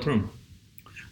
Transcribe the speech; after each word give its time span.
pratar 0.00 0.10
om? 0.12 0.28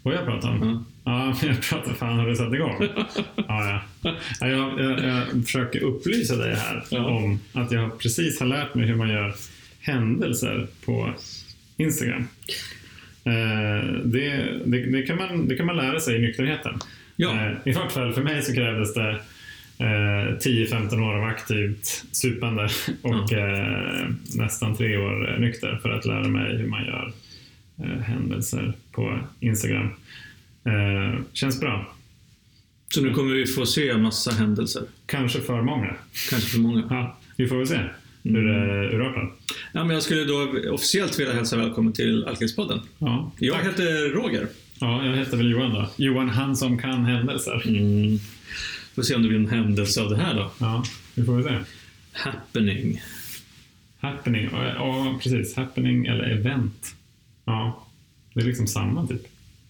Vad 0.03 0.15
jag 0.15 0.25
pratar 0.25 0.49
om? 0.49 0.85
Ja. 1.05 1.33
Ja, 1.33 1.35
jag 1.49 1.63
pratar 1.63 1.93
fan 1.93 2.19
har 2.19 2.27
du 2.27 2.37
satt 2.37 2.53
igång? 2.55 2.75
Ja, 3.37 3.83
ja. 4.03 4.15
ja 4.41 4.49
jag, 4.49 4.81
jag, 4.81 5.05
jag 5.05 5.45
försöker 5.45 5.83
upplysa 5.83 6.37
dig 6.37 6.55
här 6.55 6.85
Ja. 6.91 7.05
om 7.05 7.41
att 7.53 7.73
jag 7.73 7.99
precis 7.99 8.41
har 8.41 8.47
lärt 8.47 8.75
mig 8.75 8.87
hur 8.87 8.97
man 8.97 9.09
gör 9.09 9.35
händelser 9.81 10.67
på 10.85 11.11
Instagram. 11.77 12.29
Eh, 13.25 13.85
det, 14.05 14.47
det, 14.65 14.87
det, 14.93 15.03
kan 15.03 15.17
man, 15.17 15.49
det 15.49 15.57
kan 15.57 15.67
man 15.67 15.77
lära 15.77 16.01
sig 16.01 16.17
i 16.17 16.19
nykterheten. 16.19 16.79
Ja. 17.17 17.47
Eh, 17.47 17.53
I 17.65 17.73
vart 17.73 17.93
fall 17.93 18.13
för 18.13 18.23
mig 18.23 18.43
så 18.43 18.55
krävdes 18.55 18.95
det 18.95 19.11
eh, 19.79 20.37
10-15 20.39 21.01
år 21.11 21.15
av 21.15 21.25
aktivt 21.25 22.05
supande 22.13 22.69
och 23.03 23.33
eh, 23.33 24.09
nästan 24.37 24.77
tre 24.77 24.97
år 24.97 25.37
nykter 25.39 25.79
för 25.83 25.91
att 25.91 26.05
lära 26.05 26.29
mig 26.29 26.57
hur 26.57 26.67
man 26.67 26.85
gör 26.85 27.13
händelser 27.87 28.77
på 28.93 29.19
Instagram. 29.41 29.89
Eh, 30.65 31.21
känns 31.33 31.61
bra. 31.61 31.95
Så 32.95 33.03
nu 33.03 33.15
kommer 33.15 33.35
vi 33.35 33.47
få 33.47 33.67
se 33.67 33.97
massa 33.97 34.31
händelser. 34.31 34.83
Kanske 35.07 35.41
för 35.41 35.63
många. 35.63 35.95
Kanske 36.31 36.51
för 36.51 36.59
många. 36.59 36.85
Ja, 36.91 37.19
vi 37.37 37.47
får 37.47 37.57
väl 37.57 37.67
se 37.67 37.81
hur 38.23 38.45
det 38.49 38.89
urartar. 38.97 39.33
Ja, 39.73 39.85
men 39.85 39.95
jag 39.95 40.03
skulle 40.03 40.25
då 40.25 40.55
officiellt 40.73 41.19
vilja 41.21 41.33
hälsa 41.33 41.57
välkommen 41.57 41.93
till 41.93 42.25
Alkemistpodden. 42.25 42.81
Ja, 42.99 43.33
Jag 43.39 43.55
tack. 43.57 43.67
heter 43.67 44.11
Roger. 44.11 44.47
ja, 44.81 45.07
jag 45.07 45.17
heter 45.17 45.37
väl 45.37 45.51
Johan 45.51 45.71
då. 45.75 45.91
Johan, 45.97 46.29
han 46.29 46.57
som 46.57 46.79
kan 46.79 47.05
händelser. 47.05 47.63
Mm. 47.69 48.19
Får 48.95 49.03
se 49.03 49.15
om 49.15 49.23
det 49.23 49.29
blir 49.29 49.39
en 49.39 49.49
händelse 49.49 50.03
av 50.03 50.11
det 50.11 50.17
här 50.17 50.35
då. 50.35 50.51
Ja, 50.59 50.85
vi 51.15 51.25
får 51.25 51.35
väl 51.37 51.45
se. 51.45 51.59
Happening. 52.13 53.03
Happening, 54.01 54.49
ja 54.53 55.19
precis. 55.23 55.57
Happening 55.57 56.07
eller 56.07 56.25
event. 56.25 56.95
Ja, 57.49 57.87
det 58.35 58.41
är 58.41 58.45
liksom 58.45 58.67
samma 58.67 59.07
typ. 59.07 59.23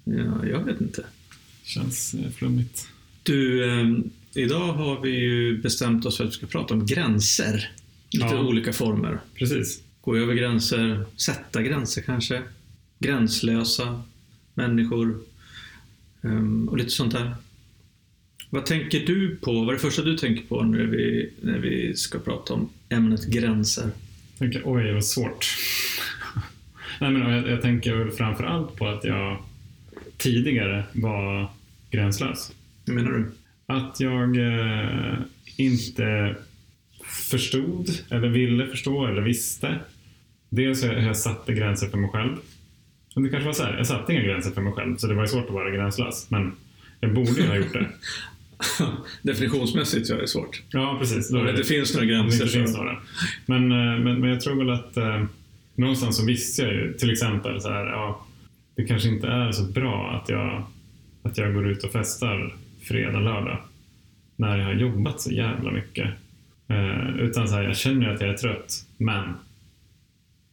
Ja, 0.04 0.46
jag 0.46 0.64
vet 0.64 0.80
inte. 0.80 1.04
Känns 1.64 2.14
eh, 2.14 2.30
flummigt. 2.30 2.88
Du, 3.22 3.64
eh, 3.80 3.98
idag 4.34 4.72
har 4.72 5.00
vi 5.00 5.10
ju 5.10 5.58
bestämt 5.62 6.06
oss 6.06 6.16
för 6.16 6.24
att 6.24 6.30
vi 6.30 6.34
ska 6.34 6.46
prata 6.46 6.74
om 6.74 6.86
gränser. 6.86 7.72
Lite 8.10 8.26
Ja. 8.26 8.40
olika 8.42 8.72
former. 8.72 9.20
Precis. 9.34 9.80
Gå 10.00 10.16
över 10.16 10.34
gränser, 10.34 11.04
sätta 11.16 11.62
gränser 11.62 12.02
kanske. 12.02 12.42
Gränslösa 12.98 14.02
människor. 14.54 15.20
ehm, 16.22 16.68
och 16.68 16.76
lite 16.78 16.90
sånt 16.90 17.12
där. 17.12 17.34
Vad 18.50 18.66
tänker 18.66 19.06
du 19.06 19.36
på? 19.36 19.52
Vad 19.52 19.68
är 19.68 19.72
det 19.72 19.78
första 19.78 20.02
du 20.02 20.16
tänker 20.18 20.42
på 20.44 20.62
när 20.62 20.84
vi, 20.84 21.30
när 21.42 21.58
vi 21.58 21.96
ska 21.96 22.18
prata 22.18 22.54
om 22.54 22.68
ämnet 22.88 23.26
gränser? 23.26 23.90
Jag 24.38 24.52
tänker, 24.52 24.62
oj 24.64 24.92
vad 24.92 25.04
svårt. 25.04 25.46
Nej, 27.00 27.10
men 27.10 27.32
jag, 27.32 27.48
jag 27.48 27.62
tänker 27.62 27.94
väl 27.94 28.10
framför 28.10 28.44
allt 28.44 28.76
på 28.76 28.88
att 28.88 29.04
jag 29.04 29.38
tidigare 30.16 30.84
var 30.92 31.50
gränslös. 31.90 32.52
Hur 32.86 32.94
menar 32.94 33.10
du? 33.10 33.30
Att 33.66 34.00
jag 34.00 34.36
eh, 34.36 35.18
inte 35.56 36.36
förstod, 37.04 37.88
eller 38.10 38.28
ville 38.28 38.66
förstå, 38.66 39.06
eller 39.06 39.22
visste. 39.22 39.78
Dels 40.48 40.84
hur 40.84 40.92
jag 40.92 41.16
satte 41.16 41.54
gränser 41.54 41.88
för 41.88 41.98
mig 41.98 42.10
själv. 42.10 42.36
Och 43.14 43.22
det 43.22 43.28
kanske 43.28 43.46
var 43.46 43.52
så 43.52 43.62
här, 43.62 43.76
jag 43.76 43.86
satte 43.86 44.12
inga 44.12 44.22
gränser 44.22 44.50
för 44.50 44.60
mig 44.60 44.72
själv, 44.72 44.96
så 44.96 45.06
det 45.06 45.14
var 45.14 45.22
ju 45.22 45.28
svårt 45.28 45.46
att 45.46 45.54
vara 45.54 45.70
gränslös. 45.70 46.30
Men 46.30 46.52
jag 47.00 47.14
borde 47.14 47.30
ju 47.30 47.46
ha 47.46 47.56
gjort 47.56 47.72
det. 47.72 47.86
Definitionsmässigt 49.22 50.06
så 50.06 50.14
är 50.14 50.20
det 50.20 50.28
svårt. 50.28 50.62
Ja, 50.70 50.96
precis. 51.00 51.30
Då 51.30 51.38
Om 51.38 51.44
det 51.44 51.50
inte 51.50 51.64
finns 51.64 51.94
några 51.94 52.06
gränser 52.06 52.42
inte 52.44 52.58
finns 52.58 52.76
några. 52.76 52.98
Men, 53.46 53.72
eh, 53.72 54.04
men, 54.04 54.20
men 54.20 54.30
jag 54.30 54.40
tror 54.40 54.56
väl 54.56 54.70
att 54.70 54.96
eh, 54.96 55.24
någonstans 55.78 56.16
så 56.16 56.26
visste 56.26 56.62
jag 56.62 56.72
ju 56.72 56.92
till 56.92 57.10
exempel 57.10 57.60
så 57.60 57.68
här, 57.68 57.86
ja, 57.86 58.26
det 58.74 58.84
kanske 58.84 59.08
inte 59.08 59.26
är 59.26 59.52
så 59.52 59.62
bra 59.62 60.10
att 60.10 60.28
jag, 60.28 60.62
att 61.22 61.38
jag 61.38 61.54
går 61.54 61.68
ut 61.68 61.84
och 61.84 61.92
festar 61.92 62.54
fredag, 62.82 63.20
lördag 63.20 63.58
när 64.36 64.58
jag 64.58 64.64
har 64.64 64.74
jobbat 64.74 65.20
så 65.20 65.30
jävla 65.30 65.70
mycket. 65.70 66.08
Eh, 66.68 67.16
utan 67.16 67.48
så 67.48 67.54
här, 67.54 67.62
jag 67.62 67.76
känner 67.76 68.08
att 68.08 68.20
jag 68.20 68.30
är 68.30 68.36
trött, 68.36 68.84
men 68.96 69.34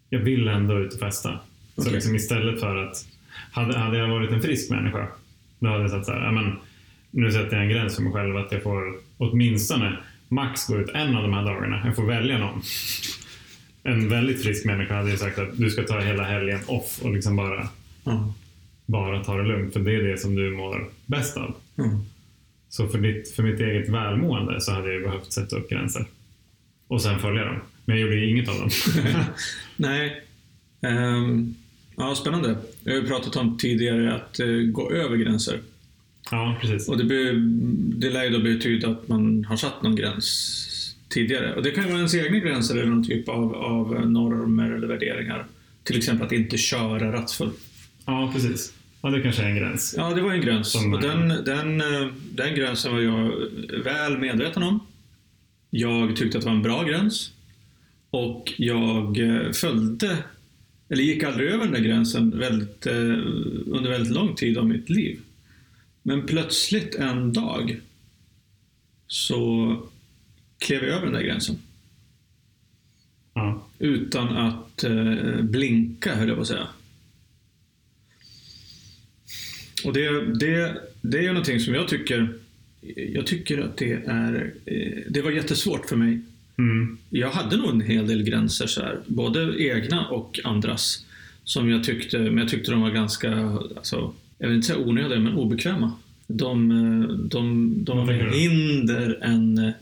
jag 0.09 0.19
vill 0.19 0.47
ändå 0.47 0.79
ut 0.79 0.93
och 0.93 0.99
festa. 0.99 1.39
Så 1.75 1.81
Okej. 1.81 1.93
liksom 1.93 2.15
istället 2.15 2.59
för 2.59 2.75
att, 2.75 3.07
hade, 3.51 3.77
hade 3.77 3.97
jag 3.97 4.07
varit 4.07 4.31
en 4.31 4.41
frisk 4.41 4.71
människa, 4.71 5.07
då 5.59 5.69
hade 5.69 5.81
jag 5.81 5.91
sagt 5.91 6.05
så 6.05 6.11
här, 6.11 6.31
men, 6.31 6.55
nu 7.11 7.31
sätter 7.31 7.55
jag 7.55 7.65
en 7.65 7.71
gräns 7.71 7.95
för 7.95 8.03
mig 8.03 8.13
själv 8.13 8.37
att 8.37 8.51
jag 8.51 8.63
får 8.63 8.93
åtminstone 9.17 9.97
max 10.27 10.67
gå 10.67 10.77
ut 10.77 10.89
en 10.89 11.15
av 11.15 11.23
de 11.23 11.33
här 11.33 11.45
dagarna. 11.45 11.81
Jag 11.85 11.95
får 11.95 12.05
välja 12.05 12.37
någon. 12.37 12.61
En 13.85 14.09
väldigt 14.09 14.43
frisk 14.43 14.65
människa 14.65 14.95
hade 14.95 15.11
ju 15.11 15.17
sagt 15.17 15.39
att 15.39 15.57
du 15.57 15.69
ska 15.69 15.83
ta 15.83 15.99
hela 15.99 16.23
helgen 16.23 16.59
off 16.67 16.99
och 17.01 17.13
liksom 17.13 17.35
bara, 17.35 17.69
Ja. 18.03 18.33
bara 18.85 19.23
ta 19.23 19.37
det 19.37 19.43
lugnt. 19.47 19.73
För 19.73 19.79
det 19.79 19.95
är 19.95 20.03
det 20.03 20.17
som 20.17 20.35
du 20.35 20.51
mår 20.51 20.89
bäst 21.05 21.37
av. 21.37 21.55
Ja. 21.75 22.01
Så 22.69 22.87
för, 22.87 22.97
ditt, 22.97 23.31
för 23.31 23.43
mitt 23.43 23.59
eget 23.59 23.89
välmående 23.89 24.61
så 24.61 24.71
hade 24.71 24.93
jag 24.93 25.03
behövt 25.03 25.33
sätta 25.33 25.55
upp 25.55 25.69
gränser. 25.69 26.05
Och 26.87 27.01
sen 27.01 27.19
följa 27.19 27.45
dem. 27.45 27.55
Men 27.85 27.95
jag 27.99 28.05
gjorde 28.07 28.25
inget 28.25 28.49
av 28.49 28.55
dem. 28.59 28.69
Nej. 29.77 30.23
Ehm, 30.81 31.55
ja, 31.97 32.15
spännande. 32.15 32.55
Jag 32.83 32.93
har 32.93 33.01
ju 33.01 33.07
pratat 33.07 33.35
om 33.35 33.57
tidigare 33.57 34.13
att 34.15 34.39
eh, 34.39 34.47
gå 34.47 34.91
över 34.91 35.15
gränser. 35.17 35.59
ja, 36.31 36.57
precis. 36.61 36.89
Och 36.89 36.97
det, 36.97 37.03
be, 37.03 37.31
det 37.99 38.09
lär 38.09 38.23
ju 38.23 38.29
då 38.29 38.39
betyda 38.39 38.89
att 38.89 39.07
man 39.07 39.45
har 39.45 39.57
satt 39.57 39.83
någon 39.83 39.95
gräns 39.95 40.67
tidigare. 41.15 41.53
Och 41.55 41.63
det 41.63 41.71
kan 41.71 41.83
ju 41.83 41.89
vara 41.89 41.97
ens 41.99 42.15
egna 42.15 42.39
gränser 42.39 42.75
eller 42.75 42.85
någon 42.85 43.03
typ 43.07 43.29
av, 43.29 43.55
av 43.55 44.09
normer 44.11 44.71
eller 44.71 44.87
värderingar. 44.87 45.45
Till 45.83 45.97
exempel 45.97 46.25
att 46.25 46.31
inte 46.31 46.57
köra 46.57 47.11
rattfull. 47.13 47.51
Ja, 48.05 48.31
precis. 48.33 48.73
Ja, 49.01 49.09
det 49.09 49.21
kanske 49.21 49.41
är 49.43 49.49
en 49.49 49.55
gräns. 49.55 49.93
Ja, 49.97 50.13
det 50.13 50.21
var 50.21 50.31
en 50.33 50.41
gräns. 50.41 50.71
Som- 50.71 50.93
och 50.93 51.01
den, 51.01 51.27
den, 51.27 51.83
den 52.31 52.55
gränsen 52.55 52.93
var 52.93 53.01
jag 53.01 53.31
väl 53.83 54.17
medveten 54.17 54.63
om. 54.63 54.79
Jag 55.69 56.15
tyckte 56.15 56.37
att 56.37 56.43
det 56.43 56.49
var 56.49 56.55
en 56.55 56.63
bra 56.63 56.83
gräns. 56.83 57.31
Och 58.09 58.53
jag 58.57 59.17
följde, 59.55 60.17
eller 60.89 61.03
gick 61.03 61.23
aldrig 61.23 61.49
över 61.49 61.63
den 61.63 61.73
där 61.73 61.79
gränsen 61.79 62.39
väldigt, 62.39 62.85
eh, 62.85 62.93
under 63.67 63.89
väldigt 63.89 64.13
lång 64.13 64.35
tid 64.35 64.57
av 64.57 64.65
mitt 64.67 64.89
liv. 64.89 65.19
Men 66.03 66.25
plötsligt 66.25 66.95
en 66.95 67.33
dag 67.33 67.77
så 69.07 69.77
klev 70.65 70.83
över 70.83 71.05
den 71.05 71.13
där 71.13 71.21
gränsen. 71.21 71.55
Ja, 73.33 73.67
Utan 73.79 74.37
att 74.37 74.83
eh, 74.83 75.41
blinka, 75.41 76.15
höll 76.15 76.27
jag 76.27 76.37
på 76.37 76.41
att 76.41 76.47
säga. 76.47 76.67
Och 79.85 79.93
det, 79.93 80.09
det, 80.39 80.81
det 81.01 81.25
är 81.25 81.27
någonting 81.27 81.59
som 81.59 81.73
jag 81.73 81.87
tycker, 81.87 82.33
jag 82.95 83.27
tycker 83.27 83.61
att 83.61 83.77
det 83.77 83.93
är, 83.93 84.53
eh, 84.65 85.01
det 85.09 85.21
var 85.21 85.31
jättesvårt 85.31 85.85
för 85.85 85.95
mig. 85.95 86.21
mm. 86.57 86.97
Jag 87.09 87.29
hade 87.29 87.57
nog 87.57 87.69
en 87.69 87.81
hel 87.81 88.07
del 88.07 88.23
gränser, 88.23 88.67
så 88.67 88.81
här, 88.81 88.99
både 89.07 89.63
egna 89.63 90.07
och 90.07 90.39
andras, 90.43 91.05
som 91.43 91.69
jag 91.69 91.83
tyckte, 91.83 92.19
men 92.19 92.37
jag 92.37 92.49
tyckte 92.49 92.71
de 92.71 92.81
var 92.81 92.91
ganska, 92.91 93.33
alltså, 93.77 94.13
jag 94.37 94.47
vill 94.47 94.55
inte 94.55 94.67
säga 94.67 94.79
onödiga, 94.79 95.19
men 95.19 95.33
obekväma. 95.33 95.91
De, 96.27 96.71
eh, 96.71 97.07
de, 97.17 97.73
de 97.83 97.97
var 97.97 98.05
mer 98.05 98.29
hinder 98.29 99.19
än, 99.21 99.73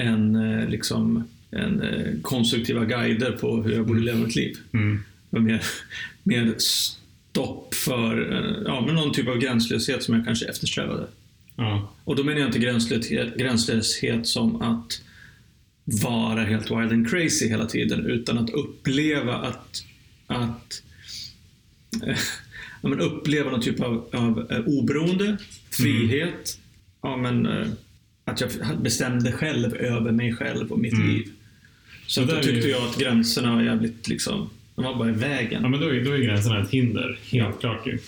än 0.00 0.34
eh, 0.36 0.68
liksom, 0.68 1.28
en 1.50 1.82
eh, 1.82 2.20
konstruktiva 2.22 2.84
guider 2.84 3.32
på 3.32 3.62
hur 3.62 3.72
jag 3.72 3.86
borde 3.86 4.00
leva 4.00 4.18
mitt 4.18 4.36
liv. 4.36 4.56
Mm. 4.72 5.02
Mer, 5.30 5.62
mer 6.22 6.54
stopp 6.58 7.74
för 7.74 8.32
eh, 8.32 8.62
ja, 8.64 8.82
men 8.86 8.94
någon 8.94 9.12
typ 9.12 9.28
av 9.28 9.38
gränslöshet 9.38 10.02
som 10.02 10.14
jag 10.14 10.24
kanske 10.24 10.46
eftersträvade. 10.46 11.06
ja. 11.56 11.94
Och 12.04 12.16
då 12.16 12.24
menar 12.24 12.38
jag 12.38 12.48
inte 12.48 12.58
gränslöshet, 12.58 13.36
gränslöshet 13.36 14.26
som 14.26 14.62
att 14.62 15.02
vara 15.84 16.44
helt 16.44 16.70
wild 16.70 16.92
and 16.92 17.10
crazy 17.10 17.48
hela 17.48 17.66
tiden, 17.66 18.06
utan 18.06 18.38
att 18.38 18.50
uppleva 18.50 19.34
att, 19.36 19.84
att 20.26 20.82
ja, 22.82 22.88
men 22.88 23.00
uppleva 23.00 23.50
någon 23.50 23.60
typ 23.60 23.80
av, 23.80 24.08
av 24.12 24.64
oberoende, 24.66 25.36
frihet, 25.70 26.58
ja, 27.02 27.16
men, 27.16 27.48
att 28.30 28.40
jag 28.40 28.50
bestämde 28.82 29.32
själv 29.32 29.74
över 29.74 30.12
mig 30.12 30.32
själv 30.34 30.72
och 30.72 30.78
mitt 30.78 30.92
Mm. 30.92 31.08
liv. 31.08 31.28
Så 32.06 32.20
då 32.24 32.34
tyckte 32.36 32.50
ju- 32.66 32.68
jag 32.72 32.82
att 32.88 32.98
gränserna 32.98 33.54
var 33.54 33.62
jävligt 33.62 34.08
liksom, 34.08 34.50
de 34.74 34.84
var 34.84 34.94
bara 34.94 35.08
i 35.10 35.12
vägen. 35.12 35.62
Ja, 35.62 35.68
men 35.68 35.80
då 35.80 35.86
är, 35.88 36.04
då 36.04 36.10
är 36.12 36.18
gränserna 36.18 36.62
ett 36.62 36.70
hinder, 36.70 37.18
helt 37.30 37.32
Ja. 37.32 37.52
klart 37.52 37.86
ju. 37.86 37.98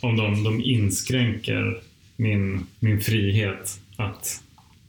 Om 0.00 0.16
de, 0.16 0.44
de 0.44 0.60
inskränker 0.64 1.80
min, 2.16 2.66
min 2.80 3.00
frihet 3.00 3.80
att 3.96 4.42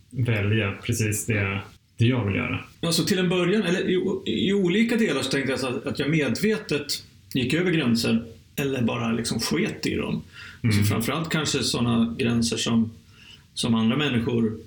välja 0.09 0.71
precis 0.71 1.25
det, 1.25 1.59
det 1.97 2.05
jag 2.05 2.25
vill 2.25 2.35
göra. 2.35 2.59
Alltså 2.81 3.03
till 3.05 3.17
en 3.19 3.29
början, 3.29 3.63
eller 3.63 3.89
i, 3.89 4.01
i 4.47 4.53
olika 4.53 4.95
delar 4.97 5.21
så 5.21 5.31
tänkte 5.31 5.51
jag 5.51 5.59
så 5.59 5.67
att, 5.67 5.85
att 5.85 5.99
jag 5.99 6.09
medvetet 6.09 7.03
gick 7.33 7.53
över 7.53 7.71
gränser 7.71 8.23
eller 8.55 8.81
bara 8.81 9.11
liksom 9.11 9.39
sket 9.39 9.85
i 9.85 9.95
dem. 9.95 10.21
Alltså 10.63 10.83
framförallt 10.83 11.29
kanske 11.29 11.63
sådana 11.63 12.15
gränser 12.19 12.57
som, 12.57 12.91
som 13.53 13.75
andra 13.75 13.97
människor 13.97 14.57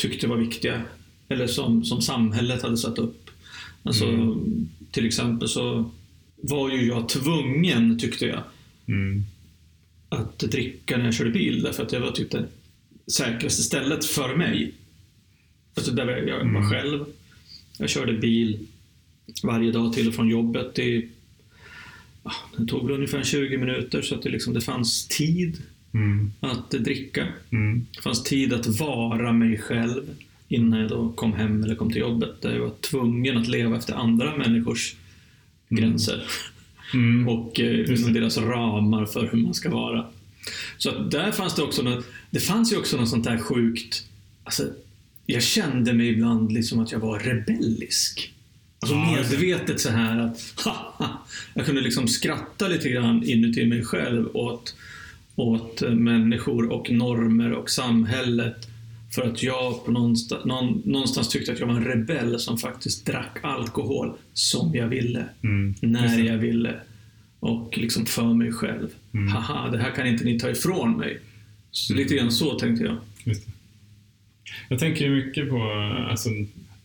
tyckte 0.00 0.26
var 0.26 0.36
viktiga. 0.36 0.82
Eller 1.28 1.46
som, 1.46 1.84
som 1.84 2.02
samhället 2.02 2.62
hade 2.62 2.76
satt 2.76 2.98
upp. 2.98 3.30
Alltså, 3.82 4.36
Till 4.90 5.06
exempel 5.06 5.48
så 5.48 5.90
var 6.36 6.70
ju 6.70 6.86
jag 6.88 7.08
tvungen, 7.08 7.98
tyckte 7.98 8.26
jag, 8.26 8.42
Mm. 8.86 9.24
att 10.08 10.38
dricka 10.38 10.96
när 10.96 11.04
jag 11.04 11.14
körde 11.14 11.30
bil 11.30 11.62
därför 11.62 11.82
att 11.82 11.88
det 11.88 11.98
var 11.98 12.10
typ 12.12 12.30
det 12.30 12.46
säkraste 13.12 13.62
stället 13.62 14.04
för 14.04 14.36
mig. 14.36 14.72
Alltså 15.74 15.92
där 15.92 16.06
jag 16.28 16.34
var 16.36 16.40
Mm. 16.40 16.70
själv. 16.70 17.04
Jag 17.78 17.90
körde 17.90 18.12
bil 18.12 18.58
varje 19.42 19.72
dag 19.72 19.92
till 19.92 20.08
och 20.08 20.14
från 20.14 20.28
jobbet. 20.28 20.74
Det, 20.74 21.08
ja, 22.24 22.32
det 22.58 22.66
tog 22.66 22.86
väl 22.86 22.94
ungefär 22.96 23.22
20 23.24 23.58
minuter 23.58 24.02
så 24.02 24.14
att 24.14 24.22
det, 24.22 24.28
liksom, 24.30 24.54
det 24.54 24.60
fanns 24.60 25.08
tid 25.08 25.62
Mm. 25.94 26.32
att 26.40 26.70
dricka. 26.70 27.26
Mm. 27.52 27.86
Det 27.96 28.02
fanns 28.02 28.22
tid 28.24 28.52
att 28.52 28.66
vara 28.66 29.32
mig 29.32 29.58
själv 29.58 30.02
innan 30.48 30.80
jag 30.80 30.88
då 30.88 31.12
kom 31.12 31.32
hem 31.32 31.64
eller 31.64 31.74
kom 31.74 31.90
till 31.92 32.00
jobbet. 32.00 32.42
Där 32.42 32.52
jag 32.54 32.60
var 32.60 32.72
tvungen 32.80 33.36
att 33.36 33.48
leva 33.48 33.76
efter 33.76 33.94
andra 33.94 34.36
människors 34.36 34.94
gränser 35.68 36.22
Mm. 36.94 37.28
och 37.28 37.60
eh, 37.60 37.98
inom 37.98 38.12
deras 38.12 38.38
ramar 38.38 39.06
för 39.06 39.28
hur 39.32 39.38
man 39.38 39.54
ska 39.54 39.70
vara. 39.70 40.06
Så 40.78 40.90
att 40.90 41.10
där 41.10 41.32
fanns 41.32 41.54
det 41.54 41.62
också 41.62 41.82
något, 41.82 42.06
det 42.30 42.40
fanns 42.40 42.72
ju 42.72 42.76
också 42.76 42.96
något 42.96 43.08
sånt 43.08 43.24
där 43.24 43.38
sjukt, 43.38 44.06
alltså, 44.44 44.68
jag 45.26 45.42
kände 45.42 45.92
mig 45.92 46.08
ibland 46.08 46.52
liksom 46.52 46.80
att 46.80 46.92
jag 46.92 46.98
var 46.98 47.18
rebellisk. 47.18 48.32
Alltså 48.80 48.94
Ja, 48.96 49.16
medvetet 49.16 49.80
så 49.80 49.90
här 49.90 50.18
att 50.18 50.54
haha, 50.64 51.18
jag 51.54 51.66
kunde 51.66 51.80
liksom 51.80 52.08
skratta 52.08 52.68
lite 52.68 52.88
grann 52.88 53.22
inuti 53.24 53.66
mig 53.66 53.84
själv 53.84 54.36
åt, 54.36 54.74
åt 55.40 55.82
människor 55.90 56.72
och 56.72 56.90
normer 56.90 57.52
och 57.52 57.70
samhället 57.70 58.68
för 59.10 59.22
att 59.22 59.42
jag 59.42 59.84
på 59.84 59.90
någonstans, 59.90 60.44
någon, 60.44 60.82
någonstans 60.84 61.28
tyckte 61.28 61.52
att 61.52 61.60
jag 61.60 61.66
var 61.66 61.74
en 61.74 61.84
rebell 61.84 62.38
som 62.38 62.58
faktiskt 62.58 63.06
drack 63.06 63.38
alkohol 63.42 64.12
som 64.32 64.74
jag 64.74 64.88
ville 64.88 65.24
Mm. 65.42 65.74
När 65.80 66.18
jag 66.18 66.38
ville 66.38 66.74
och 67.40 67.78
liksom 67.78 68.06
för 68.06 68.34
mig 68.34 68.52
själv. 68.52 68.88
Mm. 69.14 69.28
Haha, 69.28 69.70
det 69.70 69.78
här 69.78 69.90
kan 69.90 70.06
inte 70.06 70.24
ni 70.24 70.38
ta 70.38 70.50
ifrån 70.50 70.96
mig. 70.96 71.18
Så 71.70 71.94
lite 71.94 72.14
grann 72.14 72.32
så 72.32 72.58
tänkte 72.58 72.84
jag. 72.84 72.96
Jag 74.68 74.78
tänker 74.78 75.04
ju 75.04 75.24
mycket 75.24 75.48
på, 75.48 75.62
alltså 76.10 76.28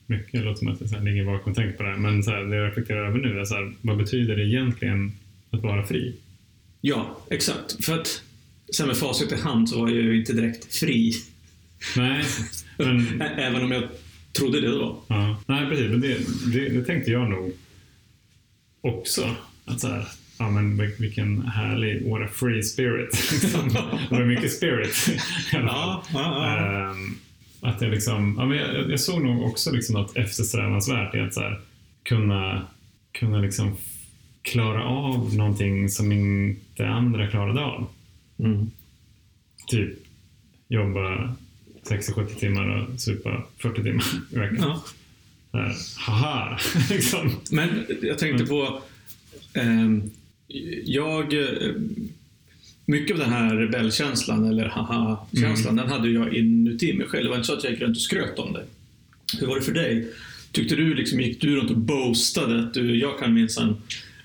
mycket 0.05 0.43
låter 0.43 0.59
som 0.59 0.67
att 0.67 0.91
jag 0.91 1.03
ligger 1.03 1.25
bakom 1.25 1.51
och 1.51 1.57
tänker 1.57 1.77
på 1.77 1.83
det 1.83 1.89
här, 1.89 1.97
men 1.97 2.23
så 2.23 2.31
här, 2.31 2.43
det 2.43 2.55
jag 2.55 2.67
reflekterar 2.67 3.07
över 3.07 3.19
nu 3.19 3.39
är 3.39 3.45
så 3.45 3.55
här, 3.55 3.73
vad 3.81 3.97
betyder 3.97 4.35
det 4.35 4.43
egentligen 4.43 5.11
att 5.51 5.61
vara 5.61 5.85
fri? 5.85 6.15
Ja, 6.81 7.17
exakt. 7.29 7.85
För 7.85 7.99
att 7.99 8.23
sen 8.73 8.87
med 8.87 8.97
facit 8.97 9.31
i 9.31 9.35
hand 9.35 9.69
så 9.69 9.79
var 9.81 9.89
jag 9.89 9.97
ju 9.97 10.19
inte 10.19 10.33
direkt 10.33 10.75
fri. 10.75 11.13
Nej, 11.97 12.23
men 12.77 13.21
Även 13.21 13.63
om 13.63 13.71
jag 13.71 13.83
trodde 14.37 14.61
det 14.61 14.67
då. 14.71 14.99
Ja, 15.07 15.41
nej 15.47 15.65
precis. 15.69 15.89
Men 15.89 16.01
det, 16.01 16.17
det, 16.53 16.69
det 16.69 16.85
tänkte 16.85 17.11
jag 17.11 17.29
nog 17.29 17.51
också. 18.81 19.35
Att 19.65 19.79
så 19.79 19.87
här, 19.87 20.07
ja 20.39 20.49
men 20.49 20.81
vil- 20.81 20.99
vilken 20.99 21.41
härlig, 21.41 22.09
what 22.09 22.21
a 22.21 22.31
free 22.33 22.63
spirit. 22.63 23.41
Det 24.09 24.15
var 24.15 24.25
mycket 24.25 24.51
spirit 24.53 25.09
i 25.53 25.55
alla 25.55 25.67
fall. 25.67 25.77
Ja, 25.77 26.03
ja, 26.13 26.57
ja. 26.57 26.91
Ehm, 26.91 27.15
att 27.61 27.81
jag 27.81 27.91
liksom, 27.91 28.35
ja 28.37 28.45
men 28.45 28.57
jag, 28.57 28.91
jag 28.91 28.99
såg 28.99 29.23
nog 29.23 29.43
också 29.43 29.71
liksom 29.71 29.93
något 29.95 30.17
eftersträvansvärt 30.17 31.15
i 31.15 31.19
att 31.19 31.33
så 31.33 31.39
här, 31.41 31.59
kunna, 32.03 32.67
kunna 33.11 33.37
liksom 33.39 33.75
klara 34.41 34.83
av 34.83 35.35
någonting 35.35 35.89
som 35.89 36.11
inte 36.11 36.87
andra 36.87 37.27
klarade 37.27 37.61
av. 37.61 37.87
Mm. 38.39 38.71
Typ 39.67 39.89
jobba 40.67 41.35
60-70 41.83 42.35
timmar 42.35 42.67
och 42.67 42.99
supa 42.99 43.43
40 43.57 43.83
timmar 43.83 44.05
i 44.31 44.37
veckan. 44.37 44.57
Ja. 44.59 44.83
Här, 45.53 45.75
haha, 45.97 46.59
liksom. 46.89 47.31
Men 47.51 47.69
jag 48.01 48.17
tänkte 48.17 48.45
på... 48.45 48.81
ehm, 49.53 50.11
jag... 50.85 51.33
eh, 51.33 51.73
mycket 52.85 53.13
av 53.13 53.19
den 53.19 53.29
här 53.29 53.55
rebellkänslan, 53.55 54.45
eller 54.45 54.65
haha-känslan, 54.65 55.75
den 55.75 55.89
hade 55.89 56.09
jag 56.09 56.33
inuti 56.33 56.93
mig 56.93 57.07
själv. 57.07 57.23
Det 57.23 57.29
var 57.29 57.35
inte 57.35 57.47
så 57.47 57.53
att 57.53 57.63
jag 57.63 57.71
gick 57.73 57.81
runt 57.81 57.95
och 57.97 58.01
skröt 58.01 58.39
om 58.39 58.53
det. 58.53 58.63
Hur 59.39 59.47
var 59.47 59.55
det 59.55 59.61
för 59.61 59.71
dig? 59.71 60.07
Tyckte 60.51 60.75
du 60.75 60.93
liksom, 60.93 61.21
gick 61.21 61.41
du 61.41 61.55
runt 61.55 61.71
och 61.71 61.77
boastade 61.77 62.59
att 62.59 62.73
du, 62.73 62.99
jag 62.99 63.19
kan 63.19 63.33
minsann 63.33 63.75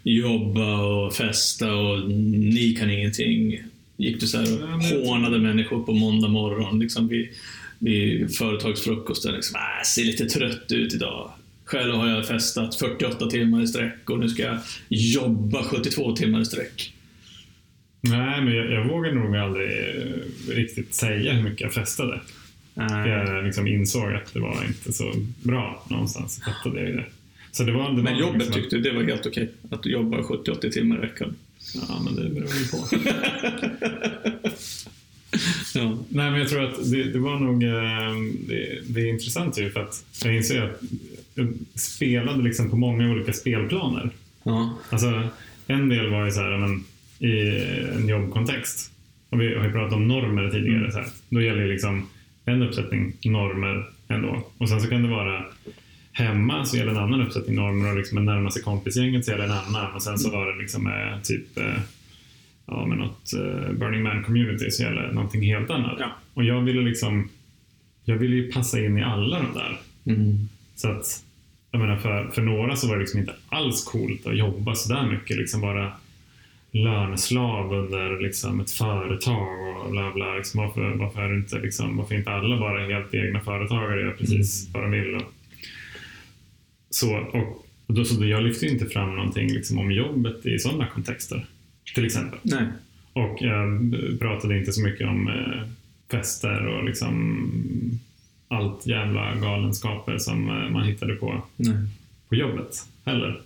jobba 0.03 0.81
och 0.81 1.15
festa 1.15 1.75
och 1.75 2.11
ni 2.11 2.77
kan 2.79 2.91
ingenting? 2.91 3.59
Gick 4.01 4.21
du 4.21 4.27
så 4.27 4.39
här 4.39 4.63
och 4.73 5.07
hånade 5.07 5.39
människor 5.39 5.83
på 5.83 5.93
måndag 5.93 6.29
morgon 6.29 6.79
liksom 6.79 7.09
vid, 7.09 7.29
vid 7.79 8.37
företagsfrukosten? 8.37 9.35
Liksom, 9.35 9.57
äh, 9.57 9.85
ser 9.87 10.05
lite 10.05 10.27
trött 10.27 10.73
ut 10.73 10.95
idag. 10.95 11.31
Själv 11.65 11.95
har 11.95 12.09
jag 12.09 12.27
festat 12.27 12.77
48 12.77 13.27
timmar 13.27 13.63
i 13.63 13.67
sträck 13.67 14.11
och 14.11 14.19
nu 14.19 14.29
ska 14.29 14.43
jag 14.43 14.59
jobba 14.89 15.63
72 15.63 16.17
timmar 16.17 16.41
i 16.41 16.45
sträck. 16.45 16.95
Nej, 18.01 18.43
men 18.43 18.55
jag, 18.55 18.73
jag 18.73 18.89
vågade 18.89 19.15
nog 19.15 19.37
aldrig 19.37 19.71
eh, 19.71 20.55
riktigt 20.55 20.95
säga 20.95 21.33
hur 21.33 21.43
mycket 21.43 21.61
jag 21.61 21.73
festade. 21.73 22.21
Nej. 22.75 23.11
Jag 23.11 23.45
liksom 23.45 23.67
insåg 23.67 24.13
att 24.13 24.35
det 24.35 24.41
var 24.41 24.65
inte 24.67 24.93
så 24.93 25.13
bra 25.43 25.85
någonstans. 25.89 26.43
Jag 26.47 26.55
fattade 26.55 26.81
jag 26.83 26.97
det. 26.97 27.07
Så 27.53 27.63
det 27.63 27.73
var, 27.73 27.91
det 27.91 27.97
var 27.97 28.03
Men 28.03 28.19
jobbet 28.19 28.39
liksom 28.39 28.55
tyckte 28.55 28.77
du 28.77 28.83
det 28.83 28.93
var 28.93 29.03
helt 29.03 29.27
okej? 29.27 29.51
Att 29.71 29.83
du 29.83 29.91
jobbar 29.91 30.19
70-80 30.19 30.71
timmar 30.71 30.97
i 30.97 31.01
veckan? 31.01 31.37
Ja, 31.75 32.01
men 32.05 32.15
det 32.17 32.31
beror 32.31 32.49
ju 32.55 32.69
på. 32.69 32.87
Ja. 35.75 35.99
Nej, 36.09 36.31
men 36.31 36.41
jag 36.41 36.49
tror 36.49 36.65
att 36.65 36.91
det, 36.91 37.03
det 37.05 37.19
var 37.19 37.39
nog... 37.39 37.63
eh, 37.65 38.15
Det, 38.49 38.81
det 38.89 39.01
är 39.01 39.07
intressant 39.07 39.59
ju 39.59 39.71
för 39.71 39.81
att 39.81 40.05
jag 40.25 40.37
inser 40.37 40.63
att 40.63 40.81
jag 41.35 41.53
spelade 41.75 42.43
liksom 42.43 42.71
på 42.71 42.77
många 42.77 43.11
olika 43.11 43.33
spelplaner. 43.33 44.11
Ja. 44.43 44.79
Alltså, 44.91 45.29
en 45.67 45.89
del 45.89 46.11
var 46.11 46.25
ju 46.25 46.31
så 46.31 46.41
här, 46.41 46.59
men, 46.59 46.85
i 47.31 47.63
en 47.97 48.09
jobbkontext. 48.09 48.93
Och 49.31 49.41
vi 49.41 49.55
har 49.55 49.65
ju 49.65 49.73
pratat 49.73 49.93
om 49.97 50.09
normer 50.09 50.51
tidigare. 50.51 50.79
Mm. 50.79 50.93
Så 50.93 50.99
här. 50.99 51.09
Då 51.29 51.43
gäller 51.43 51.63
ju 51.63 51.73
liksom 51.73 52.09
en 52.45 52.63
uppsättning 52.63 53.13
normer 53.25 53.91
ändå. 54.09 54.47
Och 54.59 54.69
sen 54.69 54.81
så 54.81 54.89
kan 54.89 55.03
det 55.03 55.09
vara 55.09 55.45
hemma 56.13 56.65
så 56.65 56.77
gäller 56.77 56.93
en 56.93 56.99
annan 56.99 57.23
uppsättning 57.23 57.57
normer 57.57 57.91
och 57.91 57.97
liksom 57.97 58.25
närmaste 58.25 58.61
kompisgänget 58.61 59.25
så 59.25 59.31
gäller 59.31 59.45
en 59.45 59.53
annan. 59.53 59.95
Och 59.95 60.03
sen 60.03 60.19
så 60.19 60.31
var 60.31 60.53
det 60.53 60.59
liksom 60.63 60.85
med 60.85 61.25
typ 61.25 61.59
eh, 61.59 61.81
ja, 62.67 62.87
med 62.87 62.99
något 62.99 63.33
eh, 63.33 63.73
Burning 63.73 64.03
Man 64.03 64.25
community 64.25 64.71
så 64.71 64.83
gäller 64.83 65.13
någonting 65.13 65.43
helt 65.43 65.71
annat. 65.71 65.97
Ja. 65.99 66.07
Och 66.35 66.45
jag 66.45 66.61
ville 66.61 66.81
liksom 66.81 67.29
jag 68.05 68.17
ville 68.17 68.37
ju 68.37 68.53
passa 68.53 68.81
in 68.81 68.99
i 68.99 69.03
alla 69.03 69.39
de 69.39 69.59
där. 69.59 69.81
Mm. 70.15 70.49
Så 70.75 70.91
att, 70.91 71.25
jag 71.71 71.81
menar 71.81 71.97
för, 71.97 72.29
för 72.29 72.43
några 72.43 72.77
så 72.77 72.89
var 72.89 72.95
det 72.95 73.01
liksom 73.01 73.21
inte 73.21 73.35
alls 73.49 73.85
coolt 73.85 74.27
att 74.27 74.39
jobba 74.39 74.75
så 74.75 74.95
där 74.95 75.07
mycket. 75.07 75.37
Liksom 75.37 75.61
bara 75.61 75.93
löneslav 76.71 77.73
under 77.73 78.21
liksom 78.21 78.61
ett 78.61 78.71
företag 78.71 79.77
och 79.85 79.91
bla 79.91 80.13
bla. 80.15 80.35
Liksom 80.35 80.61
varför, 80.61 80.95
varför, 80.95 81.23
är 81.23 81.29
det 81.29 81.37
inte, 81.37 81.59
liksom, 81.59 81.97
varför 81.97 82.15
är 82.15 82.19
inte 82.19 82.31
alla 82.31 82.59
bara 82.59 82.87
helt 82.87 83.15
egna 83.15 83.41
företagare 83.41 83.95
och 83.95 84.01
gör 84.01 84.13
precis 84.13 84.71
vad 84.73 84.83
de 84.83 84.91
vill? 84.91 85.15
Och, 85.15 85.33
så, 86.91 87.17
och, 87.17 87.67
och 87.87 87.95
då, 87.95 88.05
så 88.05 88.25
jag 88.25 88.43
lyfte 88.43 88.67
ju 88.67 88.73
inte 88.73 88.87
fram 88.87 89.17
någonting 89.17 89.53
liksom, 89.53 89.79
om 89.79 89.93
jobbet 89.93 90.47
i 90.47 90.59
sådana 90.59 90.87
kontexter. 90.87 91.47
Till 91.95 92.07
exempel. 92.07 92.39
Nej. 92.43 92.67
Och 93.13 93.39
jag 93.41 93.95
pratade 94.21 94.59
inte 94.59 94.73
så 94.73 94.83
mycket 94.83 95.09
om 95.09 95.29
eh, 95.29 95.69
fester 96.11 96.67
och 96.67 96.85
liksom 96.85 97.51
allt 98.49 98.87
jävla 98.87 99.35
galenskaper 99.35 100.19
som 100.19 100.49
eh, 100.49 100.71
man 100.71 100.85
hittade 100.85 101.15
på, 101.15 101.43
Nej. 101.57 101.77
på 102.29 102.35
jobbet 102.35 102.87
heller. 103.05 103.41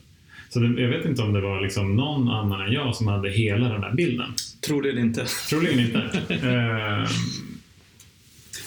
Så 0.50 0.60
det, 0.60 0.82
jag 0.82 0.88
vet 0.88 1.04
inte 1.04 1.22
om 1.22 1.32
det 1.32 1.40
var 1.40 1.60
liksom 1.60 1.96
någon 1.96 2.28
annan 2.28 2.60
än 2.60 2.72
jag 2.72 2.96
som 2.96 3.06
hade 3.06 3.30
hela 3.30 3.68
den 3.68 3.80
där 3.80 3.92
bilden. 3.92 4.34
Tror 4.60 4.82
det 4.82 5.00
inte. 5.00 5.26
Troligen 5.48 5.80
inte. 5.80 5.98
eh, 6.34 7.10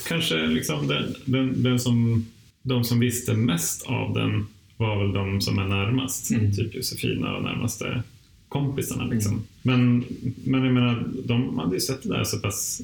kanske 0.07 0.48
liksom 0.48 0.88
den, 0.88 1.15
den, 1.25 1.63
den 1.63 1.79
som, 1.79 2.25
de 2.62 2.84
som 2.84 3.00
visste 3.00 3.34
mest 3.34 3.86
av 3.86 4.13
den 4.13 4.48
var 4.77 5.03
väl 5.03 5.13
de 5.13 5.41
som 5.41 5.60
är 5.60 5.67
närmast. 5.67 6.31
Mm. 6.31 6.53
Typ 6.53 6.75
Josefina 6.75 7.36
och 7.36 7.43
närmaste 7.43 8.03
kompisarna. 8.50 9.05
Liksom. 9.05 9.43
Men, 9.62 10.05
men 10.46 10.63
jag 10.63 10.74
menar, 10.74 11.03
de 11.25 11.57
hade 11.60 11.75
ju 11.75 11.79
sett 11.79 12.03
det 12.03 12.10
där 12.10 12.24
så 12.24 12.39
pass 12.39 12.81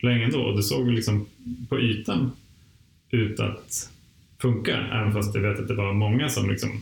länge 0.00 0.24
ändå. 0.24 0.40
Och 0.40 0.56
det 0.56 0.62
såg 0.62 0.88
liksom 0.88 1.26
på 1.68 1.80
ytan 1.80 2.30
ut 3.10 3.40
att 3.40 3.90
funka. 4.42 4.76
Även 4.76 5.12
fast 5.12 5.34
jag 5.34 5.42
vet 5.42 5.60
att 5.60 5.68
det 5.68 5.74
var 5.74 5.92
många 5.92 6.28
som 6.28 6.50
liksom 6.50 6.80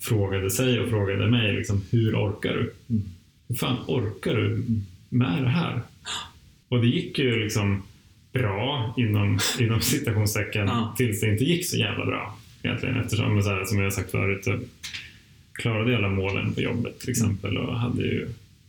frågade 0.00 0.50
sig 0.50 0.80
och 0.80 0.90
frågade 0.90 1.30
mig 1.30 1.52
liksom, 1.52 1.82
hur 1.90 2.16
orkar 2.16 2.52
du? 2.52 2.74
Mm. 2.90 3.02
Hur 3.48 3.54
fan 3.54 3.76
orkar 3.86 4.34
du 4.34 4.64
med 5.08 5.42
det 5.42 5.48
här? 5.48 5.82
Och 6.68 6.80
det 6.80 6.86
gick 6.86 7.18
ju 7.18 7.44
liksom 7.44 7.82
bra 8.32 8.94
inom, 8.96 9.38
inom 9.60 9.80
citationstecken 9.80 10.66
Ja. 10.66 10.94
tills 10.96 11.20
det 11.20 11.32
inte 11.32 11.44
gick 11.44 11.66
så 11.66 11.76
jävla 11.76 12.06
bra 12.06 12.38
egentligen 12.64 12.96
eftersom 12.96 13.42
så 13.42 13.48
här, 13.50 13.64
som 13.64 13.78
jag 13.80 13.92
sagt 13.92 14.10
förut 14.10 14.44
så 14.44 14.58
klarade 15.52 15.92
jag 15.92 15.98
alla 16.04 16.14
målen 16.14 16.54
på 16.54 16.60
jobbet 16.60 17.00
till 17.00 17.10
exempel 17.10 17.56
och 17.58 17.78
hade 17.78 18.02
ju 18.02 18.28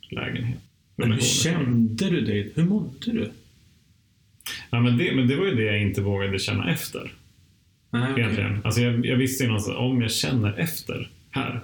lägenhet. 0.10 0.60
Men 0.96 1.12
hur 1.12 1.22
kände 1.22 2.10
du 2.10 2.22
dig? 2.22 2.52
Hur 2.56 2.66
mådde 2.66 3.12
du? 3.12 3.32
Ja, 4.70 4.82
men, 4.82 4.98
det, 4.98 5.16
men 5.16 5.28
det 5.28 5.36
var 5.36 5.46
ju 5.46 5.56
det 5.56 5.64
jag 5.64 5.82
inte 5.82 6.02
vågade 6.02 6.40
känna 6.40 6.72
efter 6.72 7.12
Nej, 7.90 8.12
okej. 8.12 8.24
egentligen. 8.24 8.60
Alltså 8.64 8.82
jag, 8.82 9.06
jag 9.06 9.18
visste 9.18 9.44
ju 9.44 9.48
någonstans 9.48 9.78
om 9.78 10.02
jag 10.02 10.12
känner 10.12 10.54
efter 10.60 11.10
här. 11.32 11.62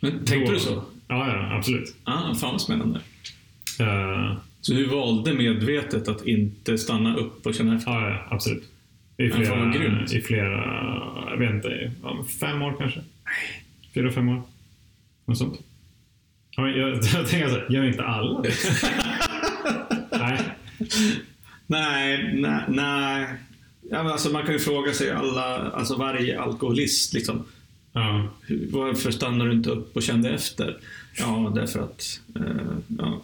Men 0.00 0.10
tänkte 0.24 0.36
då- 0.46 0.52
du 0.52 0.58
så? 0.58 0.84
Ja, 1.08 1.28
ja, 1.28 1.56
absolut. 1.56 1.94
Ah, 2.04 2.34
fan 2.34 2.52
vad 2.52 2.60
spännande. 2.60 3.00
Eh, 3.80 4.36
Så 4.60 4.72
du 4.74 4.86
valde 4.86 5.34
medvetet 5.34 6.08
att 6.08 6.26
inte 6.26 6.78
stanna 6.78 7.16
upp 7.16 7.46
och 7.46 7.54
känna 7.54 7.76
efter? 7.76 7.90
ja, 7.92 8.08
ja, 8.10 8.26
absolut. 8.30 8.64
I 9.16 9.30
flera, 9.30 9.70
grymt. 9.70 10.12
i 10.12 10.20
flera 10.20 10.64
jag 11.30 11.38
vet 11.38 11.50
inte, 11.54 11.90
fem 12.40 12.62
år 12.62 12.74
kanske. 12.78 13.00
Fyra, 13.94 14.12
fem 14.12 14.28
år. 14.28 14.42
Något 15.24 15.38
sånt. 15.38 15.60
Ja, 16.50 16.62
men 16.62 16.78
jag, 16.80 16.88
jag 17.14 17.28
tänker 17.28 17.48
så 17.48 17.54
här, 17.54 17.66
gör 17.70 17.84
inte 17.84 18.04
alla 18.04 18.42
det? 18.42 18.54
Nej. 20.18 20.40
Nej, 21.66 22.34
nej, 22.34 22.62
nej. 22.68 23.34
Ja, 23.90 24.02
men 24.02 24.12
alltså 24.12 24.30
man 24.30 24.44
kan 24.44 24.52
ju 24.52 24.58
fråga 24.58 24.92
sig 24.92 25.10
alla, 25.10 25.56
alltså 25.70 25.96
varje 25.96 26.40
alkoholist 26.40 27.12
liksom. 27.14 27.44
Ja. 27.92 28.28
Varför 28.70 29.10
stannar 29.10 29.46
du 29.46 29.52
inte 29.52 29.70
upp 29.70 29.96
och 29.96 30.02
kände 30.02 30.30
efter? 30.30 30.76
Ja, 31.18 31.52
därför 31.54 31.80
att 31.80 32.20
eh, 32.36 32.76
ja, 32.98 33.22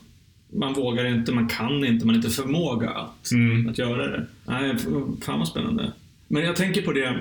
man 0.53 0.73
vågar 0.75 1.05
inte, 1.05 1.33
man 1.33 1.49
kan 1.49 1.85
inte, 1.85 2.07
man 2.07 2.15
har 2.15 2.23
inte 2.25 2.37
förmåga 2.37 2.91
att, 2.91 3.31
Mm. 3.33 3.69
att 3.69 3.79
göra 3.79 4.07
det. 4.11 4.27
Nej, 4.47 4.75
fan 5.23 5.39
vad 5.39 5.49
spännande. 5.49 5.93
Men 6.29 6.43
jag 6.43 6.57
tänker 6.57 6.83
på 6.83 6.93
det 6.93 7.21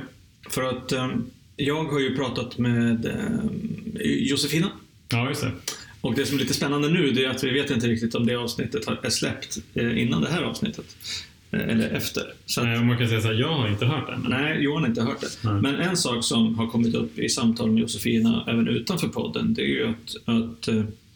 för 0.50 0.63
att 0.63 0.91
eh, 0.91 1.09
jag 1.55 1.83
har 1.83 2.00
ju 2.00 2.15
pratat 2.15 2.57
med 2.57 3.05
eh, 3.05 4.01
Josefina. 4.05 4.67
ja, 5.09 5.29
just 5.29 5.41
det. 5.41 5.51
Och 6.01 6.15
det 6.15 6.25
som 6.25 6.38
är 6.38 6.41
lite 6.41 6.53
spännande 6.53 6.89
nu 6.89 7.12
det 7.12 7.25
är 7.25 7.29
att 7.29 7.43
vi 7.43 7.50
vet 7.51 7.71
inte 7.71 7.88
riktigt 7.88 8.15
om 8.15 8.25
det 8.25 8.36
avsnittet 8.36 8.86
har- 8.86 9.00
är 9.03 9.09
släppt 9.09 9.57
eh, 9.74 10.01
innan 10.01 10.21
det 10.21 10.29
här 10.29 10.41
avsnittet. 10.41 10.95
Eller 11.51 11.89
efter. 11.89 12.24
Så 12.45 12.62
att, 12.62 12.67
Nej, 12.67 12.83
man 12.83 12.98
kan 12.98 13.07
säga 13.09 13.21
så 13.21 13.27
här, 13.27 13.33
jag 13.36 13.48
har 13.53 13.67
inte 13.67 13.86
hört 13.86 14.07
den. 14.07 14.21
men- 14.21 14.31
Nej, 14.31 14.63
Johan 14.63 14.81
har 14.81 14.89
inte 14.89 15.01
hört 15.01 15.21
det. 15.21 15.27
Nej. 15.50 15.62
Men 15.62 15.75
en 15.75 15.98
sak 15.98 16.24
som 16.24 16.55
har 16.59 16.67
kommit 16.67 16.95
upp 16.95 17.19
i 17.19 17.29
samtal 17.29 17.71
med 17.71 17.81
Josefina 17.81 18.43
även 18.48 18.67
utanför 18.67 19.07
podden, 19.07 19.53
det 19.53 19.62
är 19.62 19.65
ju 19.67 19.88
att, 19.88 20.15
att 20.29 20.69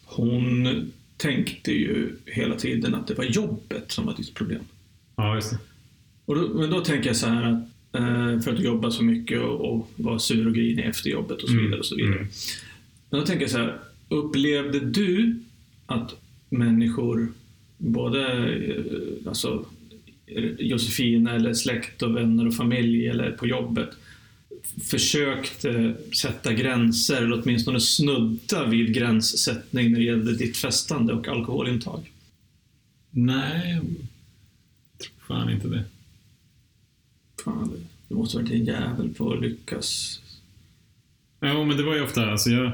hon 0.04 0.66
tänkte 1.28 1.72
ju 1.72 2.16
hela 2.26 2.54
tiden 2.54 2.94
att 2.94 3.06
det 3.06 3.14
var 3.14 3.24
jobbet 3.24 3.92
som 3.92 4.06
var 4.06 4.14
ditt 4.16 4.34
problem. 4.34 4.60
Ja, 5.16 5.34
just 5.34 5.50
det. 5.50 5.58
Och 6.24 6.34
då, 6.34 6.48
men 6.48 6.70
då 6.70 6.80
tänker 6.80 7.06
jag 7.06 7.16
så 7.16 7.26
här 7.26 7.42
att 7.52 7.62
eh, 8.00 8.40
för 8.40 8.50
att 8.50 8.56
du 8.56 8.62
jobbar 8.64 8.90
så 8.90 9.04
mycket 9.04 9.40
och, 9.40 9.72
och 9.74 9.90
var 9.96 10.18
sur 10.18 10.46
och 10.46 10.54
grinig 10.54 10.84
efter 10.84 11.10
jobbet 11.10 11.42
och 11.42 11.48
så 11.48 11.52
Mm. 11.54 11.64
vidare. 11.64 11.80
Och 11.80 11.86
så 11.86 11.96
vidare. 11.96 12.14
Mm. 12.14 12.26
Men 13.10 13.20
då 13.20 13.26
tänker 13.26 13.42
jag 13.42 13.50
så 13.50 13.58
här, 13.58 13.78
upplevde 14.08 14.80
du 14.80 15.38
att 15.86 16.14
människor, 16.48 17.32
både 17.78 18.26
eh, 18.48 19.28
alltså, 19.28 19.66
Josefina 20.58 21.34
eller 21.34 21.54
släkt 21.54 22.02
och 22.02 22.16
vänner 22.16 22.46
och 22.46 22.54
familj 22.54 23.06
eller 23.08 23.30
på 23.30 23.46
jobbet, 23.46 23.88
försökte 24.82 25.94
sätta 26.20 26.52
gränser 26.52 27.16
eller 27.16 27.42
åtminstone 27.42 27.80
snudda 27.80 28.66
vid 28.66 28.94
gränssättning 28.94 29.92
när 29.92 29.98
det 29.98 30.04
gällde 30.04 30.36
ditt 30.36 30.56
festande 30.56 31.12
och 31.12 31.28
alkoholintag? 31.28 32.10
Nej, 33.10 33.80
jag 34.92 34.98
tror 34.98 35.36
fan 35.36 35.50
inte 35.50 35.68
det. 35.68 35.84
Fan, 37.44 37.72
du 38.08 38.14
måste 38.14 38.36
varit 38.36 38.50
en 38.50 38.64
jävel 38.64 39.14
på 39.14 39.32
att 39.32 39.42
lyckas. 39.42 40.20
Ja, 41.40 41.64
men 41.64 41.76
det 41.76 41.82
var 41.82 41.94
ju 41.94 42.02
ofta, 42.02 42.30
alltså 42.30 42.50
jag, 42.50 42.72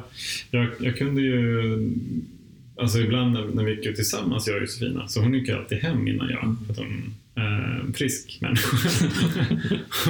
jag, 0.51 0.69
jag 0.81 0.99
kunde 0.99 1.21
ju, 1.23 1.93
alltså 2.77 2.99
ibland 2.99 3.33
när, 3.33 3.45
när 3.45 3.65
vi 3.65 3.75
gick 3.75 3.87
ut 3.87 3.97
tillsammans, 3.97 4.47
jag 4.47 4.57
och 4.57 4.63
Josefina, 4.63 5.09
så 5.09 5.21
hon 5.21 5.35
gick 5.35 5.49
ju 5.49 5.55
alltid 5.55 5.79
hem 5.79 6.09
innan 6.09 6.31
jag, 6.31 6.57
för 6.67 6.73
att 6.73 6.79
hon 6.79 7.15
är 7.35 7.81
en 7.87 7.93
frisk 7.93 8.39
människa. 8.41 8.77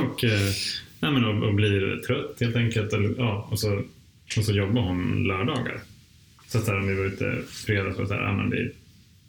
och, 0.03 0.25
eh, 0.25 0.53
nej, 1.01 1.13
men, 1.13 1.25
och, 1.25 1.49
och 1.49 1.55
blir 1.55 1.97
trött 1.97 2.37
helt 2.41 2.57
enkelt. 2.57 2.93
Eller, 2.93 3.15
ja, 3.19 3.49
och, 3.51 3.59
så, 3.61 3.83
och 4.37 4.45
så 4.45 4.53
jobbar 4.53 4.83
hon 4.83 5.25
lördagar. 5.27 5.81
Så 6.47 6.59
att 6.59 6.65
så 6.65 6.71
här, 6.71 6.79
om 6.81 6.89
vi 6.89 6.95
var 6.95 7.05
ute 7.05 7.39
fredag 7.49 7.91
så 7.93 7.97
var 7.97 8.03
det 8.03 8.09
så 8.09 8.15
här, 8.15 8.71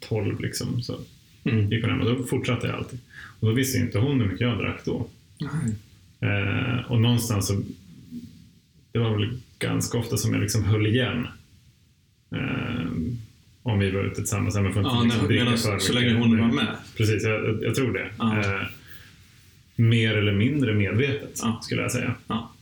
12 0.00 0.40
liksom, 0.40 0.82
så 0.82 0.98
Mm. 1.44 1.70
gick 1.70 1.82
hon 1.84 1.90
hem 1.90 2.00
och 2.00 2.16
då 2.16 2.24
fortsatte 2.24 2.66
jag 2.66 2.76
alltid. 2.76 2.98
Och 3.40 3.48
då 3.48 3.54
visste 3.54 3.78
inte 3.78 3.98
hon 3.98 4.20
hur 4.20 4.26
mycket 4.26 4.40
jag 4.40 4.58
drack 4.58 4.80
då. 4.84 5.08
Eh, 6.20 6.90
och 6.90 7.00
någonstans 7.00 7.46
så 7.46 7.62
det 8.92 8.98
var 8.98 9.16
väl 9.18 9.40
ganska 9.58 9.98
ofta 9.98 10.16
som 10.16 10.32
jag 10.32 10.42
liksom 10.42 10.64
höll 10.64 10.86
igen. 10.86 11.26
Eh, 12.34 12.86
om 13.62 13.78
vi 13.78 13.90
var 13.90 14.04
ute 14.04 14.14
tillsammans. 14.14 14.54
Men 14.54 14.64
Ja, 14.64 15.02
liksom 15.02 15.26
nej, 15.44 15.58
så 15.58 15.72
mycket. 15.72 15.94
länge 15.94 16.14
hon 16.14 16.38
var 16.40 16.46
med. 16.46 16.76
Precis, 16.96 17.22
jag, 17.24 17.62
jag 17.62 17.74
tror 17.74 17.92
det. 17.92 18.10
Ja. 18.18 18.38
Eh, 18.40 18.62
mer 19.76 20.14
eller 20.16 20.32
mindre 20.32 20.74
medvetet 20.74 21.40
Ja. 21.42 21.60
skulle 21.62 21.82
jag 21.82 21.92
säga. 21.92 22.14
Ja. 22.26 22.52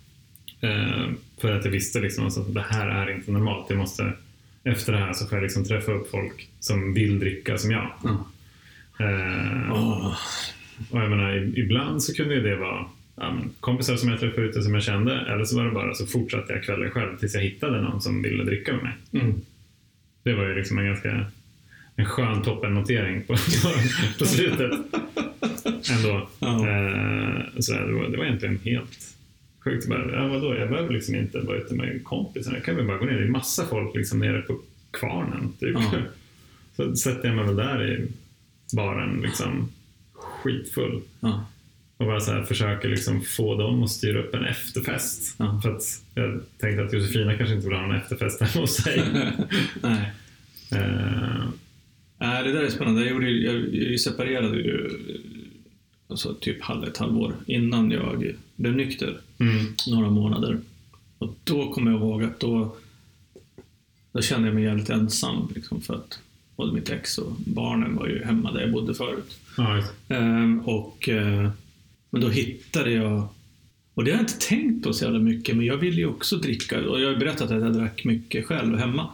Eh, 0.60 1.08
för 1.40 1.52
att 1.52 1.64
jag 1.64 1.72
visste 1.72 2.00
liksom 2.00 2.26
att 2.26 2.54
det 2.54 2.64
här 2.70 2.88
är 2.88 3.14
inte 3.14 3.30
normalt. 3.32 3.66
Jag 3.68 3.78
måste, 3.78 4.12
efter 4.64 4.92
det 4.92 4.98
här 4.98 5.12
så 5.12 5.26
får 5.26 5.38
jag 5.38 5.42
liksom 5.42 5.64
träffa 5.64 5.92
upp 5.92 6.10
folk 6.10 6.48
som 6.60 6.94
vill 6.94 7.18
dricka 7.18 7.58
som 7.58 7.70
jag. 7.70 7.90
Ja. 8.04 8.26
Eh, 9.04 9.72
Åh. 9.72 10.16
och 10.90 11.00
jag 11.00 11.10
menar, 11.10 11.58
ibland 11.58 12.02
så 12.02 12.14
kunde 12.14 12.40
det 12.40 12.56
vara 12.56 12.86
ja, 13.16 13.38
kompisar 13.60 13.96
som 13.96 14.08
jag 14.08 14.20
träffade 14.20 14.46
ute 14.46 14.62
som 14.62 14.74
jag 14.74 14.82
kände, 14.82 15.20
eller 15.20 15.44
så 15.44 15.56
var 15.56 15.64
det 15.64 15.70
bara 15.70 15.94
så 15.94 16.06
fortsatte 16.06 16.52
jag 16.52 16.64
kvällen 16.64 16.90
själv 16.90 17.16
tills 17.18 17.34
jag 17.34 17.42
hittade 17.42 17.82
någon 17.82 18.00
som 18.00 18.22
ville 18.22 18.44
dricka 18.44 18.72
med 18.72 18.82
mig. 18.82 19.22
Mm. 19.22 19.40
Det 20.22 20.34
var 20.34 20.44
ju 20.44 20.54
liksom 20.54 20.78
en 20.78 20.86
ganska 20.86 21.26
en 21.96 22.06
skön 22.06 22.42
toppennotering 22.42 23.22
på, 23.22 23.32
på 24.18 24.24
slutet. 24.24 24.70
Ändå. 25.90 26.28
Ja. 26.38 26.68
Eh, 26.68 27.42
så 27.58 27.72
det, 27.72 27.92
var, 27.92 28.08
det 28.08 28.16
var 28.18 28.24
egentligen 28.24 28.58
helt 28.64 29.16
sjukt. 29.64 29.88
Bara, 29.88 30.12
ja, 30.12 30.28
vadå? 30.28 30.54
Jag 30.54 30.68
behöver 30.68 30.94
liksom 30.94 31.14
inte 31.14 31.40
vara 31.40 31.56
ute 31.56 31.74
med 31.74 32.04
kompisar. 32.04 32.54
Jag 32.54 32.64
kan 32.64 32.76
väl 32.76 32.86
bara 32.86 32.98
gå 32.98 33.04
ner. 33.04 33.18
Det 33.18 33.24
är 33.24 33.28
massa 33.28 33.66
folk 33.66 33.96
liksom 33.96 34.18
nere 34.18 34.42
på 34.42 34.60
kvarnen. 34.90 35.52
Typ. 35.60 35.76
Ja. 35.92 35.92
Så 36.76 36.96
sätter 36.96 37.28
jag 37.28 37.36
mig 37.36 37.46
väl 37.46 37.56
där 37.56 37.92
i 37.92 38.08
baren 38.76 39.20
liksom 39.22 39.72
skitfull. 40.12 41.02
Ja. 41.20 41.46
Och 41.96 42.06
bara 42.06 42.20
så 42.20 42.32
här, 42.32 42.42
försöker 42.42 42.88
liksom 42.88 43.22
få 43.22 43.54
dem 43.54 43.82
att 43.82 43.90
styra 43.90 44.18
upp 44.18 44.34
en 44.34 44.44
efterfest. 44.44 45.34
Ja. 45.38 45.60
För 45.62 45.76
att 45.76 45.82
jag 46.14 46.40
tänkte 46.58 46.84
att 46.84 46.92
Josefina 46.92 47.36
kanske 47.36 47.54
inte 47.54 47.68
vill 47.68 47.76
ha 47.76 47.84
en 47.84 47.96
efterfest 47.96 48.40
hemma 48.40 48.60
hos 48.60 48.76
sig. 48.76 49.02
Nej. 49.82 50.12
Eh, 50.72 51.44
Nej, 52.20 52.44
det 52.44 52.52
där 52.52 52.62
är 52.62 52.70
spännande. 52.70 53.00
Jag, 53.00 53.10
gjorde, 53.10 53.30
ju- 53.30 53.44
jag, 53.44 53.74
jag 53.92 54.00
separerade 54.00 54.56
ju 54.56 54.90
alltså, 56.08 56.34
typ 56.34 56.62
halv, 56.62 56.84
ett 56.84 56.96
halvår 56.96 57.34
innan 57.46 57.90
jag 57.90 58.34
blev 58.56 58.76
nykter. 58.76 59.20
mm, 59.38 59.66
Några 59.88 60.10
månader. 60.10 60.58
Och 61.18 61.34
då 61.44 61.72
kommer 61.72 61.90
jag 61.90 62.00
ihåg 62.00 62.22
att 62.24 62.40
då, 62.40 62.76
då 64.12 64.22
kände 64.22 64.48
jag 64.48 64.54
mig 64.54 64.64
jävligt 64.64 64.90
ensam. 64.90 65.48
Liksom, 65.54 65.80
för 65.80 65.94
att 65.94 66.18
både 66.56 66.72
mitt 66.72 66.90
ex 66.90 67.18
och 67.18 67.32
barnen 67.46 67.96
var 67.96 68.06
ju 68.08 68.24
hemma 68.24 68.52
där 68.52 68.60
jag 68.60 68.72
bodde 68.72 68.94
förut. 68.94 69.38
just. 69.76 69.92
Ehm, 70.08 70.60
och, 70.60 71.08
eh, 71.08 71.50
men 72.10 72.20
då 72.20 72.28
hittade 72.28 72.90
jag, 72.92 73.28
och 73.94 74.04
det 74.04 74.10
har 74.10 74.18
jag 74.18 74.22
inte 74.22 74.38
tänkt 74.48 74.84
på 74.84 74.92
så 74.92 75.04
jävla 75.04 75.18
mycket, 75.18 75.56
men 75.56 75.66
jag 75.66 75.76
ville 75.76 75.96
ju 75.96 76.06
också 76.06 76.36
dricka. 76.36 76.88
Och 76.88 77.00
jag 77.00 77.08
har 77.12 77.16
berättat 77.16 77.50
att 77.50 77.62
jag 77.62 77.72
drack 77.74 78.04
mycket 78.04 78.46
själv 78.46 78.76
hemma. 78.78 79.10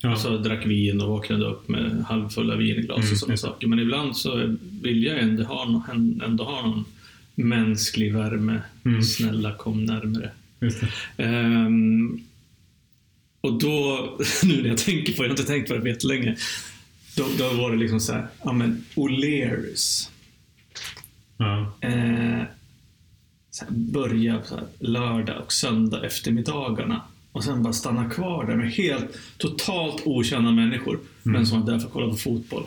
Ja. 0.00 0.10
Alltså 0.10 0.32
jag 0.32 0.42
drack 0.42 0.66
vin 0.66 1.00
och 1.00 1.08
vaknade 1.08 1.44
upp 1.44 1.68
med 1.68 2.04
halvfulla 2.08 2.56
vinglas 2.56 2.98
Mm, 2.98 3.12
och 3.12 3.18
sådana 3.18 3.36
saker. 3.36 3.66
Men 3.66 3.78
ibland 3.78 4.16
så 4.16 4.56
vill 4.82 5.04
jag 5.04 5.18
ändå 5.18 5.44
ha 5.44 5.64
någon, 5.64 6.22
ändå 6.24 6.44
ha 6.44 6.66
någon 6.66 6.84
mänsklig 7.34 8.14
värme. 8.14 8.62
Mm. 8.84 9.02
Snälla 9.02 9.54
kom 9.54 9.84
närmare. 9.84 10.30
Ehm, 11.16 12.20
och 13.40 13.58
då, 13.58 14.10
nu 14.44 14.62
när 14.62 14.68
jag 14.68 14.78
tänker 14.78 15.12
på 15.12 15.22
det, 15.22 15.28
jag 15.28 15.34
har 15.34 15.38
inte 15.38 15.52
tänkt 15.52 15.68
på 15.68 15.74
det 15.74 15.80
på 15.80 15.88
jättelänge. 15.88 16.36
Då, 17.16 17.26
då 17.38 17.52
var 17.52 17.70
det 17.70 17.76
liksom 17.76 18.00
så 18.00 18.12
här, 18.12 18.26
ja 18.44 18.52
men 18.52 18.84
O'Learys. 18.94 20.10
Ja. 21.36 21.76
Eh, 21.80 22.42
så 23.50 23.64
här, 23.64 23.72
börja 23.72 24.42
så 24.44 24.54
här, 24.54 24.64
lördag 24.78 25.42
och 25.44 25.52
söndag 25.52 26.06
eftermiddagarna. 26.06 27.02
Och 27.36 27.44
sen 27.44 27.62
bara 27.62 27.72
stanna 27.72 28.10
kvar 28.10 28.46
där 28.46 28.56
med 28.56 28.72
helt 28.72 29.18
totalt 29.38 30.02
okända 30.04 30.50
människor. 30.50 30.98
Men 31.22 31.46
som 31.46 31.60
var 31.60 31.72
där 31.72 31.78
för 31.78 31.86
att 31.86 31.92
kolla 31.92 32.08
på 32.08 32.16
fotboll. 32.16 32.62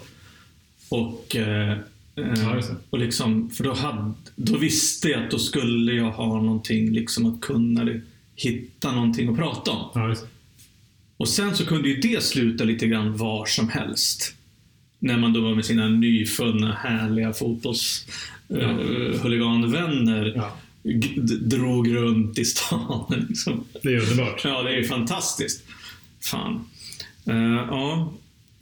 Och, 0.90 1.36
eh, 1.36 1.72
eh, 1.72 1.78
Ja, 2.16 2.62
och 2.90 3.00
liksom, 3.00 3.50
för 3.50 3.64
då, 3.64 3.74
hade, 3.74 4.12
då 4.36 4.58
visste 4.58 5.10
jag 5.10 5.24
att 5.24 5.32
då 5.32 5.40
skulle 5.40 5.94
jag 5.94 6.12
ha 6.12 6.42
någonting 6.42 6.92
liksom 6.92 7.26
att 7.26 7.42
kunna 7.42 7.88
hitta 8.36 8.92
någonting 8.92 9.30
att 9.30 9.36
prata 9.36 9.72
om. 9.72 9.90
Ja. 9.94 10.16
Och 11.18 11.30
sen 11.30 11.56
så 11.56 11.66
kunde 11.66 11.90
ju 11.90 11.96
det 11.96 12.24
sluta 12.24 12.64
lite 12.64 12.88
grann 12.88 13.18
var 13.18 13.46
som 13.46 13.70
helst. 13.70 14.36
När 15.00 15.18
man 15.18 15.34
då 15.34 15.42
var 15.42 15.56
med 15.56 15.66
sina 15.66 15.88
nyfunna 15.88 16.74
härliga 16.74 17.34
fotbollshuliganvänner. 17.34 20.34
Ja. 20.36 20.42
d- 20.42 20.48
drog 21.42 21.96
runt 21.96 22.40
i 22.40 22.46
stan. 22.46 23.14
Liksom. 23.30 23.64
Det 23.84 23.90
är 23.90 24.00
underbart. 24.00 24.42
Ja, 24.44 24.64
det 24.64 24.76
är 24.76 24.84
fantastiskt. 24.84 25.64
Fan. 26.22 26.66
Eh, 27.26 27.66
ja, 27.70 28.14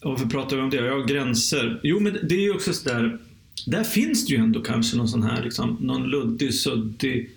och 0.01 0.11
varför 0.11 0.25
pratar 0.25 0.55
vi 0.55 0.61
om 0.61 0.69
det? 0.69 0.77
Ja, 0.77 0.99
gränser. 0.99 1.79
Jo, 1.83 1.99
men 1.99 2.17
det 2.23 2.35
är 2.35 2.41
ju 2.41 2.53
också 2.53 2.73
sådär. 2.73 3.17
Där 3.65 3.83
finns 3.83 4.25
det 4.25 4.33
ju 4.33 4.39
ändå 4.39 4.61
kanske 4.61 4.97
någon 4.97 5.07
sån 5.07 5.23
här, 5.23 5.43
liksom, 5.43 5.77
någon 5.81 6.09
luddig, 6.09 6.53
suddig 6.53 7.29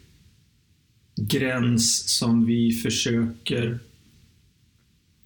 gräns 1.16 2.08
som 2.18 2.46
vi 2.46 2.72
försöker 2.72 3.78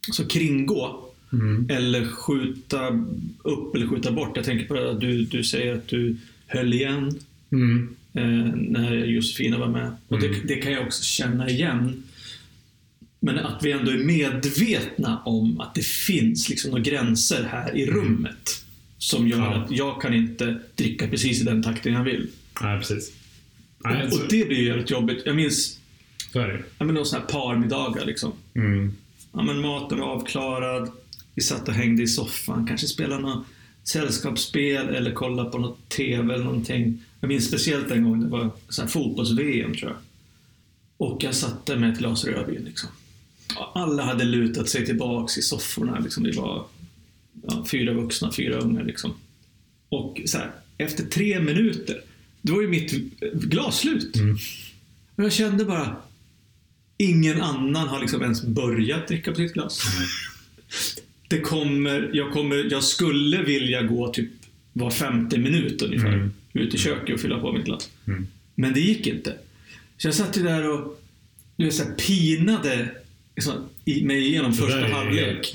alltså, 0.08 0.24
kringgå. 0.24 1.00
Mm. 1.32 1.66
Eller 1.70 2.06
skjuta 2.06 3.04
upp 3.42 3.74
eller 3.74 3.86
skjuta 3.86 4.12
bort. 4.12 4.36
Jag 4.36 4.44
tänker 4.44 4.66
på 4.66 4.74
det 4.74 4.90
att 4.90 5.00
du, 5.00 5.24
du 5.24 5.44
säger 5.44 5.74
att 5.74 5.88
du 5.88 6.16
höll 6.46 6.72
igen 6.72 7.18
Mm. 7.54 7.96
Eh, 8.14 8.24
när 8.54 8.92
Josefina 8.94 9.58
var 9.58 9.68
med. 9.68 9.92
Och 10.08 10.18
Mm. 10.18 10.32
det, 10.32 10.54
det 10.54 10.60
kan 10.60 10.72
jag 10.72 10.86
också 10.86 11.02
känna 11.02 11.48
igen. 11.50 12.02
Men 13.20 13.38
att 13.38 13.64
vi 13.64 13.72
ändå 13.72 13.90
är 13.90 13.98
medvetna 14.04 15.18
om 15.24 15.60
att 15.60 15.74
det 15.74 15.84
finns 15.86 16.48
liksom 16.48 16.70
några 16.70 16.82
gränser 16.82 17.44
här 17.50 17.76
i 17.76 17.86
rummet. 17.86 18.64
Som 18.98 19.28
gör 19.28 19.36
Mm. 19.38 19.50
Ja. 19.52 19.64
att 19.64 19.70
jag 19.70 20.02
kan 20.02 20.14
inte 20.14 20.58
dricka 20.74 21.08
precis 21.08 21.40
i 21.40 21.44
den 21.44 21.62
takten 21.62 21.92
jag 21.92 22.04
vill. 22.04 22.28
Nej, 22.62 22.78
precis. 22.78 23.12
Nej, 23.84 24.06
och, 24.06 24.12
och 24.12 24.20
det 24.30 24.48
blir 24.48 24.58
ju 24.58 24.66
jävligt 24.66 24.90
jobbigt. 24.90 25.22
Jag 25.26 25.36
minns 25.36 25.78
så 26.32 26.40
är 26.40 26.48
det 26.48 26.62
ja, 26.78 26.84
men 26.84 27.04
sådana 27.04 27.24
här 27.26 27.32
parmiddagar. 27.32 28.06
Liksom. 28.06 28.32
mm. 28.54 28.92
Ja, 29.32 29.42
men 29.42 29.60
maten 29.60 29.98
var 30.00 30.06
avklarad. 30.06 30.90
Vi 31.34 31.42
satt 31.42 31.68
och 31.68 31.74
hängde 31.74 32.02
i 32.02 32.06
soffan. 32.06 32.66
Kanske 32.66 32.86
spelade 32.86 33.22
något 33.22 33.46
sällskapsspel 33.84 34.88
eller 34.88 35.12
kollade 35.12 35.50
på 35.50 35.58
något 35.58 35.88
TV 35.88 36.34
eller 36.34 36.44
någonting. 36.44 37.02
Jag 37.20 37.28
minns 37.28 37.48
speciellt 37.48 37.90
en 37.90 38.04
gång 38.04 38.20
det 38.20 38.28
var 38.28 38.50
så 38.68 38.82
här 38.82 38.88
fotbolls-VM 38.88 39.74
tror 39.74 39.90
jag. 39.90 39.98
Och 40.96 41.24
jag 41.24 41.34
satt 41.34 41.66
där 41.66 41.76
med 41.76 41.92
ett 41.92 41.98
glas 41.98 42.24
rödvin. 42.24 42.64
Liksom. 42.64 42.88
Alla 43.74 44.02
hade 44.02 44.24
lutat 44.24 44.68
sig 44.68 44.86
tillbaks 44.86 45.38
i 45.38 45.42
sofforna. 45.42 45.98
Liksom. 45.98 46.24
Vi 46.24 46.30
var 46.30 46.66
ja, 47.42 47.66
fyra 47.70 47.92
vuxna, 47.92 48.32
fyra 48.32 48.56
ungar. 48.56 48.84
Liksom. 48.84 49.14
Och 49.88 50.20
så 50.26 50.38
här, 50.38 50.50
efter 50.78 51.04
tre 51.04 51.40
minuter, 51.40 52.00
då 52.42 52.54
var 52.54 52.62
ju 52.62 52.68
mitt 52.68 52.92
glas 53.32 53.78
slut. 53.78 54.16
Mm. 54.16 54.36
Och 55.16 55.24
jag 55.24 55.32
kände 55.32 55.64
bara, 55.64 55.96
ingen 56.96 57.40
annan 57.40 57.88
har 57.88 58.00
liksom 58.00 58.22
ens 58.22 58.42
börjat 58.42 59.08
dricka 59.08 59.30
på 59.30 59.36
sitt 59.36 59.52
glas. 59.52 59.82
Det 61.34 61.40
kommer, 61.40 62.10
jag, 62.12 62.32
kommer, 62.32 62.66
jag 62.70 62.82
skulle 62.84 63.42
vilja 63.42 63.82
gå 63.82 64.08
typ 64.12 64.30
var 64.72 64.90
femte 64.90 65.38
minut 65.38 65.82
ungefär 65.82 66.12
Mm. 66.12 66.32
ut 66.52 66.74
i 66.74 66.78
köket 66.78 67.14
och 67.14 67.20
fylla 67.20 67.38
på 67.38 67.52
mitt 67.52 67.64
glas. 67.64 67.90
Mm. 68.06 68.26
Men 68.54 68.72
det 68.74 68.80
gick 68.80 69.06
inte. 69.06 69.32
Så 69.98 70.06
jag 70.08 70.14
satt 70.14 70.36
ju 70.38 70.42
där 70.42 70.70
och 70.70 71.00
du 71.56 71.64
vet, 71.64 71.74
så 71.74 71.84
här, 71.84 71.92
pinade 71.92 72.88
liksom, 73.36 73.52
i, 73.84 74.04
mig 74.04 74.18
igenom 74.28 74.50
Det 74.50 74.56
första 74.56 74.86
halvlek. 74.86 75.52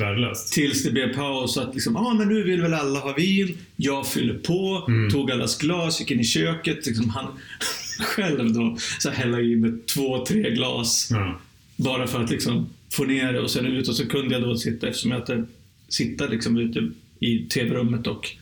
Tills 0.52 0.84
det 0.84 0.92
blev 0.92 1.14
paus 1.14 1.58
att 1.58 1.74
liksom, 1.74 1.96
ah, 1.98 2.14
men 2.14 2.28
nu 2.28 2.44
vill 2.44 2.62
väl 2.62 2.74
alla 2.74 3.00
ha 3.00 3.14
vin. 3.14 3.58
Jag 3.76 4.08
fyller 4.08 4.34
på, 4.34 4.86
Mm. 4.88 5.10
tog 5.12 5.32
allas 5.32 5.58
glas, 5.58 6.00
gick 6.00 6.12
in 6.12 6.20
i 6.20 6.24
köket. 6.24 6.86
Liksom, 6.86 7.10
han 7.10 7.26
själv 8.00 8.54
då 8.54 8.78
så 9.00 9.10
här, 9.10 9.16
hälla 9.16 9.42
i 9.42 9.56
med 9.56 9.86
två, 9.86 10.26
tre 10.26 10.50
glas. 10.52 11.08
Ja. 11.12 11.40
Bara 11.76 12.08
för 12.08 12.24
att 12.24 12.32
liksom 12.32 12.70
få 12.92 13.04
ner 13.04 13.34
det 13.34 13.40
och 13.40 13.52
sen 13.52 13.66
ut. 13.66 13.88
Och 13.88 13.96
så 13.96 14.06
kunde 14.08 14.34
jag 14.36 14.44
då 14.44 14.58
sitta, 14.58 14.88
eftersom 14.88 15.12
jag 15.12 15.20
hade 15.20 15.46
sitta 15.90 16.28
liksom 16.28 16.58
ute 16.58 16.92
i 17.20 17.40
tv-rummet 17.40 18.08
och 18.08 18.36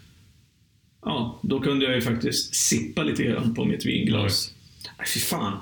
ja, 1.01 1.39
då 1.43 1.59
kunde 1.59 1.85
jag 1.85 1.95
ju 1.95 2.01
faktiskt 2.01 2.55
sippa 2.55 3.03
lite 3.03 3.23
grann 3.23 3.55
på 3.55 3.65
mitt 3.65 3.85
vinglas. 3.85 4.53
Nej, 4.97 5.07
fy 5.07 5.19
fan. 5.19 5.57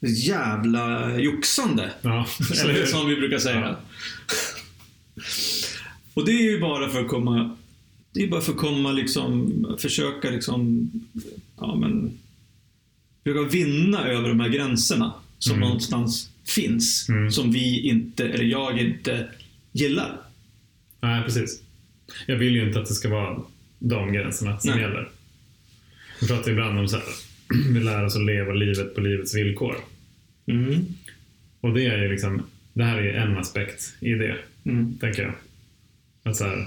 Jävla 0.00 1.18
joxande. 1.20 1.90
Ja, 2.02 2.26
eller 2.62 2.74
hur? 2.74 2.86
som 2.86 3.08
vi 3.08 3.16
brukar 3.16 3.38
säga. 3.38 3.60
Ja. 3.60 3.80
Och 6.14 6.26
det 6.26 6.32
är 6.32 6.42
ju 6.42 6.60
bara 6.60 6.88
för 6.88 7.00
att 7.00 7.08
komma 7.08 7.56
det 8.12 8.22
är 8.22 8.28
bara 8.28 8.40
för 8.40 8.52
att 8.52 8.58
komma 8.58 8.92
liksom, 8.92 9.76
försöka 9.80 10.30
liksom, 10.30 10.90
ja 11.60 11.76
men, 11.76 12.18
försöka 13.24 13.50
vinna 13.50 14.04
över 14.08 14.28
de 14.28 14.40
här 14.40 14.48
gränserna 14.48 15.14
som 15.38 15.52
Mm. 15.56 15.68
någonstans 15.68 16.30
finns. 16.44 17.08
Mm. 17.08 17.30
Som 17.30 17.52
vi 17.52 17.80
inte, 17.88 18.28
eller 18.28 18.44
jag 18.44 18.80
inte 18.80 19.28
gillar. 19.72 20.20
Nej, 21.00 21.22
precis. 21.24 21.62
Jag 22.26 22.36
vill 22.36 22.54
ju 22.54 22.66
inte 22.66 22.80
att 22.80 22.86
det 22.88 22.94
ska 22.94 23.08
vara 23.08 23.42
de 23.78 24.12
gränserna 24.12 24.58
som 24.58 24.70
Nej. 24.70 24.80
gäller. 24.80 25.08
Vi 26.20 26.26
pratar 26.28 26.50
ibland 26.50 26.78
om 26.78 26.88
så 26.88 26.96
här, 26.96 27.04
vi 27.74 27.80
lär 27.80 28.04
oss 28.04 28.16
att 28.16 28.24
leva 28.24 28.52
livet 28.52 28.94
på 28.94 29.00
livets 29.00 29.34
villkor. 29.36 29.76
Mm. 30.46 30.84
Och 31.60 31.74
det 31.74 31.86
är 31.86 32.02
ju 32.02 32.08
liksom, 32.10 32.42
det 32.72 32.84
här 32.84 32.98
är 32.98 33.14
en 33.14 33.36
aspekt 33.36 33.94
i 34.00 34.14
det, 34.14 34.36
Mm. 34.64 34.98
tänker 34.98 35.22
jag. 35.22 35.32
Att 36.22 36.36
så 36.36 36.44
här, 36.44 36.66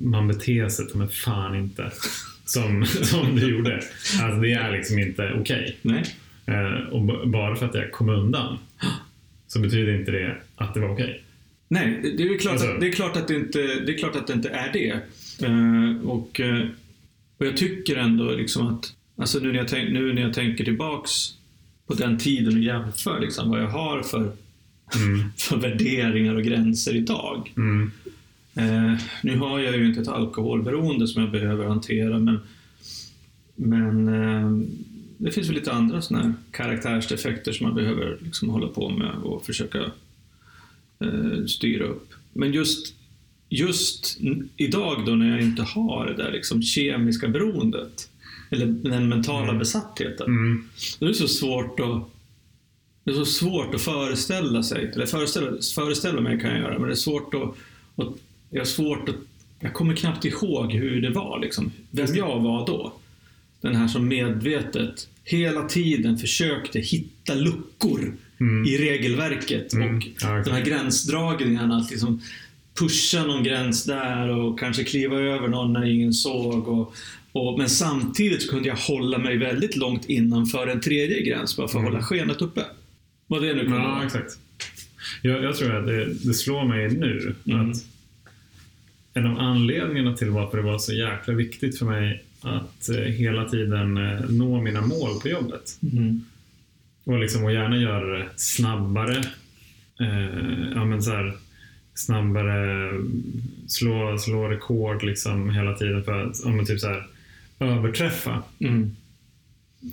man 0.00 0.28
beter 0.28 0.68
sig 0.68 0.86
mig 0.94 1.08
fan 1.08 1.54
inte 1.56 1.90
som, 2.44 2.86
som 2.86 3.36
du 3.36 3.50
gjorde. 3.50 3.74
Alltså 4.22 4.40
det 4.40 4.52
är 4.52 4.72
liksom 4.72 4.98
inte 4.98 5.32
okej. 5.40 5.76
Nej. 5.82 6.04
Eh, 6.46 6.72
och 6.90 7.28
bara 7.28 7.56
för 7.56 7.66
att 7.66 7.74
jag 7.74 7.92
kom 7.92 8.08
undan 8.08 8.58
så 9.46 9.60
betyder 9.60 9.98
inte 9.98 10.10
det 10.10 10.36
att 10.56 10.74
det 10.74 10.80
var 10.80 10.88
okej. 10.88 11.22
Nej, 11.72 12.14
det 12.16 12.22
är 12.22 12.38
klart, 12.38 12.52
Alltså- 12.52 12.68
att, 12.68 12.80
det 12.80 12.88
är 12.88 12.92
klart, 12.92 13.16
att, 13.16 13.28
det 13.28 13.34
inte, 13.36 13.58
det 13.58 13.94
är 13.94 13.98
klart 13.98 14.16
att 14.16 14.26
det 14.26 14.32
inte 14.32 14.48
är 14.48 14.72
det. 14.72 15.00
Eh, 15.46 16.08
och, 16.08 16.40
eh, 16.40 16.66
och 17.38 17.46
jag 17.46 17.56
tycker 17.56 17.96
ändå 17.96 18.30
liksom 18.30 18.66
att, 18.66 18.94
alltså 19.16 19.38
nu 19.38 19.52
när 19.52 19.58
jag, 19.58 19.68
tänk, 19.68 19.90
nu 19.92 20.12
när 20.12 20.22
jag 20.22 20.34
tänker 20.34 20.64
tillbaks 20.64 21.10
på 21.86 21.94
den 21.94 22.18
tiden 22.18 22.54
och 22.56 22.62
jämför 22.62 23.20
liksom 23.20 23.50
vad 23.50 23.60
jag 23.62 23.68
har 23.68 24.02
för, 24.02 24.32
Mm. 24.96 25.24
för 25.36 25.56
värderingar 25.56 26.34
och 26.34 26.42
gränser 26.42 26.96
idag. 26.96 27.52
Mm. 27.56 27.90
Eh, 28.54 29.00
nu 29.22 29.36
har 29.38 29.60
jag 29.60 29.76
ju 29.76 29.86
inte 29.86 30.00
ett 30.00 30.08
alkoholberoende 30.08 31.08
som 31.08 31.22
jag 31.22 31.30
behöver 31.32 31.66
hantera, 31.66 32.18
men, 32.18 32.38
men 33.54 34.06
det 35.18 35.30
finns 35.30 35.48
väl 35.48 35.54
lite 35.54 35.72
andra 35.72 36.02
såna 36.02 36.22
här 36.22 36.32
karaktärsdefekter 36.50 37.52
som 37.52 37.66
man 37.66 37.74
behöver 37.76 38.18
liksom 38.24 38.48
hålla 38.50 38.66
på 38.68 38.88
med 38.88 39.14
och 39.14 39.46
försöka 39.46 39.90
styra 41.46 41.84
upp. 41.84 42.08
Men 42.32 42.52
just, 42.52 42.94
just 43.48 44.18
idag 44.56 45.02
då 45.06 45.14
när 45.14 45.30
jag 45.30 45.40
inte 45.42 45.62
har 45.62 46.06
det 46.06 46.16
där 46.22 46.32
liksom 46.32 46.62
kemiska 46.62 47.28
beroendet, 47.28 48.08
eller 48.50 48.66
den 48.66 49.08
mentala 49.08 49.48
Mm. 49.48 49.58
besattheten, 49.58 50.26
Mm. 50.26 50.68
då 50.98 51.06
är 51.06 51.08
det 51.10 51.14
så 51.16 51.28
svårt 51.28 51.80
att 51.80 52.02
det 53.04 53.10
är 53.10 53.14
så 53.14 53.24
svårt 53.24 53.74
att 53.74 53.80
föreställa 53.82 54.62
sig, 54.62 54.90
eller 54.94 55.06
föreställa, 55.06 55.50
föreställa 55.74 56.20
mig 56.20 56.40
kan 56.40 56.50
jag 56.50 56.58
göra, 56.58 56.78
men 56.78 56.88
det 56.88 56.94
är 56.94 56.96
svårt 56.96 57.34
att, 57.34 57.42
att 58.04 58.14
jag 58.50 58.60
har 58.60 58.64
svårt 58.64 59.08
att, 59.08 59.14
jag 59.60 59.74
kommer 59.74 59.96
knappt 59.96 60.24
ihåg 60.24 60.72
hur 60.72 61.00
det 61.02 61.10
var, 61.10 61.40
liksom, 61.40 61.72
vem 61.90 62.14
jag 62.14 62.40
var 62.40 62.66
då. 62.66 62.92
Den 63.60 63.74
här 63.76 63.88
som 63.88 64.08
medvetet 64.08 65.08
hela 65.24 65.62
tiden 65.68 66.18
försökte 66.18 66.78
hitta 66.80 67.34
luckor 67.34 68.16
Mm. 68.40 68.64
i 68.64 68.78
regelverket 68.78 69.72
Mm. 69.72 69.96
och 69.96 70.06
exakt. 70.06 70.44
de 70.44 70.50
här 70.50 70.64
gränsdragningarna, 70.64 71.76
att 71.76 71.90
liksom 71.90 72.20
pusha 72.78 73.26
någon 73.26 73.44
gräns 73.44 73.84
där 73.84 74.28
och 74.28 74.58
kanske 74.58 74.84
kliva 74.84 75.16
över 75.16 75.48
någon 75.48 75.72
när 75.72 75.84
ingen 75.86 76.12
såg. 76.12 76.68
Och, 76.68 76.94
och, 77.32 77.58
men 77.58 77.68
samtidigt 77.68 78.50
kunde 78.50 78.68
jag 78.68 78.76
hålla 78.76 79.18
mig 79.18 79.36
väldigt 79.36 79.76
långt 79.76 80.04
innanför 80.04 80.66
en 80.66 80.80
tredje 80.80 81.22
gräns 81.22 81.56
bara 81.56 81.68
för 81.68 81.78
att 81.78 81.82
Mm. 81.82 81.92
hålla 81.92 82.04
skenet 82.04 82.42
uppe. 82.42 82.64
Vad 83.26 83.42
det 83.42 83.54
nu 83.54 83.62
kunde 83.62 83.76
Ja, 83.78 83.88
vara. 83.88 84.04
exakt. 84.06 84.38
Jag, 85.22 85.44
jag 85.44 85.56
tror 85.56 85.76
att 85.76 85.86
det, 85.86 86.04
det 86.14 86.34
slår 86.34 86.64
mig 86.64 86.88
nu 86.90 87.34
Mm. 87.46 87.70
att 87.70 87.76
en 89.14 89.26
av 89.26 89.38
anledningarna 89.38 90.16
till 90.16 90.30
varför 90.30 90.56
det 90.56 90.62
var 90.62 90.78
så 90.78 90.92
jäkla 90.92 91.34
viktigt 91.34 91.78
för 91.78 91.86
mig 91.86 92.24
att 92.40 92.88
eh, 92.88 92.96
hela 92.96 93.44
tiden 93.48 93.96
eh, 93.96 94.20
nå 94.30 94.60
mina 94.62 94.80
mål 94.80 95.20
på 95.22 95.28
jobbet 95.28 95.78
Mm. 95.92 96.24
Och, 97.04 97.18
liksom, 97.18 97.44
och 97.44 97.52
gärna 97.52 97.76
göra 97.76 98.18
det 98.18 98.26
snabbare. 98.36 99.16
Eh, 100.00 100.70
ja, 100.74 100.84
men 100.84 101.02
så 101.02 101.10
här, 101.10 101.32
snabbare, 101.94 102.90
slå, 103.66 104.18
slå 104.18 104.48
rekord 104.48 105.02
liksom 105.04 105.50
hela 105.50 105.74
tiden 105.74 106.04
för 106.04 106.22
att 106.24 106.36
ja, 106.44 106.64
typ 106.64 106.80
så 106.80 106.88
här, 106.88 107.06
överträffa 107.60 108.42
Mm. 108.60 108.96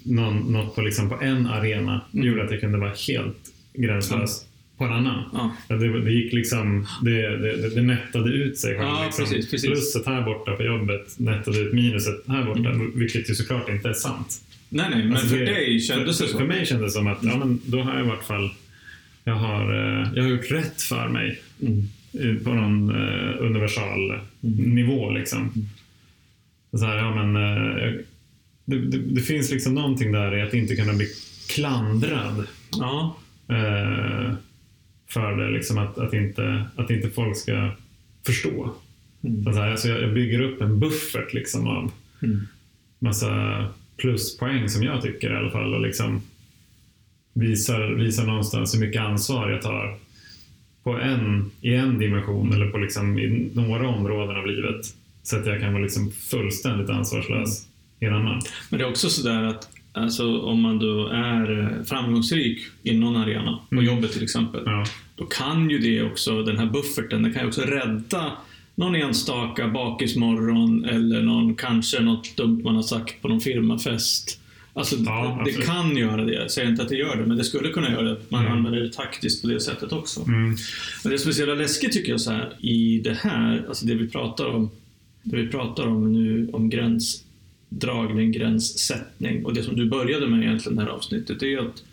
någon, 0.03 0.37
något 0.53 0.75
på, 0.75 0.81
liksom, 0.81 1.09
på 1.09 1.21
en 1.21 1.47
arena 1.47 2.01
Mm. 2.13 2.25
gjorde 2.27 2.43
att 2.45 2.51
jag 2.51 2.59
kunde 2.59 2.77
vara 2.77 2.93
helt 3.07 3.37
gränslös 3.73 4.45
på 4.77 4.83
en 4.83 4.93
annan. 4.93 5.23
Ja. 5.33 5.51
Ja, 5.67 5.75
det, 5.75 6.01
det 6.01 6.11
gick 6.11 6.33
liksom, 6.33 6.87
det, 7.01 7.37
det, 7.37 7.75
det 7.75 7.81
nettade 7.81 8.29
ut 8.29 8.57
sig 8.59 8.75
själv. 8.77 8.87
Ja, 8.87 9.03
liksom. 9.05 9.25
precis, 9.25 9.51
precis. 9.51 9.69
Pluset 9.69 10.05
här 10.05 10.21
borta 10.21 10.55
på 10.55 10.63
jobbet 10.63 11.19
nettade 11.19 11.59
ut 11.59 11.73
minuset 11.73 12.15
här 12.27 12.43
borta, 12.45 12.59
Mm. 12.69 12.99
vilket 12.99 13.29
ju 13.29 13.35
såklart 13.35 13.69
inte 13.69 13.89
är 13.89 13.93
sant. 13.93 14.41
Nej, 14.69 14.89
nej, 14.89 15.03
men 15.03 15.11
Alltså, 15.11 15.27
för 15.27 15.37
det- 15.37 15.45
dig 15.45 15.79
kändes 15.79 16.17
för, 16.17 16.25
det 16.25 16.31
så. 16.31 16.37
För 16.37 16.45
mig 16.47 16.65
kändes 16.65 16.93
det 16.93 16.99
som 16.99 17.07
att 17.07 17.17
ja, 17.23 17.37
men 17.37 17.59
då 17.65 17.81
har 17.81 17.93
jag 17.97 18.05
i 18.05 18.09
vart 18.09 18.23
fall 18.23 18.49
jag 19.23 19.33
har, 19.35 19.73
eh, 19.73 20.09
jag 20.15 20.23
har 20.23 20.29
gjort 20.29 20.51
rätt 20.51 20.81
för 20.81 21.09
mig 21.09 21.39
Mm. 21.61 22.43
på 22.43 22.53
någon 22.53 22.89
eh, 22.89 23.35
universal 23.41 24.19
nivå. 24.41 25.11
Liksom. 25.11 25.51
Så 26.77 26.85
här, 26.85 26.95
ja, 26.97 27.25
men, 27.25 27.35
eh, 27.35 27.93
det, 28.65 28.79
det, 28.79 28.97
det 28.97 29.21
finns 29.21 29.51
liksom 29.51 29.73
någonting 29.73 30.11
där 30.11 30.37
i 30.37 30.41
att 30.41 30.53
inte 30.53 30.75
kunna 30.75 30.93
bli 30.93 31.07
klandrad 31.49 32.47
Ja. 32.79 33.17
för 35.09 35.37
det. 35.37 35.49
Liksom 35.51 35.77
att, 35.77 35.97
att, 35.97 36.13
inte, 36.13 36.65
att 36.75 36.89
inte 36.89 37.09
folk 37.09 37.37
ska 37.37 37.69
förstå. 38.25 38.73
Mm. 39.23 39.43
Så 39.43 39.51
här, 39.59 39.71
alltså 39.71 39.87
jag, 39.87 40.01
jag 40.01 40.13
bygger 40.13 40.41
upp 40.41 40.61
en 40.61 40.79
buffert 40.79 41.33
liksom 41.33 41.67
av 41.67 41.91
Mm. 42.23 42.47
massa 42.99 43.63
pluspoäng 43.97 44.69
som 44.69 44.83
jag 44.83 45.01
tycker 45.01 45.33
i 45.33 45.37
alla 45.37 45.51
fall 45.51 45.73
och 45.73 45.81
liksom 45.81 46.21
visar, 47.33 47.89
visar 47.89 48.25
någonstans 48.25 48.75
hur 48.75 48.79
mycket 48.79 49.01
ansvar 49.01 49.49
jag 49.49 49.61
tar 49.61 49.97
på 50.83 50.99
en, 50.99 51.51
i 51.61 51.73
en 51.73 51.99
dimension 51.99 52.53
eller 52.53 52.67
på 52.69 52.77
liksom 52.77 53.19
i 53.19 53.49
några 53.53 53.87
områden 53.87 54.35
av 54.37 54.47
livet. 54.47 54.85
Så 55.23 55.37
att 55.37 55.45
jag 55.45 55.59
kan 55.61 55.73
vara 55.73 55.83
liksom 55.83 56.11
fullständigt 56.11 56.89
ansvarslös 56.89 57.67
i 57.99 58.05
en 58.05 58.13
annan. 58.13 58.41
Men 58.69 58.79
det 58.79 58.85
är 58.85 58.89
också 58.89 59.09
sådär 59.09 59.43
att 59.43 59.69
alltså, 59.91 60.37
om 60.41 60.61
man 60.61 60.79
då 60.79 61.07
är 61.07 61.59
eh, 61.59 61.83
framgångsrik 61.83 62.59
i 62.83 62.97
någon 62.97 63.15
arena, 63.15 63.59
på 63.69 63.75
Mm. 63.75 63.85
jobbet 63.85 64.11
till 64.11 64.23
exempel, 64.23 64.61
Ja. 64.65 64.85
då 65.15 65.25
kan 65.25 65.69
ju 65.69 65.77
det 65.79 66.03
också, 66.03 66.43
den 66.43 66.57
här 66.57 66.65
bufferten, 66.65 67.23
den 67.23 67.33
kan 67.33 67.41
ju 67.41 67.47
också 67.47 67.61
rädda 67.61 68.31
någon 68.77 68.95
enstaka 68.95 69.67
bakismorgon 69.67 70.85
eller 70.85 71.21
någon, 71.21 71.55
kanske 71.55 71.99
något 71.99 72.37
dumt 72.37 72.61
man 72.63 72.75
har 72.75 72.83
sagt 72.83 73.21
på 73.21 73.27
någon 73.27 73.39
firmafest. 73.39 74.39
Alltså, 74.73 74.95
Ja, 75.05 75.41
det 75.45 75.49
absolut. 75.51 75.65
kan 75.67 75.97
göra 75.97 76.23
det. 76.25 76.33
Jag 76.33 76.51
säger 76.51 76.69
inte 76.69 76.81
att 76.83 76.89
det 76.89 76.95
gör 76.95 77.15
det, 77.15 77.25
men 77.25 77.37
det 77.37 77.43
skulle 77.43 77.69
kunna 77.69 77.91
göra 77.91 78.01
det. 78.01 78.17
Man 78.29 78.41
Mm. 78.45 78.53
använder 78.57 78.79
det 78.79 78.93
taktiskt 78.93 79.41
på 79.41 79.47
det 79.47 79.59
sättet 79.59 79.91
också. 79.91 80.21
Mm. 80.27 80.55
Men 81.03 81.11
det 81.11 81.17
som 81.19 81.29
är 81.29 81.33
så 81.33 81.39
jävla 81.39 81.55
läskigt 81.55 81.91
tycker 81.91 82.11
jag 82.11 82.21
så 82.21 82.31
här, 82.31 82.53
i 82.59 82.99
det 83.03 83.13
här, 83.13 83.65
alltså 83.67 83.85
det 83.85 83.95
vi 83.95 84.07
pratar 84.07 84.45
om, 84.45 84.69
det 85.23 85.35
vi 85.37 85.47
pratar 85.47 85.87
om 85.87 86.13
nu 86.13 86.49
om 86.53 86.69
gränsdragning, 86.69 88.31
gränssättning 88.31 89.45
och 89.45 89.53
det 89.53 89.63
som 89.63 89.75
du 89.75 89.89
började 89.89 90.27
med 90.27 90.43
egentligen 90.43 90.75
det 90.75 90.81
här 90.83 90.89
avsnittet, 90.89 91.39
det 91.39 91.53
är 91.53 91.59
att 91.59 91.83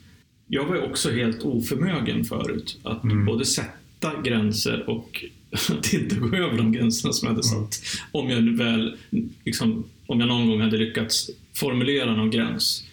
jag 0.48 0.64
var 0.64 0.82
också 0.90 1.10
helt 1.10 1.42
oförmögen 1.42 2.24
förut 2.24 2.78
att 2.82 3.04
Mm. 3.04 3.24
både 3.26 3.44
sätta 3.44 4.12
gränser 4.24 4.90
och 4.90 5.24
att 5.78 5.92
inte 5.92 6.14
gå 6.14 6.36
över 6.36 6.56
de 6.56 6.72
gränserna 6.72 7.12
som 7.12 7.26
jag 7.26 7.34
hade 7.34 7.46
satt. 7.46 7.80
Om 8.12 8.30
jag 8.30 8.56
väl, 8.56 8.96
liksom, 9.44 9.84
om 10.06 10.20
jag 10.20 10.28
någon 10.28 10.48
gång 10.48 10.60
hade 10.60 10.76
lyckats 10.76 11.30
formulera 11.54 12.16
någon 12.16 12.30
gräns. 12.30 12.84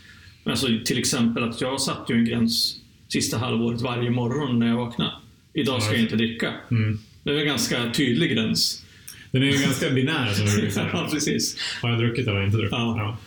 Alltså 0.44 0.68
till 0.86 0.98
exempel 1.00 1.44
att 1.44 1.62
jag 1.62 1.82
satte 1.82 2.14
ju 2.14 2.20
en 2.20 2.26
gräns 2.26 2.78
sista 3.08 3.38
halvåret 3.38 3.82
varje 3.82 4.10
morgon 4.10 4.60
när 4.60 4.68
jag 4.68 4.76
vaknade. 4.78 5.12
Idag 5.54 5.84
ska 5.84 5.92
jag 5.92 6.02
inte 6.02 6.16
dricka. 6.16 6.54
Mm. 6.72 7.00
Det 7.24 7.32
är 7.32 7.36
en 7.38 7.46
ganska 7.46 7.92
tydlig 7.92 8.32
gräns. 8.32 8.84
Den 9.32 9.42
är 9.42 9.46
ju 9.46 9.62
ganska 9.62 9.90
binär 9.90 10.34
som 10.34 10.46
du 10.46 10.52
brukar 10.52 10.70
säga. 10.72 10.90
ja, 10.94 11.10
precis. 11.12 11.58
Har 11.82 11.90
jag 11.90 12.00
druckit 12.00 12.28
eller 12.28 12.44
inte 12.46 12.58
druckit? 12.58 12.72
Ja. 12.72 13.18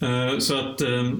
Eh, 0.00 0.38
Så 0.38 0.54
att 0.54 0.80
eh, 0.80 1.06
eh, 1.06 1.12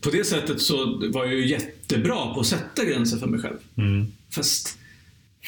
på 0.00 0.10
det 0.12 0.24
sättet 0.24 0.60
så 0.60 1.02
var 1.12 1.24
jag 1.24 1.34
ju 1.34 1.46
jättebra 1.46 2.34
på 2.34 2.40
att 2.40 2.46
sätta 2.46 2.84
gränser 2.84 3.18
för 3.18 3.26
mig 3.26 3.40
själv. 3.40 3.56
Mm. 3.76 4.06
Fast 4.30 4.78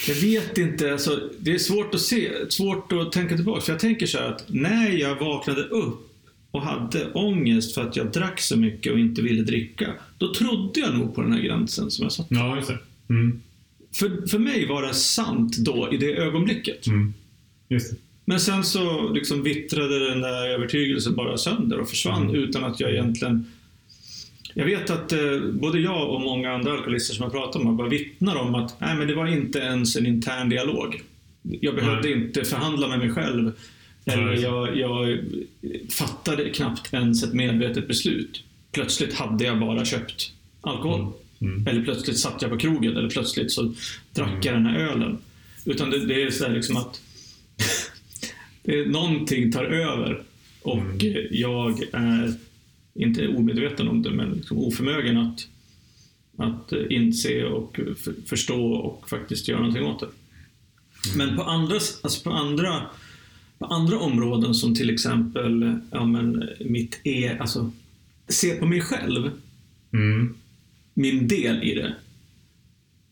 jag 0.09 0.14
vet 0.14 0.59
inte, 0.59 0.92
alltså, 0.92 1.31
det 1.38 1.55
är 1.55 1.59
svårt 1.59 1.94
att 1.94 2.00
se, 2.00 2.31
svårt 2.48 2.92
att 2.92 3.12
tänka 3.12 3.37
tillbaka. 3.37 3.61
För 3.61 3.72
jag 3.72 3.81
tänker 3.81 4.07
så 4.07 4.18
här 4.18 4.28
att 4.28 4.44
när 4.48 4.90
jag 4.90 5.16
vaknade 5.16 5.62
upp 5.62 6.09
och 6.50 6.62
hade 6.62 7.12
ångest 7.12 7.74
för 7.74 7.83
att 7.83 7.96
jag 7.96 8.12
drack 8.12 8.40
så 8.40 8.57
mycket 8.57 8.92
och 8.92 8.98
inte 8.98 9.22
ville 9.22 9.42
dricka, 9.42 9.92
då 10.18 10.35
trodde 10.35 10.81
jag 10.81 10.94
nog 10.94 11.14
på 11.14 11.22
den 11.22 11.33
här 11.33 11.40
gränsen 11.40 11.90
som 11.90 12.02
jag 12.02 12.12
satt. 12.12 12.26
Ja, 12.31 12.57
just. 12.57 12.70
Mm. 13.11 13.40
För, 13.94 14.26
för 14.26 14.38
mig 14.38 14.66
var 14.68 14.83
det 14.83 14.94
sant 14.94 15.57
då, 15.57 15.88
i 15.92 15.96
det 15.96 16.16
ögonblicket. 16.16 16.87
Mm. 16.87 17.14
Just. 17.68 17.92
Men 18.24 18.40
sen 18.40 18.64
så 18.64 19.12
liksom 19.12 19.42
vittrade 19.42 20.09
den 20.09 20.20
där 20.20 20.48
övertygelsen 20.48 21.14
bara 21.14 21.38
sönder 21.38 21.78
och 21.81 21.88
försvann 21.88 22.22
Mm. 22.22 22.35
utan 22.35 22.64
att 22.64 22.81
jag 22.81 22.90
egentligen... 22.90 23.46
Jag 24.54 24.64
vet 24.64 24.90
att 24.90 25.12
eh, 25.12 25.40
både 25.52 25.80
jag 25.80 26.10
och 26.10 26.20
många 26.20 26.52
andra 26.52 26.72
alkoholister 26.72 27.14
som 27.14 27.22
jag 27.22 27.32
pratat 27.32 27.62
med 27.62 27.72
bara 27.72 27.88
vittnar 27.88 28.36
om 28.36 28.54
att 28.54 28.80
nej, 28.80 28.94
men 28.96 29.08
det 29.08 29.14
var 29.14 29.26
inte 29.26 29.58
ens 29.58 29.96
en 29.96 30.06
intern 30.06 30.48
dialog. 30.48 31.02
Jag 31.42 31.74
behövde 31.74 32.08
Nej. 32.08 32.12
inte 32.12 32.44
förhandla 32.44 32.88
med 32.88 32.98
mig 32.98 33.10
själv. 33.10 33.52
Eller 34.04 34.32
jag, 34.36 34.78
jag 34.78 35.18
fattade 35.90 36.50
knappt 36.50 36.94
ens 36.94 37.22
ett 37.22 37.32
medvetet 37.32 37.88
beslut. 37.88 38.42
Plötsligt 38.72 39.14
hade 39.14 39.44
jag 39.44 39.60
bara 39.60 39.84
köpt 39.84 40.32
alkohol. 40.60 41.12
Mm. 41.40 41.66
Eller 41.66 41.84
plötsligt 41.84 42.18
satt 42.18 42.42
jag 42.42 42.50
på 42.50 42.58
krogen 42.58 42.96
eller 42.96 43.10
plötsligt 43.10 43.52
så 43.52 43.74
drack 44.12 44.44
jag 44.44 44.54
den 44.54 44.66
här 44.66 44.78
ölen. 44.78 45.18
Utan 45.64 45.90
det, 45.90 46.06
det 46.06 46.22
är 46.22 46.30
så 46.30 46.44
här 46.44 46.54
liksom 46.54 46.76
att 46.76 47.00
det 48.62 48.86
någonting 48.86 49.52
tar 49.52 49.64
över 49.64 50.22
och 50.62 50.78
Mm. 50.78 51.26
jag 51.30 51.82
är 51.92 52.34
inte 52.94 53.28
omedveten 53.28 53.88
om 53.88 54.02
det 54.02 54.11
men 54.11 54.31
liksom 54.33 54.59
oförmögen 54.59 55.16
att, 55.16 55.48
att 56.37 56.72
inse 56.90 57.44
och 57.44 57.76
för, 57.96 58.14
förstå 58.26 58.72
och 58.72 59.11
faktiskt 59.11 59.48
göra 59.48 59.59
någonting 59.61 59.85
åt 59.87 60.00
det. 60.00 60.09
Men 61.16 61.37
på 61.37 61.42
andra, 61.42 61.74
alltså 61.74 62.22
på 62.24 62.31
andra 62.31 62.83
på 63.59 63.66
andra 63.66 63.98
områden 63.98 64.55
som 64.55 64.74
till 64.74 64.90
exempel 64.90 65.78
ja, 65.90 66.05
men, 66.07 66.48
mitt 66.61 67.00
e, 67.05 67.37
alltså 67.40 67.72
se 68.28 68.55
på 68.55 68.66
mig 68.66 68.81
själv 68.81 69.31
Mm. 69.94 70.35
min 70.94 71.28
del 71.28 71.62
i 71.62 71.74
det. 71.74 71.94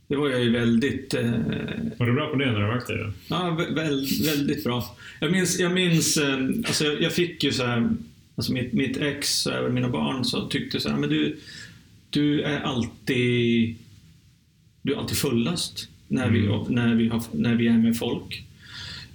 Det 0.09 0.17
var 0.17 0.29
jag 0.29 0.43
ju 0.45 0.51
väldigt, 0.51 1.15
eh, 1.15 1.31
Var 1.99 2.07
du 2.07 2.13
bra 2.13 2.27
på 2.27 2.37
det 2.37 2.47
när 2.53 2.61
du 2.61 2.67
var 2.67 2.75
aktiv? 2.75 2.97
ja, 3.29 3.57
vä- 3.61 3.75
väl, 3.75 4.07
väldigt 4.25 4.65
bra. 4.65 4.97
Jag 5.21 5.33
minns, 5.33 5.59
jag 5.59 5.73
minns, 5.73 6.17
eh, 6.17 6.39
alltså 6.67 6.85
jag, 6.85 7.03
jag 7.03 7.13
fick 7.13 7.45
ju 7.45 7.53
så 7.53 7.65
här, 7.67 7.91
alltså 8.41 8.53
mitt, 8.53 8.73
mitt 8.73 8.97
ex 8.97 9.47
och 9.47 9.53
även 9.53 9.75
mina 9.75 9.89
barn 9.89 10.25
så 10.25 10.47
tyckte 10.49 10.81
så 10.81 10.89
här, 10.89 10.97
men 10.97 11.11
du, 11.11 11.39
du 12.11 12.43
är 12.43 12.61
alltid, 12.61 13.75
du 14.83 14.93
är 14.93 14.97
alltid 14.97 15.17
fullast 15.17 15.89
när 16.09 16.31
vi, 16.31 16.39
Mm. 16.47 16.63
när 16.69 16.95
vi, 16.95 17.09
har, 17.09 17.23
när 17.33 17.55
vi 17.55 17.67
är 17.67 17.79
med 17.79 17.97
folk. 17.99 18.43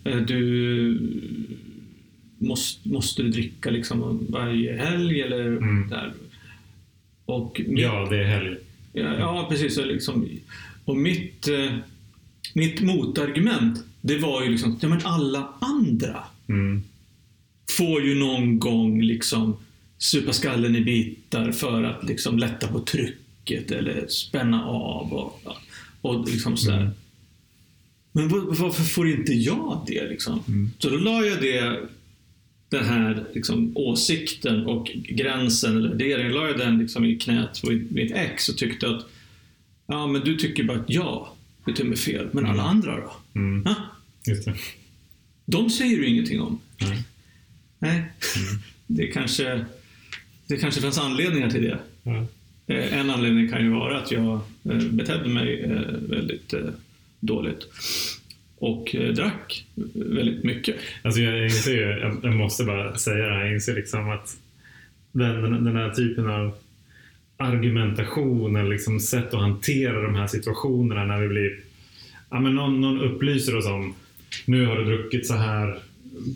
Eh, 0.03 0.17
Du 0.17 0.99
måste, 2.37 2.89
måste 2.89 3.23
du 3.23 3.29
dricka 3.29 3.69
liksom 3.69 4.25
varje 4.29 4.77
helg 4.77 5.21
eller 5.21 5.47
Mm. 5.47 5.89
där. 5.89 6.13
Och 7.25 7.61
mitt- 7.67 7.79
Ja, 7.81 8.07
det 8.09 8.17
är 8.19 8.23
helg. 8.27 8.55
Ja, 8.93 9.19
ja 9.19 9.47
precis. 9.49 9.77
Och, 9.77 9.87
liksom, 9.87 10.29
och 10.85 10.97
mitt, 10.97 11.47
eh, 11.47 11.73
mitt 12.53 12.81
motargument, 12.81 13.83
det 14.01 14.17
var 14.17 14.43
ju 14.43 14.49
liksom, 14.51 14.77
ja 14.81 14.87
men 14.89 14.99
alla 15.03 15.49
andra 15.59 16.23
Mm. 16.49 16.83
Får 17.77 18.03
ju 18.03 18.15
någon 18.15 18.59
gång 18.59 19.01
liksom 19.01 19.57
supa 19.97 20.33
skallen 20.33 20.75
i 20.75 20.81
bitar 20.81 21.51
för 21.51 21.83
att 21.83 22.03
liksom 22.03 22.39
lätta 22.39 22.67
på 22.67 22.79
trycket 22.79 23.71
eller 23.71 24.07
spänna 24.07 24.65
av 24.65 25.13
och, 25.13 25.41
och 26.01 26.29
liksom 26.29 26.57
sådär. 26.57 26.77
Mm. 26.77 26.93
Men 28.11 28.27
var, 28.27 28.39
varför 28.39 28.83
får 28.83 29.09
inte 29.09 29.33
jag 29.33 29.83
det 29.87 30.09
liksom? 30.09 30.43
Mm. 30.47 30.71
Så 30.79 30.89
då 30.89 30.97
la 30.97 31.25
jag 31.25 31.41
det, 31.41 31.79
den 32.69 32.85
här 32.85 33.25
liksom, 33.33 33.71
åsikten 33.75 34.65
och 34.65 34.91
gränsen 34.93 35.77
eller 35.77 35.89
värderingen, 35.89 36.33
la 36.33 36.47
jag 36.47 36.57
den 36.57 36.77
liksom 36.77 37.05
i 37.05 37.15
knät 37.15 37.61
på 37.61 37.71
mitt 37.71 38.11
ex 38.11 38.49
och 38.49 38.57
tyckte 38.57 38.89
att 38.89 39.05
ja, 39.87 40.07
men 40.07 40.21
du 40.21 40.35
tycker 40.35 40.63
bara 40.63 40.79
att 40.79 40.89
jag 40.89 41.27
beter 41.65 41.95
fel, 41.95 42.29
men 42.31 42.45
alla 42.45 42.63
andra 42.63 42.95
då? 42.95 43.39
Mm. 43.39 43.65
Just 44.27 44.45
det. 44.45 44.55
De 45.45 45.69
säger 45.69 45.97
du 45.97 46.07
ingenting 46.07 46.41
om. 46.41 46.59
Nej. 46.77 47.03
Nej, 47.85 48.03
det 48.87 49.07
kanske, 49.07 49.65
det 50.47 50.57
kanske 50.57 50.81
fanns 50.81 50.97
anledningar 50.99 51.49
till 51.49 51.63
det. 51.63 51.79
Ja. 52.03 52.25
Eh, 52.67 52.99
En 52.99 53.09
anledning 53.09 53.49
kan 53.49 53.63
ju 53.63 53.69
vara 53.69 53.97
att 53.99 54.11
jag 54.11 54.33
eh, 54.63 54.77
betedde 54.91 55.29
mig 55.29 55.63
eh, 55.63 55.93
väldigt 56.09 56.53
dåligt 57.19 57.67
och 58.57 58.95
drack 59.15 59.65
väldigt 59.93 60.43
mycket. 60.43 60.75
Alltså 61.01 61.21
jag 61.21 61.43
inser 61.43 61.71
ju, 61.71 61.81
jag, 61.81 62.17
jag 62.23 62.35
måste 62.35 62.63
bara 62.63 62.97
säga 62.97 63.25
det 63.27 63.33
här, 63.33 63.45
jag 63.45 63.53
inser 63.53 63.75
liksom 63.75 64.09
att 64.09 64.37
den, 65.11 65.41
den, 65.41 65.63
den 65.63 65.75
här 65.75 65.89
typen 65.89 66.29
av 66.29 66.55
argumentation 67.37 68.55
eller 68.55 68.69
liksom 68.69 68.99
sätt 68.99 69.33
att 69.33 69.39
hantera 69.41 70.01
de 70.01 70.15
här 70.15 70.27
situationerna 70.27 71.05
när 71.05 71.21
vi 71.21 71.27
blir... 71.27 71.59
Ja, 72.29 72.39
men 72.39 72.55
någon, 72.55 72.81
någon 72.81 73.01
upplyser 73.01 73.55
oss 73.55 73.65
om 73.65 73.93
nu 74.45 74.65
har 74.65 74.75
du 74.77 74.85
druckit 74.85 75.27
så 75.27 75.33
här 75.33 75.79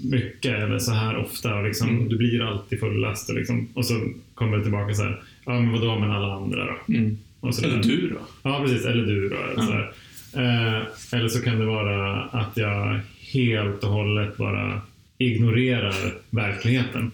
mycket 0.03 0.53
eller 0.63 0.79
så 0.79 0.91
här 0.91 1.17
ofta 1.17 1.55
och 1.55 1.63
liksom, 1.63 1.89
Mm. 1.89 2.09
du 2.09 2.17
blir 2.17 2.41
alltid 2.41 2.79
fullast 2.79 3.29
och, 3.29 3.35
liksom, 3.35 3.67
och 3.73 3.85
så 3.85 3.93
kommer 4.33 4.57
det 4.57 4.63
tillbaka 4.63 4.93
så 4.93 5.03
här. 5.03 5.21
Ja, 5.45 5.59
men 5.59 5.71
vadå 5.71 5.99
med 5.99 6.15
alla 6.15 6.33
andra 6.35 6.65
då? 6.65 7.51
Så 7.51 7.65
Eller 7.65 7.83
du 7.83 8.09
då? 8.09 8.19
Ja, 8.43 8.61
precis. 8.65 8.85
Eller 8.85 9.03
du 9.05 9.29
då. 9.29 9.35
Ja. 9.55 9.61
Så 9.61 9.71
här. 9.71 9.91
Eh, 10.33 10.83
eller 11.11 11.27
så 11.29 11.41
kan 11.41 11.59
det 11.59 11.65
vara 11.65 12.21
att 12.23 12.57
jag 12.57 12.99
helt 13.33 13.83
och 13.83 13.89
hållet 13.89 14.37
bara 14.37 14.81
ignorerar 15.17 16.13
verkligheten. 16.29 17.11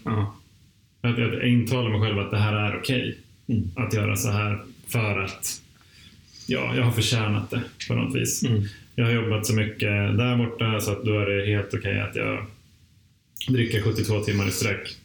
Att 1.00 1.18
jag 1.18 1.48
intalar 1.48 1.90
mig 1.90 2.00
själv 2.00 2.18
att 2.18 2.30
det 2.30 2.36
här 2.38 2.52
är 2.52 2.76
okej. 2.78 3.18
Mm. 3.48 3.70
Att 3.76 3.94
göra 3.94 4.16
så 4.16 4.30
här 4.30 4.58
för 4.88 5.18
att 5.18 5.60
ja, 6.46 6.72
jag 6.76 6.82
har 6.84 6.92
förtjänat 6.92 7.50
det 7.50 7.62
på 7.88 7.94
något 7.94 8.14
vis. 8.16 8.42
Mm. 8.44 8.62
Jag 8.94 9.04
har 9.04 9.12
jobbat 9.12 9.46
så 9.46 9.54
mycket 9.54 9.88
där 10.18 10.36
borta 10.36 10.80
så 10.80 10.92
att 10.92 11.04
då 11.04 11.18
är 11.20 11.26
det 11.26 11.46
helt 11.46 11.74
okej 11.74 12.00
att 12.00 12.16
jag 12.16 12.38
dricker 13.48 13.82
72 13.82 14.20
timmar 14.20 14.48
i 14.48 14.50
sträck 14.50 14.96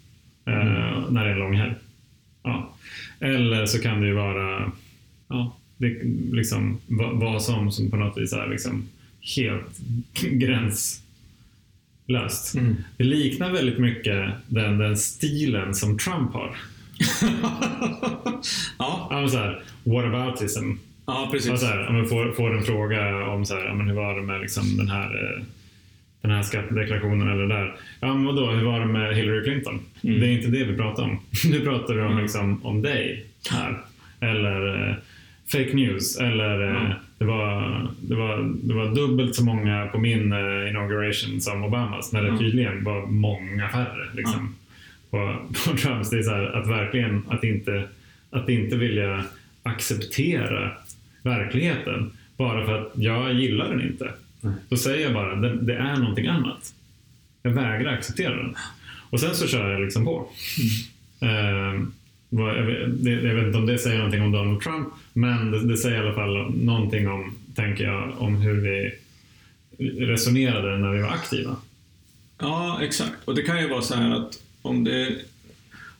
eh, 0.46 1.10
när 1.10 1.26
det 1.26 1.30
är 1.30 1.34
en 1.34 1.40
lång 1.40 1.56
helg. 1.56 1.74
Ja. 2.44 2.74
Eller 3.20 3.66
så 3.66 3.82
kan 3.82 4.02
det 4.02 4.08
ju 4.08 4.14
vara 4.14 4.72
ja, 5.28 5.58
det, 5.78 6.00
liksom, 6.32 6.78
vad, 7.14 7.44
som, 7.44 7.72
som 7.72 7.92
på 7.92 7.98
något 7.98 8.18
vis 8.18 8.34
är 8.34 8.48
liksom 8.48 8.90
helt 9.36 9.80
gränslöst. 10.22 11.04
Mm. 12.56 12.76
Det 12.98 13.04
liknar 13.04 13.52
väldigt 13.52 13.80
mycket 13.80 14.32
den, 14.48 14.78
den 14.78 14.98
stilen 14.98 15.76
som 15.76 15.98
Trump 15.98 16.34
har. 16.34 16.58
ja. 18.78 19.08
Ja, 19.12 19.28
så 19.30 19.38
här, 19.38 19.64
whataboutism. 19.84 20.70
Ja, 20.70 20.76
Ja, 21.06 21.30
precis. 21.32 21.60
så 21.60 21.66
här, 21.66 21.88
om 21.88 21.96
man 21.96 22.08
får, 22.08 22.32
får 22.32 22.58
en 22.58 22.64
fråga 22.64 23.28
om 23.28 23.46
så 23.46 23.56
här, 23.56 23.66
ja, 23.66 23.74
men 23.74 23.88
hur 23.88 23.96
var 23.96 24.16
det 24.16 24.22
med 24.22 24.42
liksom 24.42 24.78
den 24.78 24.90
här 24.90 25.36
eh, 25.38 25.44
den 26.22 26.32
här 26.32 26.42
skattedeklarationen 26.44 27.28
eller 27.28 27.42
det 27.48 27.54
där. 27.56 27.76
Ja, 28.00 28.14
men 28.14 28.26
vadå, 28.26 28.52
hur 28.52 28.64
var 28.66 28.80
det 28.80 28.86
med 28.86 29.16
Hillary 29.16 29.44
Clinton? 29.44 29.80
Mm. 30.04 30.20
Det 30.20 30.28
är 30.28 30.32
inte 30.32 30.48
det 30.48 30.64
vi 30.64 30.78
pratar 30.78 31.04
om. 31.04 31.20
Nu 31.52 31.60
pratar 31.60 31.94
vi 31.94 32.02
om, 32.02 32.08
Mm. 32.12 32.22
liksom, 32.24 32.66
om 32.66 32.82
dig 32.82 33.26
här. 33.52 33.78
Eller 34.20 34.88
eh, 34.90 34.96
fake 35.52 35.74
news. 35.76 36.18
Eller 36.20 36.62
eh, 36.64 36.82
Mm. 36.82 36.92
det, 37.18 37.26
var, 37.26 37.88
det, 38.02 38.16
var, 38.16 38.54
det 38.64 38.74
var 38.74 38.96
dubbelt 38.96 39.36
så 39.36 39.46
många 39.46 39.86
på 39.92 40.00
min 40.00 40.32
eh, 40.34 40.70
inauguration 40.70 41.42
som 41.42 41.64
Obamas. 41.64 42.14
När 42.14 42.22
det 42.22 42.28
Mm. 42.28 42.40
tydligen 42.40 42.84
var 42.84 43.06
många 43.06 43.70
färre. 43.70 44.08
Liksom, 44.16 44.56
på, 45.10 45.36
på 45.66 45.78
Trumps. 45.78 46.10
Det 46.10 46.18
är 46.18 46.22
så 46.24 46.32
här, 46.32 46.44
att 46.44 46.68
verkligen 46.68 47.24
att 47.30 47.44
inte, 47.44 47.84
att 48.32 48.50
inte 48.50 48.76
vilja 48.76 49.24
acceptera 49.64 50.72
verkligheten 51.24 52.12
bara 52.38 52.66
för 52.66 52.78
att 52.82 52.92
jag 52.96 53.34
gillar 53.34 53.70
den 53.70 53.82
inte. 53.82 54.10
Då 54.70 54.78
säger 54.78 55.04
jag 55.04 55.14
bara 55.14 55.36
det, 55.36 55.56
det 55.62 55.76
är 55.76 55.96
någonting 55.98 56.28
annat. 56.28 56.74
Jag 57.44 57.52
vägrar 57.52 57.94
acceptera 57.94 58.36
den. 58.36 58.56
Och 59.10 59.20
sen 59.20 59.36
så 59.36 59.48
kör 59.48 59.72
jag 59.72 59.82
liksom 59.82 60.06
på. 60.06 60.30
Eh, 61.22 61.82
vad- 62.30 62.58
jag, 62.58 62.64
vet, 62.64 62.78
jag 63.24 63.36
vet 63.36 63.46
inte 63.46 63.58
om 63.58 63.66
det 63.66 63.78
säger 63.78 63.98
någonting 63.98 64.22
om 64.22 64.32
Donald 64.32 64.62
Trump, 64.62 64.88
men 65.14 65.52
det, 65.52 65.68
det 65.68 65.78
säger 65.78 65.96
i 66.04 66.08
alla 66.08 66.16
fall 66.16 66.52
någonting 66.56 67.08
om, 67.10 67.36
tänker 67.56 67.84
jag, 67.84 68.14
om 68.22 68.36
hur 68.36 68.62
vi 68.62 68.92
resonerade 70.06 70.78
när 70.78 70.90
vi 70.92 71.02
var 71.02 71.10
aktiva. 71.10 71.56
Ja, 72.40 72.80
exakt. 72.82 73.14
Och 73.26 73.36
det 73.36 73.42
kan 73.42 73.62
ju 73.62 73.68
vara 73.70 73.82
så 73.82 73.96
här 73.96 74.12
att 74.16 74.44
om 74.62 74.84
det, 74.84 75.16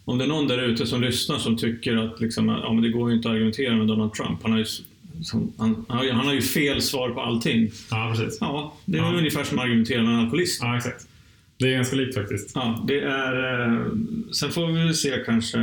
om 0.06 0.18
det 0.18 0.24
är 0.26 0.28
någon 0.28 0.48
där 0.48 0.58
ute 0.62 0.86
som 0.86 1.02
lyssnar 1.02 1.38
som 1.38 1.58
tycker 1.58 1.96
att 1.98 2.20
liksom, 2.22 2.50
ja, 2.50 2.74
men 2.74 2.84
det 2.84 2.90
går 2.90 3.10
ju 3.10 3.16
inte 3.16 3.28
att 3.30 3.34
argumentera 3.36 3.76
med 3.76 3.88
Donald 3.88 4.14
Trump. 4.14 4.40
Han 4.44 4.52
har 4.52 4.60
ju, 4.60 4.66
som, 5.24 5.54
han, 5.58 5.86
han 5.90 5.98
har 6.16 6.34
ju- 6.34 6.42
fel 6.42 6.82
svar 6.82 7.10
på 7.10 7.22
allting. 7.22 7.72
Ja, 7.92 8.14
precis. 8.18 8.38
Ja, 8.42 8.74
det 8.86 8.98
är 8.98 9.02
Ja. 9.02 9.14
ungefär 9.18 9.44
som 9.44 9.60
att 9.60 9.66
argumentera 9.66 10.04
med 10.04 10.14
en 10.14 10.20
alkoholist. 10.20 10.60
Ja, 10.64 10.78
exakt. 10.78 11.08
Det 11.58 11.68
är 11.68 11.72
ganska 11.76 11.96
likt 11.96 12.16
faktiskt. 12.16 12.52
Ja, 12.56 12.84
det 12.88 13.00
är, 13.02 13.62
eh, 13.72 13.86
sen 14.32 14.52
får 14.52 14.68
vi 14.88 14.94
se 14.94 15.24
kanske. 15.26 15.60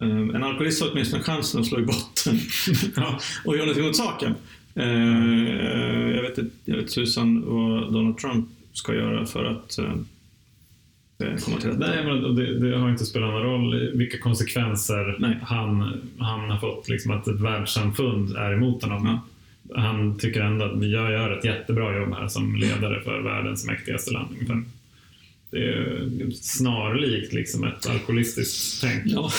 eh, 0.00 0.08
En 0.08 0.42
alkoholist 0.44 0.82
har 0.82 0.90
åtminstone 0.92 1.22
chansen 1.22 1.60
att 1.60 1.66
slå 1.66 1.80
i 1.80 1.82
botten 1.82 2.38
Ja. 2.96 3.18
och 3.44 3.54
göra 3.56 3.66
någonting 3.66 3.88
åt 3.88 3.96
saken. 3.96 4.34
Eh, 4.74 6.10
Jag 6.16 6.22
vet 6.22 6.38
inte 6.38 6.82
tusan 6.94 7.42
vad 7.46 7.92
Donald 7.92 8.18
Trump 8.18 8.48
ska 8.72 8.94
göra 8.94 9.26
för 9.26 9.44
att 9.44 9.78
eh, 9.78 9.94
komma 11.18 11.60
till 11.60 11.70
rätta. 11.70 11.78
Nej, 11.78 12.04
men 12.04 12.34
det, 12.34 12.58
det 12.70 12.78
har 12.78 12.90
inte 12.90 13.06
spelat 13.06 13.30
någon 13.30 13.42
roll 13.42 13.90
vilka 13.94 14.18
konsekvenser 14.18 15.16
Nej. 15.18 15.38
han, 15.42 16.00
han 16.18 16.50
har 16.50 16.58
fått. 16.58 16.88
Liksom 16.88 17.10
att 17.10 17.28
ett 17.28 17.40
världssamfund 17.40 18.36
är 18.36 18.52
emot 18.52 18.82
honom. 18.82 19.06
Ja. 19.06 19.20
Han 19.82 20.18
tycker 20.18 20.40
ändå 20.40 20.64
att 20.64 20.90
jag 20.90 21.12
gör 21.12 21.38
ett 21.38 21.44
jättebra 21.44 21.98
jobb 21.98 22.14
här 22.14 22.28
som 22.28 22.56
ledare 22.56 23.00
för 23.02 23.20
världens 23.20 23.66
mäktigaste 23.66 24.10
land. 24.12 24.28
Ungefär. 24.32 24.62
Det 25.50 25.64
är 25.68 26.30
snarlikt 26.30 27.32
liksom 27.32 27.64
ett 27.64 27.88
alkoholistiskt 27.88 28.80
tänk. 28.82 29.02
Ja. 29.06 29.30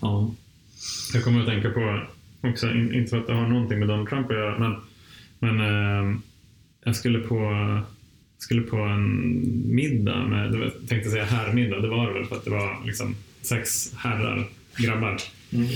ja. 0.00 0.34
Jag 1.14 1.24
kommer 1.24 1.40
att 1.40 1.46
tänka 1.46 1.70
på, 1.70 2.00
också, 2.40 2.70
in- 2.70 2.94
inte 2.94 3.10
för 3.10 3.18
att 3.18 3.26
det 3.26 3.34
har 3.34 3.46
någonting 3.48 3.78
med 3.78 3.88
Donald 3.88 4.08
Trump 4.08 4.30
att 4.30 4.36
göra, 4.36 4.58
men, 4.58 4.74
men 5.38 5.60
eh, 5.60 6.16
jag 6.84 6.96
skulle 6.96 7.18
på, 7.18 7.38
skulle 8.38 8.62
på 8.62 8.76
en 8.76 9.42
middag 9.74 10.26
med, 10.28 10.52
det 10.52 10.58
var- 10.58 10.72
tänkte 10.88 11.10
säga 11.10 11.24
herrmiddag, 11.24 11.80
det 11.80 11.88
var 11.88 12.06
det 12.06 12.12
väl 12.18 12.24
för 12.24 12.36
att 12.36 12.44
det 12.44 12.50
var 12.50 12.86
liksom 12.86 13.16
sex 13.42 13.92
herrar, 13.96 14.46
grabbar. 14.76 15.16
Mm. 15.52 15.66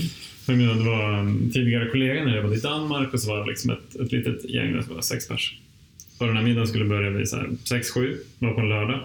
Det 0.47 0.83
var 0.85 1.51
tidigare 1.53 1.89
kollega 1.89 2.25
när 2.25 2.35
jag 2.35 2.43
var 2.43 2.55
i 2.55 2.59
Danmark 2.59 3.13
och 3.13 3.21
så 3.21 3.29
var 3.29 3.39
det 3.39 3.47
liksom 3.47 3.71
ett, 3.71 3.95
ett 3.95 4.11
litet 4.11 4.49
gäng, 4.49 4.73
det 4.73 4.93
var 4.93 5.01
sex 5.01 5.27
pers. 5.27 5.59
Och 6.17 6.27
den 6.27 6.37
här 6.37 6.43
middagen 6.43 6.67
skulle 6.67 6.85
börja 6.85 7.09
vid 7.09 7.29
så 7.29 7.35
här 7.37 7.47
6-7, 7.47 8.15
var 8.39 8.53
på 8.53 8.59
en 8.61 8.69
lördag. 8.69 8.99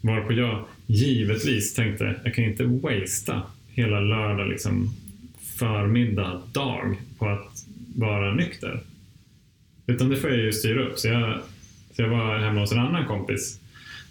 Varpå 0.00 0.32
jag 0.32 0.64
givetvis 0.86 1.74
tänkte, 1.74 2.14
jag 2.24 2.34
kan 2.34 2.44
inte 2.44 2.64
wastea 2.64 3.42
hela 3.68 4.00
lördag 4.00 4.48
liksom 4.48 4.94
förmiddag, 5.58 6.42
dag 6.52 6.96
på 7.18 7.28
att 7.28 7.64
vara 7.96 8.34
nykter. 8.34 8.80
Utan 9.86 10.08
det 10.08 10.16
får 10.16 10.30
jag 10.30 10.38
ju 10.38 10.52
styra 10.52 10.82
upp. 10.86 10.98
Så 10.98 11.08
jag, 11.08 11.38
jag 11.96 12.08
var 12.08 12.38
hemma 12.38 12.60
hos 12.60 12.72
en 12.72 12.78
annan 12.78 13.06
kompis 13.06 13.60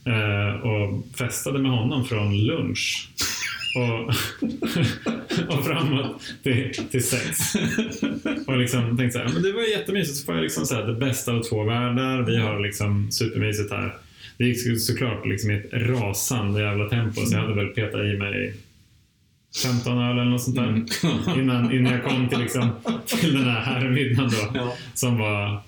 eh, 0.06 0.62
och 0.62 1.04
festade 1.17 1.60
med 1.60 1.71
honom 1.71 2.06
från 2.06 2.38
lunch 2.38 3.10
och, 3.78 4.10
och 5.58 5.65
framåt 5.65 6.21
till, 6.43 6.71
till 6.91 7.04
sex. 7.08 7.39
Och 8.48 8.58
liksom 8.58 8.98
tänkte 8.98 9.19
så 9.19 9.26
här, 9.26 9.34
men 9.34 9.41
det 9.43 9.52
var 9.52 9.62
jättemysigt. 9.62 10.17
Så 10.17 10.26
får 10.26 10.36
jag 10.36 10.43
liksom 10.43 10.65
så 10.65 10.76
här, 10.76 10.84
det 10.84 10.93
bästa 10.93 11.32
av 11.34 11.43
två 11.43 11.63
världar. 11.63 12.21
Vi 12.21 12.38
har 12.38 12.60
liksom 12.60 13.12
supermysigt 13.12 13.71
här. 13.71 13.93
Det 14.38 14.45
gick 14.45 14.60
så- 14.63 14.76
såklart 14.76 15.26
liksom 15.26 15.52
i 15.52 15.54
ett 15.56 15.74
rasande 15.74 16.62
jävla 16.62 16.89
tempo 16.89 17.21
så 17.21 17.36
jag 17.36 17.41
hade 17.41 17.54
väl 17.56 17.67
petat 17.67 18.02
i 18.02 18.17
mig 18.17 18.54
15 19.63 19.98
öl 19.98 20.12
eller 20.12 20.24
något 20.30 20.41
sånt 20.43 20.56
där. 20.56 20.67
Mm. 20.67 20.86
Innan, 21.39 21.71
innan 21.71 21.93
jag 21.93 22.04
kom 22.04 22.30
till, 22.30 22.39
liksom, 22.39 22.69
till 23.06 23.34
den 23.34 23.43
här 23.43 23.62
herrmiddagen 23.62 24.32
då. 24.54 24.74
Som 24.93 25.17
var 25.17 25.62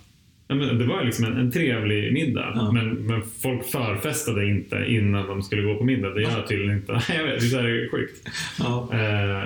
Ja, 0.50 0.56
men 0.56 0.78
det 0.78 0.86
var 0.86 1.04
liksom 1.04 1.26
en, 1.26 1.38
en 1.38 1.52
trevlig 1.52 2.14
middag, 2.14 2.52
Ja. 2.56 2.72
men, 2.72 2.90
men 2.90 3.22
folk 3.42 3.66
förfestade 3.66 4.46
inte 4.50 4.86
innan 4.88 5.28
de 5.28 5.44
skulle 5.44 5.62
gå 5.62 5.76
på 5.78 5.84
middag. 5.84 6.10
Det 6.14 6.22
gör 6.22 6.42
tydligen 6.42 6.76
inte. 6.78 6.92
Jag 7.18 7.24
vet, 7.24 7.52
det 7.52 7.58
är 7.60 7.90
sjukt. 7.92 8.28
Ja. 8.60 8.90
Eh, 8.94 9.44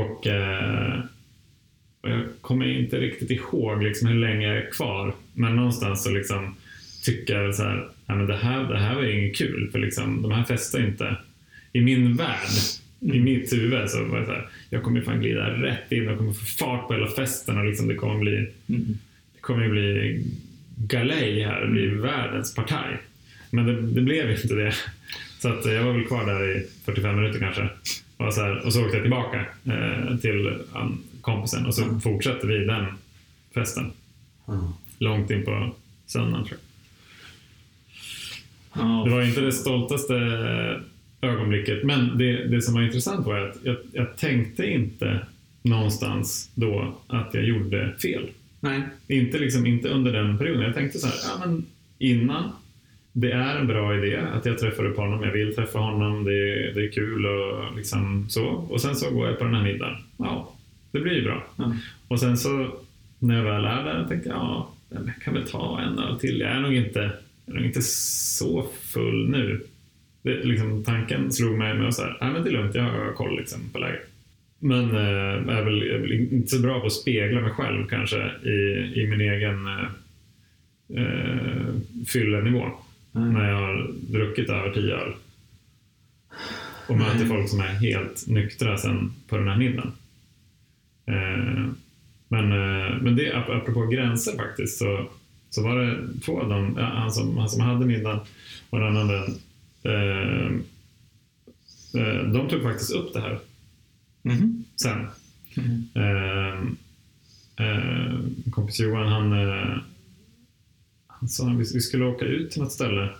och, 0.00 0.26
eh, 0.26 1.00
och 2.00 2.10
jag 2.10 2.20
kommer 2.40 2.66
inte 2.66 3.00
riktigt 3.00 3.30
ihåg 3.30 3.82
liksom 3.82 4.08
hur 4.08 4.14
länge 4.20 4.46
jag 4.46 4.56
är 4.56 4.70
kvar. 4.70 5.14
Men 5.34 5.56
någonstans 5.56 6.04
så 6.04 6.10
liksom 6.10 6.54
tycker 7.04 7.40
jag 7.40 7.54
så 7.54 7.62
här, 7.62 7.88
"Nej, 8.06 8.16
men 8.18 8.26
det 8.26 8.36
här, 8.36 8.64
det 8.68 8.78
här 8.78 8.94
var 8.94 9.02
ju 9.02 9.20
inget 9.20 9.36
kul. 9.36 9.68
För 9.72 9.78
liksom, 9.78 10.22
de 10.22 10.32
här 10.32 10.44
festar 10.44 10.86
inte. 10.86 11.16
I 11.72 11.80
min 11.80 12.16
värld, 12.16 12.48
i 13.00 13.20
mitt 13.20 13.52
huvud, 13.52 13.90
så 13.90 14.04
var 14.04 14.20
det 14.20 14.26
så 14.26 14.32
här, 14.32 14.48
jag 14.70 14.82
kommer 14.82 15.00
fan 15.00 15.20
glida 15.20 15.50
rätt 15.50 15.92
in 15.92 16.08
och 16.08 16.18
kommer 16.18 16.32
få 16.32 16.44
fart 16.44 16.88
på 16.88 16.94
hela 16.94 17.06
festen 17.06 17.58
och 17.58 17.64
liksom 17.66 17.88
det 17.88 17.94
kommer 17.94 18.18
bli 18.20 18.46
Mm. 18.68 18.98
Kommer 19.46 19.64
ju 19.64 19.70
bli 19.70 20.24
galej 20.76 21.42
här, 21.42 21.60
det 21.60 21.66
blir 21.70 21.94
världens 21.94 22.54
partaj. 22.54 22.98
Men 23.50 23.66
det, 23.66 23.82
det 23.82 24.00
blev 24.00 24.30
inte 24.30 24.54
det. 24.54 24.74
Så 25.38 25.48
att 25.48 25.64
jag 25.64 25.82
var 25.84 25.92
väl 25.92 26.04
kvar 26.06 26.26
där 26.26 26.56
i 26.56 26.66
45 26.84 27.16
minuter 27.16 27.38
kanske. 27.38 27.68
Och 28.16 28.34
så, 28.34 28.40
här, 28.40 28.66
och 28.66 28.72
så 28.72 28.84
åkte 28.84 28.96
jag 28.96 29.04
tillbaka 29.04 29.46
eh, 29.64 30.16
till 30.16 30.58
kompisen 31.20 31.66
och 31.66 31.74
så 31.74 31.82
Mm. 31.84 32.00
fortsatte 32.00 32.46
vi 32.46 32.58
den 32.64 32.86
festen. 33.54 33.90
Ja. 34.46 34.72
Långt 34.98 35.30
in 35.30 35.44
på 35.44 35.74
söndagen 36.06 36.44
tror 36.46 36.58
jag. 38.72 38.84
Ja. 38.84 39.02
Det 39.04 39.10
var 39.10 39.22
inte 39.22 39.40
det 39.40 39.52
stoltaste 39.52 40.14
ögonblicket, 41.20 41.84
men 41.84 42.18
det, 42.18 42.44
det 42.48 42.62
som 42.62 42.74
var 42.74 42.82
intressant 42.82 43.26
var 43.26 43.38
att 43.38 43.56
jag, 43.62 43.76
jag 43.92 44.16
tänkte 44.16 44.66
inte 44.66 45.20
någonstans 45.62 46.50
då 46.54 46.98
att 47.06 47.34
jag 47.34 47.44
gjorde 47.44 47.94
fel. 48.02 48.28
Nej. 48.66 48.82
Inte, 49.08 49.38
liksom, 49.38 49.66
inte 49.66 49.88
under 49.88 50.12
den 50.12 50.38
perioden. 50.38 50.62
Jag 50.62 50.74
tänkte 50.74 50.98
så 50.98 51.06
här, 51.06 51.16
ja, 51.28 51.46
men 51.46 51.66
innan. 51.98 52.52
Det 53.12 53.32
är 53.32 53.56
en 53.56 53.66
bra 53.66 53.96
idé 53.96 54.16
att 54.16 54.46
jag 54.46 54.58
träffar 54.58 54.84
upp 54.84 54.96
honom. 54.96 55.22
Jag 55.22 55.32
vill 55.32 55.54
träffa 55.54 55.78
honom. 55.78 56.24
Det 56.24 56.32
är, 56.32 56.74
det 56.74 56.84
är 56.84 56.92
kul 56.92 57.26
och 57.26 57.76
liksom 57.76 58.26
så. 58.28 58.44
Och 58.44 58.80
sen 58.80 58.96
så 58.96 59.10
går 59.10 59.26
jag 59.26 59.38
på 59.38 59.44
den 59.44 59.54
här 59.54 59.62
middagen. 59.62 59.96
Ja, 60.16 60.52
det 60.90 61.00
blir 61.00 61.12
ju 61.12 61.24
bra. 61.24 61.46
Ja. 61.56 61.76
Och 62.08 62.20
sen 62.20 62.36
så 62.36 62.76
när 63.18 63.36
jag 63.36 63.44
väl 63.44 63.64
är 63.64 63.84
där 63.84 64.06
tänkte 64.08 64.28
jag, 64.28 64.38
ja, 64.38 64.70
jag 64.88 65.22
kan 65.22 65.34
väl 65.34 65.48
ta 65.48 65.80
en 65.80 65.98
öl 65.98 66.18
till. 66.18 66.40
Jag 66.40 66.50
är 66.50 66.60
nog 66.60 66.74
inte, 66.74 67.10
jag 67.46 67.54
är 67.54 67.58
nog 67.58 67.66
inte 67.66 67.82
så 67.82 68.66
full 68.82 69.30
nu. 69.30 69.60
Det, 70.22 70.44
liksom, 70.44 70.84
tanken 70.84 71.32
slog 71.32 71.58
mig 71.58 71.74
med 71.74 71.88
att 71.88 71.94
säga, 71.94 72.16
nej 72.20 72.32
men 72.32 72.44
det 72.44 72.50
är 72.50 72.52
lugnt, 72.52 72.74
jag 72.74 72.82
har 72.82 73.12
koll 73.12 73.36
liksom, 73.36 73.60
på 73.72 73.78
läget. 73.78 74.10
Men 74.58 74.90
eh, 74.90 75.56
är, 75.56 75.62
väl, 75.64 75.82
är 75.82 75.98
väl 75.98 76.12
inte 76.12 76.48
så 76.48 76.62
bra 76.62 76.80
på 76.80 76.86
att 76.86 76.92
spegla 76.92 77.40
mig 77.40 77.50
själv 77.50 77.86
kanske 77.86 78.16
i, 78.44 78.92
i 78.96 79.06
min 79.10 79.20
egen 79.20 79.66
eh, 79.66 79.84
eh, 81.02 81.74
fyllenivå. 82.06 82.70
Nej. 83.12 83.32
När 83.32 83.50
jag 83.50 83.56
har 83.60 83.90
druckit 83.92 84.50
över 84.50 84.70
tio 84.70 84.94
öl. 84.94 85.12
Och 86.88 86.96
möter 86.98 87.18
Nej. 87.18 87.28
folk 87.28 87.48
som 87.48 87.60
är 87.60 87.64
helt 87.66 88.24
nyktra 88.28 88.78
sen 88.78 89.12
på 89.28 89.36
den 89.36 89.48
här 89.48 89.56
middagen. 89.58 89.92
Eh, 91.06 91.64
men, 92.28 92.52
eh, 92.52 92.96
men 93.02 93.16
det, 93.16 93.32
ap- 93.34 93.56
apropå 93.56 93.86
gränser 93.86 94.36
faktiskt, 94.36 94.78
så, 94.78 95.06
så 95.50 95.62
var 95.62 95.78
det 95.78 95.98
två 96.24 96.40
av 96.40 96.48
dem, 96.48 96.74
ja, 96.78 96.84
han, 96.84 97.12
som, 97.12 97.38
han 97.38 97.48
som 97.48 97.60
hade 97.60 97.86
middagen 97.86 98.20
och 98.70 98.80
den 98.80 98.96
andra 98.96 99.16
eh, 99.82 100.46
eh, 101.94 102.22
de 102.32 102.48
tog 102.50 102.62
faktiskt 102.62 102.92
upp 102.92 103.12
det 103.12 103.20
här 103.20 103.38
Mhm. 104.26 104.64
sen. 104.76 105.06
Mm. 105.56 105.88
Eh, 105.94 106.60
min 108.44 108.52
kompis 108.52 108.80
Johan, 108.80 109.08
han, 109.08 109.32
eh, 109.32 109.78
han 111.06 111.28
sa 111.28 111.50
att 111.50 111.58
vi 111.58 111.80
skulle 111.80 112.04
åka 112.04 112.24
ut 112.24 112.50
till 112.50 112.62
något 112.62 112.72
ställe. 112.72 113.10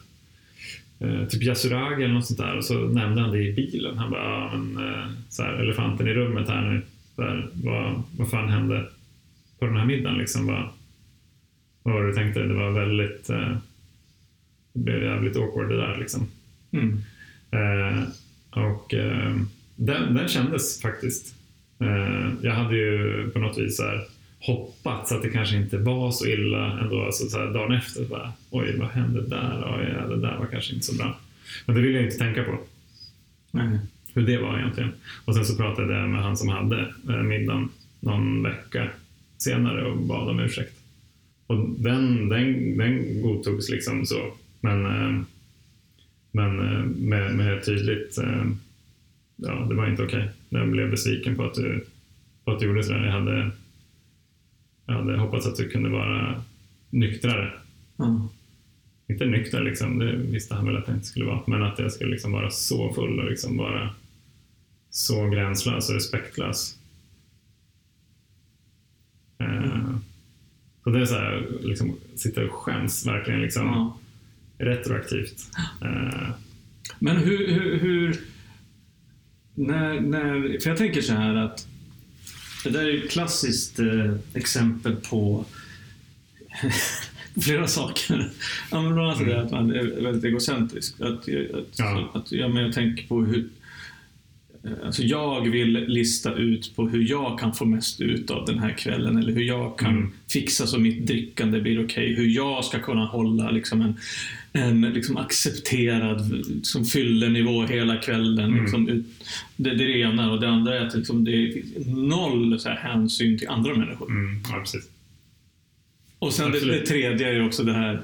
Eh, 0.99 1.27
typ 1.29 1.43
Yasuragi 1.43 2.05
eller 2.05 2.15
något 2.15 2.27
sånt 2.27 2.41
där. 2.41 2.57
Och 2.57 2.65
så 2.65 2.75
nämnde 2.75 3.23
han 3.23 3.31
det 3.31 3.43
i 3.43 3.53
bilen. 3.53 3.99
Han 3.99 4.11
bara, 4.11 4.59
men, 4.59 4.89
eh, 4.89 5.09
så 5.29 5.43
här, 5.43 5.53
elefanten 5.53 6.09
i 6.09 6.15
rummet 6.15 6.49
här 6.49 6.71
nu. 6.71 6.83
Så 7.17 7.23
här, 7.23 7.49
vad, 7.53 8.03
vad 8.17 8.31
fan 8.31 8.49
hände? 8.49 8.89
på 9.59 9.67
den 9.67 9.77
här 9.77 9.87
middagen? 9.87 10.19
Liksom, 10.19 10.47
vad, 10.47 10.69
vad 11.83 11.95
var 11.95 12.03
det 12.03 12.09
du 12.09 12.15
tänkte? 12.15 12.41
Det 12.41 12.55
var 12.55 12.71
väldigt... 12.71 13.27
Det 14.73 14.83
blev 14.83 15.03
jävligt 15.03 15.37
awkward 15.37 15.69
det 15.69 15.77
där 15.77 15.97
liksom. 15.99 16.29
Mm. 16.71 17.01
Och 18.51 18.95
eh, 18.95 19.37
den, 19.77 20.15
den 20.15 20.29
kändes 20.29 20.83
faktiskt. 20.83 21.35
Eh, 21.81 22.33
jag 22.43 22.53
hade 22.53 22.77
ju 22.77 23.31
på 23.31 23.39
något 23.39 23.59
vis 23.59 23.81
här, 23.81 24.05
hoppats 24.41 25.13
att 25.13 25.23
det 25.23 25.31
kanske 25.31 25.57
inte 25.57 25.79
var 25.79 26.11
så 26.11 26.27
illa 26.27 26.81
ändå. 26.81 27.03
Alltså 27.03 27.29
så 27.29 27.39
här, 27.39 27.47
dagen 27.47 27.73
efter 27.73 28.05
bara, 28.05 28.33
oj 28.51 28.77
vad 28.79 28.89
hände 28.89 29.23
där? 29.23 29.77
Oj, 29.79 29.95
ja, 30.01 30.07
det 30.07 30.21
där 30.21 30.37
var 30.39 30.47
kanske 30.47 30.75
inte 30.75 30.87
så 30.87 30.95
bra. 30.95 31.19
Men 31.67 31.77
det 31.77 31.83
ville 31.83 31.99
jag 31.99 32.05
inte 32.05 32.19
tänka 32.19 32.43
på. 32.45 32.59
Nej. 33.51 33.79
Hur 34.15 34.27
det 34.27 34.39
var 34.39 34.59
egentligen. 34.59 34.93
Och 35.25 35.35
sen 35.35 35.45
så 35.45 35.57
pratade 35.57 35.99
jag 35.99 36.09
med 36.09 36.23
han 36.23 36.37
som 36.37 36.49
hade 36.49 36.95
eh, 37.09 37.23
middagen 37.23 37.69
någon 38.01 38.43
vecka 38.43 38.91
senare 39.39 39.85
och 39.85 39.99
bad 39.99 40.29
om 40.29 40.41
ursäkt. 40.41 40.73
Och 41.47 41.69
den, 41.79 42.29
den, 42.29 42.77
den 42.79 43.23
godtogs 43.23 43.69
liksom 43.69 44.07
så. 44.07 44.33
Men, 44.61 44.87
eh, 44.87 45.23
men 46.33 46.57
med, 46.87 47.35
med 47.35 47.65
tydligt, 47.65 48.19
ja 49.37 49.67
det 49.69 49.75
var 49.75 49.87
inte 49.91 50.03
okej. 50.03 50.31
Jag 50.49 50.71
blev 50.71 50.91
besviken 50.91 51.37
på 51.37 51.45
att 51.45 51.55
du, 51.55 51.85
på 52.45 52.53
att 52.53 52.61
du 52.61 52.67
gjorde 52.67 52.85
sådär. 52.85 53.05
Jag 53.05 53.13
hade, 53.13 53.51
jag 54.87 54.95
hade 54.95 55.19
hoppats 55.19 55.47
att 55.47 55.57
du 55.57 55.69
kunde 55.69 55.89
vara 55.89 56.43
nyktrare. 56.91 57.53
Ja. 57.97 58.29
Inte 59.09 59.27
nykter 59.27 59.63
liksom, 59.63 59.99
det 59.99 60.17
visste 60.17 60.55
han 60.55 60.67
väl 60.67 60.77
att 60.77 60.89
jag 60.89 60.97
inte 60.97 61.07
skulle 61.07 61.25
vara. 61.25 61.41
Men 61.47 61.63
att 61.63 61.79
jag 61.79 61.93
skulle 61.93 62.11
liksom 62.11 62.33
vara 62.33 62.51
så 62.51 62.93
full 62.95 63.19
och 63.21 63.31
liksom 63.31 63.57
vara 63.57 63.95
så 64.91 65.29
gränslös 65.31 65.89
och 65.89 65.95
respektlös. 65.95 66.79
Eh, 69.39 69.97
så 70.85 70.91
det 70.91 71.01
är 71.01 71.05
så 71.05 71.15
här, 71.15 71.47
liksom, 71.61 71.97
sitta 72.15 72.45
och 72.45 72.53
skäms 72.53 73.07
verkligen 73.07 73.41
liksom 73.43 73.67
Ja. 73.67 73.99
retroaktivt. 74.59 75.49
Eh, 75.83 76.29
Men 76.99 77.17
hur, 77.17 77.49
hur, 77.53 77.79
hur 77.79 78.21
när, 79.57 80.01
när, 80.01 80.61
för 80.61 80.71
jag 80.71 80.79
tänker 80.79 81.03
så 81.03 81.13
här 81.13 81.35
att 81.35 81.67
det 82.65 82.71
där 82.71 82.89
är 82.89 83.05
ett 83.05 83.11
klassiskt 83.11 83.79
eh, 83.79 84.15
exempel 84.35 84.97
på 84.97 85.45
flera 87.43 87.67
saker. 87.69 88.31
Ja, 88.71 88.81
bland 88.81 89.01
annat 89.01 89.19
det 89.19 89.43
att 89.43 89.51
man 89.51 89.71
är 89.71 90.03
väldigt 90.03 90.25
egocentrisk. 90.25 91.01
Att, 91.01 91.11
att, 91.11 91.29
Ja. 91.77 92.11
att, 92.15 92.33
ja, 92.33 92.49
men 92.49 92.63
jag 92.63 92.73
tänker 92.73 93.07
på 93.09 93.23
hur 93.23 93.49
Alltså 94.85 95.03
jag 95.03 95.51
vill 95.51 95.85
lista 95.89 96.35
ut 96.35 96.77
på 96.77 96.89
hur 96.89 97.11
jag 97.11 97.39
kan 97.39 97.55
få 97.55 97.65
mest 97.65 98.01
ut 98.01 98.31
av 98.31 98.47
den 98.47 98.59
här 98.59 98.71
kvällen 98.79 99.19
eller 99.19 99.33
hur 99.33 99.43
jag 99.45 99.79
kan 99.79 99.97
Mm. 99.97 100.13
fixa 100.29 100.67
så 100.67 100.79
mitt 100.79 101.07
drickande 101.07 101.61
blir 101.61 101.85
okej. 101.85 102.15
Hur 102.15 102.27
jag 102.27 102.65
ska 102.65 102.79
kunna 102.79 103.07
hålla 103.07 103.51
liksom 103.51 103.81
en, 103.83 103.95
en 104.53 104.81
liksom 104.81 105.17
accepterad 105.17 106.33
liksom 106.49 106.85
fyllenivå 106.85 107.63
hela 107.63 107.97
kvällen. 107.97 108.45
Mm. 108.51 108.63
Liksom, 108.63 108.89
ut, 108.89 109.07
det, 109.57 109.75
det 109.75 109.85
är 109.85 109.89
det 109.89 109.99
ena 109.99 110.33
och 110.33 110.41
det 110.41 110.49
andra 110.49 110.75
är 110.81 110.87
att 110.87 110.95
liksom, 110.95 111.25
det 111.25 111.53
finns 111.53 111.87
noll 111.87 112.61
så 112.61 112.69
här, 112.69 112.77
hänsyn 112.77 113.39
till 113.39 113.49
andra 113.49 113.75
människor. 113.75 114.11
mm, 114.11 114.43
ja, 114.51 114.61
precis. 114.61 114.89
Och 116.19 116.33
sen 116.33 116.51
det, 116.53 116.61
det 116.61 116.87
tredje 116.87 117.29
är 117.29 117.47
också 117.47 117.63
det 117.63 117.73
här 117.73 118.03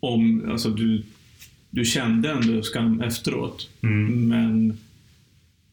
om, 0.00 0.50
alltså 0.50 0.70
du, 0.70 1.02
du 1.70 1.84
kände 1.84 2.30
ändå 2.30 2.62
skam 2.62 3.00
efteråt. 3.00 3.68
Mm. 3.82 4.28
Men 4.28 4.78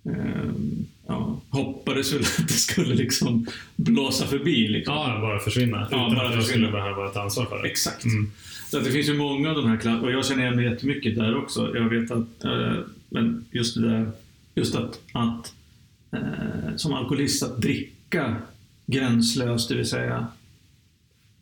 ehm, 0.05 0.85
ja, 1.07 1.41
hoppades 1.49 2.13
väl 2.13 2.21
att 2.21 2.47
det 2.47 2.53
skulle 2.53 2.95
liksom 2.95 3.47
blåsa 3.75 4.25
förbi. 4.25 4.67
Liksom. 4.67 4.93
Ja, 4.95 5.19
bara 5.21 5.39
försvinna. 5.39 5.87
Ja, 5.91 6.05
utan 6.07 6.15
bara 6.15 6.27
att 6.27 6.35
jag 6.35 6.43
skulle 6.43 6.71
behöva 6.71 7.09
ta 7.09 7.21
ansvar 7.21 7.45
för 7.45 7.61
det. 7.61 7.67
Exakt. 7.69 8.05
Mm. 8.05 8.31
Så 8.71 8.77
att 8.77 8.83
det 8.83 8.91
finns 8.91 9.09
ju 9.09 9.17
många 9.17 9.49
av 9.49 9.55
de 9.55 9.69
här 9.69 9.77
klass- 9.77 10.03
och 10.03 10.11
jag 10.11 10.25
känner 10.25 10.43
igen 10.43 10.55
mig 10.55 10.65
jättemycket 10.65 11.15
där 11.15 11.37
också. 11.37 11.75
Jag 11.75 11.89
vet 11.89 12.11
att, 12.11 12.43
eh, 12.43 12.73
men 13.09 13.45
just 13.51 13.75
det 13.75 13.89
där, 13.89 14.11
just 14.55 14.75
att, 14.75 14.99
att 15.11 15.53
eh, 16.11 16.75
som 16.75 16.93
alkoholist 16.93 17.43
att 17.43 17.61
dricka 17.61 18.35
gränslöst, 18.85 19.69
det 19.69 19.75
vill 19.75 19.89
säga 19.89 20.27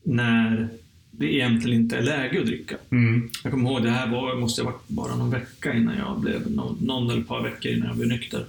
när 0.03 0.69
det 1.17 1.33
egentligen 1.33 1.81
inte 1.81 1.97
är 1.97 2.01
läge 2.01 2.39
att 2.39 2.45
dricka. 2.45 2.75
Mm. 2.89 3.29
Jag 3.43 3.51
kommer 3.51 3.69
ihåg, 3.69 3.83
det 3.83 3.89
här 3.89 4.11
var, 4.11 4.35
måste 4.35 4.63
ha 4.63 4.71
varit 4.71 4.87
bara 4.87 5.15
någon 5.15 5.29
vecka 5.29 5.73
innan 5.73 5.97
jag 5.97 6.19
blev, 6.19 6.51
någon, 6.51 6.77
någon 6.81 7.09
eller 7.09 7.21
ett 7.21 7.27
par 7.27 7.43
veckor 7.43 7.71
innan 7.71 7.87
jag 7.87 7.95
blev 7.97 8.07
nykter. 8.07 8.45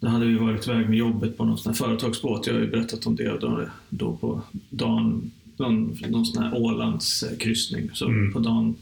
Då 0.00 0.08
hade 0.08 0.26
vi 0.26 0.34
varit 0.34 0.68
iväg 0.68 0.88
med 0.88 0.98
jobbet 0.98 1.36
på 1.36 1.44
någon 1.44 1.58
sån 1.58 1.72
här 1.72 1.76
företagsbåt. 1.76 2.46
Jag 2.46 2.54
har 2.54 2.60
ju 2.60 2.70
berättat 2.70 3.06
om 3.06 3.16
det 3.16 3.38
då, 3.40 3.68
då 3.88 4.16
på 4.16 4.42
dagen, 4.70 5.30
någon, 5.56 5.98
någon 6.08 6.26
sån 6.26 6.42
här 6.42 6.54
Ålandskryssning. 6.54 7.90
Så 7.92 8.06
Mm. 8.06 8.32
på 8.32 8.38
dagen, 8.38 8.74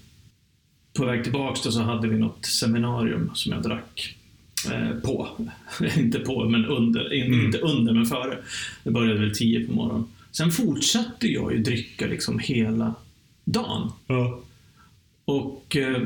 på 0.92 1.05
väg 1.05 1.22
tillbaks 1.25 1.62
då 1.62 1.72
så 1.72 1.81
hade 1.81 2.09
vi 2.09 2.18
något 2.18 2.46
seminarium 2.46 3.31
som 3.35 3.53
jag 3.53 3.62
drack 3.62 4.16
eh, 4.72 5.01
på. 5.03 5.29
inte 5.96 6.18
på, 6.18 6.48
men 6.48 6.64
under. 6.64 7.12
Mm. 7.12 7.44
Inte 7.46 7.59
under, 7.59 7.92
men 7.92 8.07
före. 8.07 8.38
Det 8.85 8.90
började 8.90 9.20
väl 9.20 9.35
tio 9.35 9.66
på 9.66 9.72
morgonen. 9.72 10.05
Sen 10.33 10.51
fortsatte 10.51 11.27
jag 11.27 11.53
ju 11.53 11.59
dricka 11.59 12.07
liksom 12.07 12.38
hela 12.38 12.95
dagen. 13.45 13.92
Ja. 14.07 14.40
Och 15.25 15.77
eh, 15.77 16.03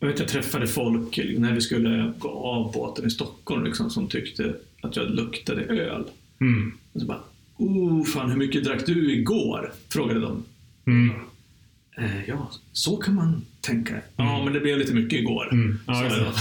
jag 0.00 0.08
vet 0.08 0.18
jag 0.18 0.28
träffade 0.28 0.66
folk 0.66 1.18
när 1.38 1.52
vi 1.54 1.60
skulle 1.60 2.12
gå 2.18 2.28
av 2.28 2.72
båten 2.72 3.06
i 3.06 3.10
Stockholm 3.10 3.64
liksom, 3.64 3.90
som 3.90 4.08
tyckte 4.08 4.54
att 4.82 4.96
jag 4.96 5.10
luktade 5.10 5.62
öl. 5.62 6.04
Mm. 6.40 6.72
Och 6.92 7.00
så 7.00 7.06
bara, 7.06 7.22
oh 7.56 8.04
fan 8.04 8.30
hur 8.30 8.38
mycket 8.38 8.64
drack 8.64 8.86
du 8.86 9.12
igår? 9.12 9.72
Frågade 9.88 10.20
de. 10.20 10.44
Mm. 10.86 11.10
Eh, 11.96 12.28
ja, 12.28 12.50
så 12.72 12.96
kan 12.96 13.14
man 13.14 13.44
tänka. 13.66 13.94
Ja, 14.16 14.44
men 14.44 14.52
det 14.52 14.60
blev 14.60 14.78
lite 14.78 14.94
mycket 14.94 15.18
igår. 15.18 15.48
Mm. 15.52 15.78
Ja, 15.86 16.04
jag. 16.10 16.32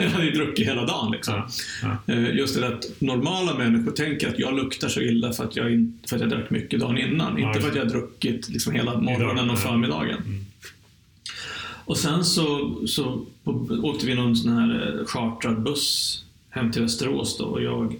Ja. 0.00 0.08
Hade 0.08 0.24
ju 0.24 0.30
druckit 0.30 0.66
hela 0.68 0.86
dagen 0.86 1.12
liksom. 1.12 1.34
Ja. 1.82 1.96
Ja. 2.06 2.14
Eh, 2.14 2.36
Just 2.36 2.60
det 2.60 2.66
att 2.68 2.84
normala 2.98 3.54
människor 3.58 3.90
tänker 3.92 4.28
att 4.28 4.38
jag 4.38 4.56
luktar 4.56 4.88
så 4.88 5.00
illa 5.00 5.32
för 5.32 5.44
att 5.44 5.56
jag, 5.56 5.72
in, 5.72 5.98
för 6.08 6.16
att 6.16 6.22
jag 6.22 6.30
drack 6.30 6.50
mycket 6.50 6.80
dagen 6.80 6.98
innan. 6.98 7.38
Ja, 7.38 7.48
inte 7.48 7.60
för 7.60 7.68
att 7.68 7.76
jag 7.76 7.82
har 7.84 7.90
druckit 7.90 8.48
liksom 8.48 8.72
hela 8.72 9.00
morgonen 9.00 9.50
och 9.50 9.58
förmiddagen. 9.58 10.18
Mm. 10.26 10.44
Och 11.86 11.96
sen 11.98 12.24
så, 12.24 12.76
så 12.86 13.26
åkte 13.82 14.06
vi 14.06 14.14
någon 14.14 14.36
sån 14.36 14.52
här 14.52 14.98
eh, 15.00 15.06
chartrad 15.06 15.62
buss 15.62 16.20
hem 16.50 16.72
till 16.72 16.82
Västerås 16.82 17.38
då 17.38 17.44
och 17.44 17.62
jag, 17.62 17.96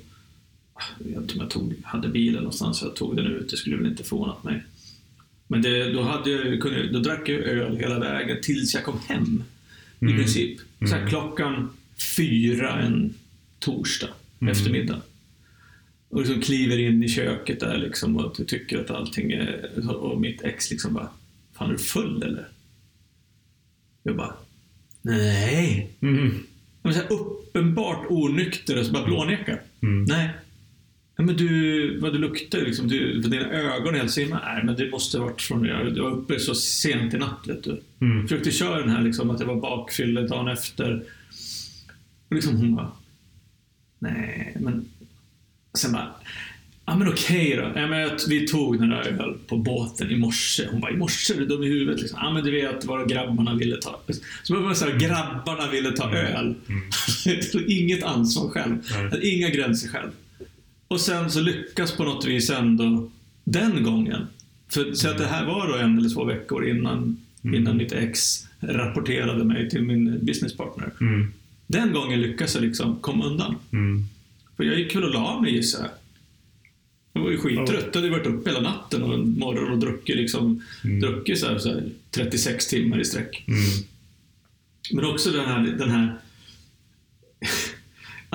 jag 0.99 1.09
vet 1.09 1.17
inte 1.17 1.35
om 1.35 1.41
jag 1.41 1.51
tog, 1.51 1.75
hade 1.85 2.09
bilen 2.09 2.35
någonstans 2.43 2.79
så 2.79 2.87
jag 2.87 2.97
tog 2.97 3.17
den 3.17 3.27
ut, 3.27 3.49
det 3.51 3.57
skulle 3.57 3.77
väl 3.77 3.87
inte 3.87 4.05
förvånat 4.05 4.45
mig. 4.45 4.63
Men 5.47 5.63
det, 5.63 5.93
då, 5.93 6.03
hade 6.03 6.31
jag, 6.31 6.61
kunde, 6.63 6.93
då 6.93 6.99
drack 6.99 7.29
jag 7.29 7.39
öl 7.41 7.77
hela 7.77 7.99
vägen 7.99 8.39
tills 8.43 8.75
jag 8.75 8.85
kom 8.85 8.99
hem. 9.09 9.43
I 10.01 10.05
Mm. 10.05 10.17
princip. 10.17 10.59
Så 10.81 10.87
här, 10.87 10.97
Mm. 10.97 11.09
klockan 11.11 11.71
fyra 12.17 12.79
en 12.81 13.15
torsdag 13.59 14.09
Mm. 14.41 14.53
eftermiddag. 14.53 15.01
Och 16.09 16.21
liksom 16.21 16.41
kliver 16.41 16.79
in 16.79 17.03
i 17.05 17.09
köket 17.09 17.61
där 17.61 17.79
liksom 17.79 18.17
och 18.17 18.41
tycker 18.47 18.79
att 18.81 18.91
allting 18.91 19.33
är... 19.33 19.89
Och 19.91 20.21
mitt 20.21 20.43
ex 20.43 20.71
liksom 20.71 20.95
bara, 20.95 21.09
Fan 21.53 21.69
är 21.69 21.73
du 21.73 21.79
full 21.79 22.23
eller? 22.23 22.49
Jag 24.03 24.17
bara, 24.17 24.35
nej. 25.03 25.91
Mm. 26.01 26.31
Så 26.83 26.91
här 26.91 27.13
uppenbart 27.13 28.07
onykter 28.09 28.79
och 28.79 28.87
så 28.87 28.93
bara 28.93 29.05
blånekar. 29.07 29.61
Mm. 29.83 30.05
Nej. 30.05 30.31
Ja, 31.17 31.25
men 31.25 31.37
du, 31.37 31.99
vad 31.99 32.13
du 32.13 32.19
luktar 32.19 32.59
liksom, 32.59 32.89
du, 32.89 33.21
dina 33.21 33.51
ögon 33.51 33.95
är 33.95 33.99
helt 33.99 34.11
simma. 34.11 34.41
Nej, 34.45 34.65
men 34.65 34.77
det 34.77 34.91
måste 34.91 35.19
varit 35.19 35.43
från, 35.43 35.65
jag 35.65 36.03
var 36.03 36.11
uppe 36.11 36.39
så 36.39 36.55
sent 36.55 37.15
i 37.15 37.19
natt 37.19 37.41
vet 37.47 37.65
du. 37.65 37.83
Mm. 38.01 38.29
Försökte 38.29 38.51
köra 38.51 38.81
den 38.81 38.91
här 38.91 39.03
liksom, 39.03 39.31
att 39.31 39.39
det 39.39 39.45
var 39.45 39.57
bakfylle 39.57 40.21
dagen 40.21 40.49
efter. 40.49 41.03
Och 42.29 42.35
liksom 42.35 42.57
hon 42.57 42.75
bara, 42.75 42.93
nej, 43.99 44.57
men... 44.61 44.89
Sen 45.79 45.93
bara, 45.93 46.15
ja 46.87 46.97
men 46.97 47.09
okej 47.09 47.57
då. 47.57 47.81
Ja, 47.81 47.87
men 47.87 48.11
vi 48.29 48.47
tog 48.47 48.81
några 48.81 49.05
öl 49.05 49.39
på 49.47 49.57
båten 49.57 50.11
i 50.11 50.17
morse. 50.17 50.69
Hon 50.71 50.81
bara, 50.81 50.93
i 50.93 50.97
morse 50.97 51.35
är 51.35 51.39
du 51.39 51.47
dum 51.47 51.63
i 51.63 51.69
huvudet? 51.69 52.01
Liksom. 52.01 52.19
Ja 52.23 52.33
men 52.33 52.45
du 52.45 52.51
vet, 52.51 52.85
var 52.85 53.07
grabbarna 53.07 53.55
ville 53.55 53.77
ta... 53.77 54.01
Så 54.43 54.75
så 54.75 54.85
här, 54.85 54.99
grabbarna 54.99 55.71
ville 55.71 55.93
ta 55.93 56.15
öl. 56.15 56.55
Inget 57.69 58.03
ansvar 58.03 58.49
själv. 58.49 58.79
Inga 59.23 59.49
gränser 59.49 59.89
själv. 59.89 60.11
Och 60.89 61.01
sen 61.01 61.31
så 61.31 61.41
lyckas 61.41 61.93
på 61.97 62.05
något 62.05 62.25
vis 62.27 62.51
ändå 62.51 63.11
den 63.45 63.83
gången. 63.83 64.27
För 64.69 64.93
så 64.95 65.09
att 65.11 65.19
det 65.19 65.27
här 65.27 65.47
var 65.47 65.69
då 65.69 65.75
en 65.75 65.99
eller 65.99 66.09
två 66.11 66.25
veckor 66.25 66.69
innan, 66.69 67.21
innan 67.43 67.77
mitt 67.77 67.93
ex 67.93 68.47
rapporterade 68.61 69.45
mig 69.45 69.71
till 69.71 69.83
min 69.83 70.19
businesspartner. 70.25 70.91
Mm. 71.01 71.33
Den 71.67 71.93
gången 71.93 72.21
lyckades 72.21 72.55
jag 72.55 72.65
liksom 72.65 72.97
komma 73.01 73.25
undan. 73.27 73.57
Mm. 73.73 74.05
För 74.57 74.65
jag 74.65 74.79
gick 74.79 74.97
väl 74.97 75.05
och 75.05 75.15
la 75.15 75.41
mig 75.41 75.55
gissar 75.55 75.81
jag. 75.81 75.91
Jag 77.13 77.23
var 77.23 77.31
ju 77.31 77.39
skittrött. 77.39 77.85
Jag 77.93 78.01
hade 78.01 78.11
varit 78.11 78.27
uppe 78.27 78.51
hela 78.51 78.61
natten 78.61 79.03
och 79.03 79.19
morgon 79.29 79.73
och 79.73 79.79
druckit, 79.79 80.17
liksom, 80.17 80.63
Mm. 80.85 81.01
druckit 81.01 81.39
så 81.39 81.47
här, 81.47 81.59
så 81.59 81.69
här 81.69 81.91
36 82.11 82.67
timmar 82.67 83.01
i 83.01 83.05
sträck. 83.05 83.45
Mm. 83.49 83.61
Men 84.93 85.05
också 85.05 85.31
den 85.31 85.45
här, 85.45 85.61
den 85.79 85.91
här 85.91 86.19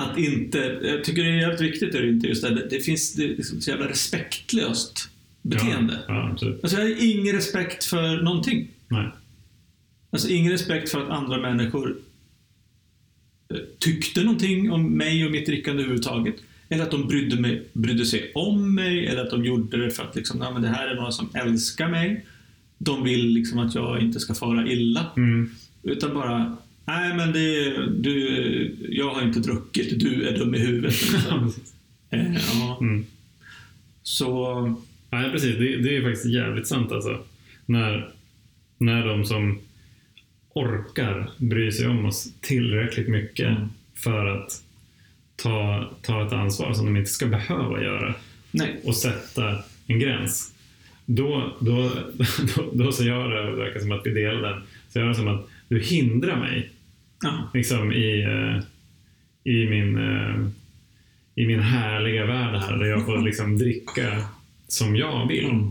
att 0.00 0.18
inte, 0.18 0.58
jag 0.82 1.04
tycker 1.04 1.24
det 1.24 1.30
är 1.30 1.34
jävligt 1.40 1.60
viktigt 1.60 1.94
är 1.94 2.02
det 2.02 2.08
inte 2.08 2.26
just 2.26 2.42
det, 2.42 2.66
det 2.70 2.80
finns 2.80 3.14
det 3.14 3.24
är 3.24 3.42
så 3.42 3.70
jävla 3.70 3.88
respektlöst 3.88 5.08
beteende. 5.42 5.98
Ja, 6.08 6.14
ja 6.14 6.30
absolut. 6.32 6.64
Alltså 6.64 6.78
jag 6.78 6.84
har 6.84 7.04
ingen 7.04 7.34
respekt 7.34 7.84
för 7.84 8.22
någonting. 8.22 8.68
Nej. 8.88 9.08
Alltså 10.10 10.28
ingen 10.28 10.52
respekt 10.52 10.90
för 10.90 11.02
att 11.02 11.10
andra 11.10 11.38
människor 11.38 11.96
eh, 13.54 13.60
tyckte 13.78 14.22
någonting 14.22 14.70
om 14.70 14.96
mig 14.96 15.24
och 15.24 15.30
mitt 15.30 15.46
drickande 15.46 15.82
överhuvudtaget. 15.82 16.34
Eller 16.68 16.82
att 16.84 16.90
de 16.90 17.08
brydde, 17.08 17.40
mig, 17.40 17.62
brydde 17.72 18.06
sig 18.06 18.32
om 18.34 18.74
mig, 18.74 19.06
eller 19.06 19.22
att 19.24 19.30
de 19.30 19.44
gjorde 19.44 19.84
det 19.84 19.90
för 19.90 20.02
att 20.02 20.16
liksom, 20.16 20.40
"Ja, 20.40 20.50
men 20.50 20.62
det 20.62 20.68
här 20.68 20.88
är 20.88 20.94
några 20.94 21.12
som 21.12 21.30
älskar 21.34 21.88
mig. 21.88 22.26
De 22.78 23.04
vill 23.04 23.26
liksom 23.26 23.58
att 23.58 23.74
jag 23.74 24.00
inte 24.02 24.20
ska 24.20 24.34
fara 24.34 24.68
illa. 24.68 25.06
Mm. 25.16 25.50
Utan 25.82 26.14
bara, 26.14 26.56
nej 26.84 27.14
men 27.14 27.32
det, 27.32 27.70
du, 27.86 28.76
jag 28.88 29.14
har 29.14 29.22
inte 29.22 29.40
druckit, 29.40 30.00
du 30.00 30.28
är 30.28 30.38
dum 30.38 30.54
i 30.54 30.58
huvudet. 30.58 31.02
Liksom. 31.12 31.54
Eh, 32.10 32.34
ja. 32.34 32.78
Mm. 32.80 33.06
Så, 34.02 34.74
Nej, 35.10 35.30
precis. 35.30 35.58
Det, 35.58 35.76
det 35.76 35.96
är 35.96 36.02
faktiskt 36.02 36.26
jävligt 36.26 36.68
sant 36.68 36.92
alltså. 36.92 37.18
När, 37.66 38.08
när 38.78 39.06
de 39.06 39.24
som 39.24 39.58
orkar 40.54 41.30
bry 41.38 41.72
sig 41.72 41.88
om 41.88 42.04
oss 42.04 42.32
tillräckligt 42.40 43.08
mycket 43.08 43.48
Mm. 43.48 43.68
för 43.94 44.26
att 44.26 44.62
ta, 45.36 45.90
ta 46.02 46.26
ett 46.26 46.32
ansvar 46.32 46.72
som 46.74 46.86
de 46.86 46.96
inte 46.96 47.10
ska 47.10 47.26
behöva 47.26 47.82
göra 47.82 48.14
nej. 48.50 48.80
och 48.84 48.96
sätta 48.96 49.58
en 49.86 49.98
gräns. 49.98 50.54
Då, 51.06 51.56
då, 51.60 51.82
då, 52.56 52.70
då 52.72 52.92
så 52.92 53.04
gör 53.04 53.28
det, 53.28 53.50
det 53.50 53.56
verkar 53.56 53.80
som 53.80 53.92
att 53.92 54.06
vi 54.06 54.10
delar 54.10 54.42
den, 54.50 54.62
så 54.88 54.98
gör 54.98 55.08
det 55.08 55.14
som 55.14 55.28
att 55.28 55.48
du 55.70 55.80
hindrar 55.80 56.36
mig 56.36 56.70
Ja. 57.22 57.50
liksom 57.54 57.92
i, 57.92 58.22
eh, 58.22 58.62
i, 59.52 59.68
min, 59.68 59.98
eh, 59.98 60.46
i 61.34 61.46
min 61.46 61.60
härliga 61.60 62.26
värld 62.26 62.54
här 62.54 62.76
där 62.78 62.86
jag 62.86 63.06
får 63.06 63.22
liksom 63.24 63.58
dricka 63.58 64.24
som 64.68 64.96
jag 64.96 65.28
vill. 65.28 65.44
Mm. 65.44 65.70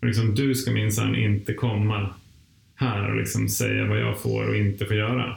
Och 0.00 0.06
liksom, 0.06 0.34
du 0.34 0.54
ska 0.54 0.70
minsann 0.70 1.16
inte 1.16 1.54
komma 1.54 2.14
här 2.74 3.10
och 3.10 3.16
liksom 3.16 3.48
säga 3.48 3.86
vad 3.86 4.00
jag 4.00 4.20
får 4.20 4.48
och 4.48 4.56
inte 4.56 4.86
får 4.86 4.96
göra. 4.96 5.36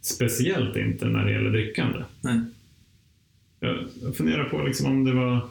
Speciellt 0.00 0.76
inte 0.76 1.06
när 1.06 1.24
det 1.24 1.32
gäller 1.32 1.50
drickande. 1.50 1.98
Nej. 2.20 2.40
Jag, 3.60 3.76
funderar 4.16 4.44
på 4.44 4.62
liksom 4.62 4.86
om 4.86 5.04
det 5.04 5.12
var, 5.12 5.48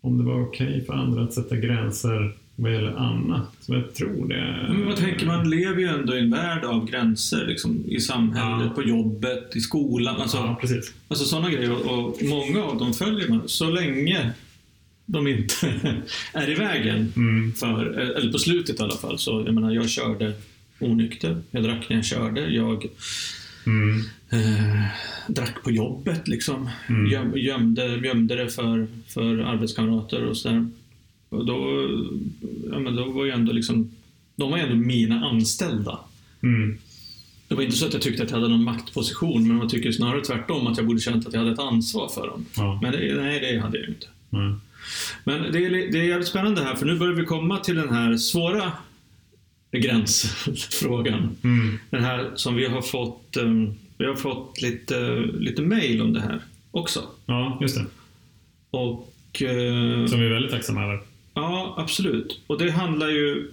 om 0.00 0.18
det 0.18 0.24
var 0.24 0.40
okej 0.42 0.84
för 0.86 0.94
andra 0.94 1.22
att 1.22 1.32
sätta 1.32 1.56
gränser 1.56 2.36
vad 2.56 2.72
gäller 2.72 2.92
annat. 2.96 3.56
Så 3.60 3.74
jag 3.74 3.94
tror 3.94 4.28
det. 4.28 4.66
Men 4.68 4.86
vad 4.86 4.96
tänker 4.96 5.26
man 5.26 5.50
lever 5.50 5.80
ju 5.80 5.86
ändå 5.88 6.16
i 6.16 6.20
en 6.20 6.30
värld 6.30 6.64
av 6.64 6.90
gränser 6.90 7.46
liksom, 7.46 7.84
i 7.88 8.00
samhället, 8.00 8.66
Ja. 8.68 8.74
på 8.74 8.82
jobbet, 8.82 9.56
i 9.56 9.60
skolan. 9.60 10.16
Alltså, 10.20 10.36
Ja, 10.36 10.58
precis. 10.60 10.92
alltså 11.08 11.24
sådana 11.24 11.50
grejer. 11.50 11.72
Och, 11.72 11.98
och 11.98 12.22
många 12.24 12.62
av 12.64 12.78
dem 12.78 12.92
följer 12.94 13.28
man 13.28 13.42
så 13.48 13.70
länge 13.70 14.30
de 15.06 15.26
inte 15.26 15.54
är 16.32 16.50
i 16.50 16.54
vägen. 16.54 17.12
Mm. 17.16 17.52
För, 17.52 17.84
eller 17.86 18.32
på 18.32 18.38
slutet 18.38 18.80
i 18.80 18.82
alla 18.82 18.96
fall. 18.96 19.18
Så 19.18 19.42
jag 19.46 19.54
menar, 19.54 19.70
jag 19.72 19.88
körde 19.90 20.32
onykter. 20.80 21.42
Jag 21.50 21.62
drack 21.62 21.86
när 21.88 21.96
jag 21.96 22.04
körde. 22.04 22.40
Jag 22.40 22.86
Mm. 23.66 23.98
eh, 24.30 24.84
drack 25.28 25.62
på 25.64 25.70
jobbet 25.70 26.28
liksom. 26.28 26.68
Mm. 26.88 27.06
Göm, 27.10 27.32
gömde, 27.36 27.86
gömde 27.86 28.36
det 28.36 28.48
för, 28.48 28.86
för 29.08 29.38
arbetskamrater 29.38 30.24
och 30.24 30.36
sådär. 30.36 30.66
Och 31.34 31.46
då, 31.46 31.88
ja, 32.70 32.78
men 32.78 32.96
då 32.96 33.04
var 33.10 33.24
ju 33.24 33.30
ändå 33.30 33.52
liksom, 33.52 33.90
de 34.36 34.50
var 34.50 34.58
ju 34.58 34.64
ändå 34.64 34.76
mina 34.76 35.26
anställda. 35.26 35.98
Mm. 36.42 36.78
Det 37.48 37.54
var 37.54 37.62
inte 37.62 37.76
så 37.76 37.86
att 37.86 37.92
jag 37.92 38.02
tyckte 38.02 38.22
att 38.22 38.30
jag 38.30 38.36
hade 38.36 38.48
någon 38.48 38.64
maktposition, 38.64 39.48
men 39.48 39.56
man 39.56 39.68
tycker 39.68 39.92
snarare 39.92 40.20
tvärtom 40.20 40.66
att 40.66 40.76
jag 40.76 40.86
borde 40.86 41.00
känt 41.00 41.26
att 41.26 41.32
jag 41.32 41.40
hade 41.40 41.52
ett 41.52 41.58
ansvar 41.58 42.08
för 42.08 42.26
dem. 42.26 42.46
Ja. 42.56 42.78
Men 42.82 42.92
det, 42.92 43.14
nej, 43.22 43.40
det 43.40 43.60
hade 43.60 43.78
jag 43.78 43.86
ju 43.86 43.94
inte. 43.94 44.06
Mm. 44.32 44.60
Men 45.24 45.52
det 45.52 45.64
är, 45.64 45.70
det 45.70 45.98
är 45.98 46.04
jävligt 46.04 46.28
spännande 46.28 46.62
här, 46.64 46.74
för 46.74 46.86
nu 46.86 46.98
börjar 46.98 47.14
vi 47.14 47.24
komma 47.24 47.58
till 47.58 47.74
den 47.74 47.88
här 47.88 48.16
svåra 48.16 48.72
gränsfrågan. 49.72 51.36
Mm. 51.44 51.78
Den 51.90 52.04
här 52.04 52.30
som 52.34 52.54
vi 52.54 52.66
har 52.66 52.82
fått, 52.82 53.36
eh, 53.36 53.52
vi 53.98 54.06
har 54.06 54.14
fått 54.14 54.62
lite, 54.62 55.16
lite 55.38 55.62
mail 55.62 56.02
om 56.02 56.12
det 56.12 56.20
här 56.20 56.40
också. 56.70 57.02
ja, 57.26 57.58
just 57.62 57.76
det. 57.76 57.86
Och 58.70 59.42
eh, 59.42 60.06
Som 60.06 60.20
vi 60.20 60.26
är 60.26 60.30
väldigt 60.30 60.50
tacksamma 60.52 60.84
över. 60.84 61.00
Ja, 61.34 61.74
absolut. 61.78 62.40
Och 62.46 62.58
det 62.58 62.70
handlar 62.70 63.08
ju... 63.08 63.52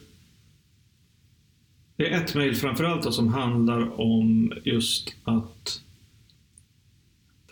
Det 1.95 2.09
är 2.13 2.17
ett 2.23 2.35
mejl 2.35 2.55
framförallt 2.55 3.13
som 3.13 3.27
handlar 3.33 4.01
om 4.01 4.53
just 4.63 5.13
att 5.23 5.81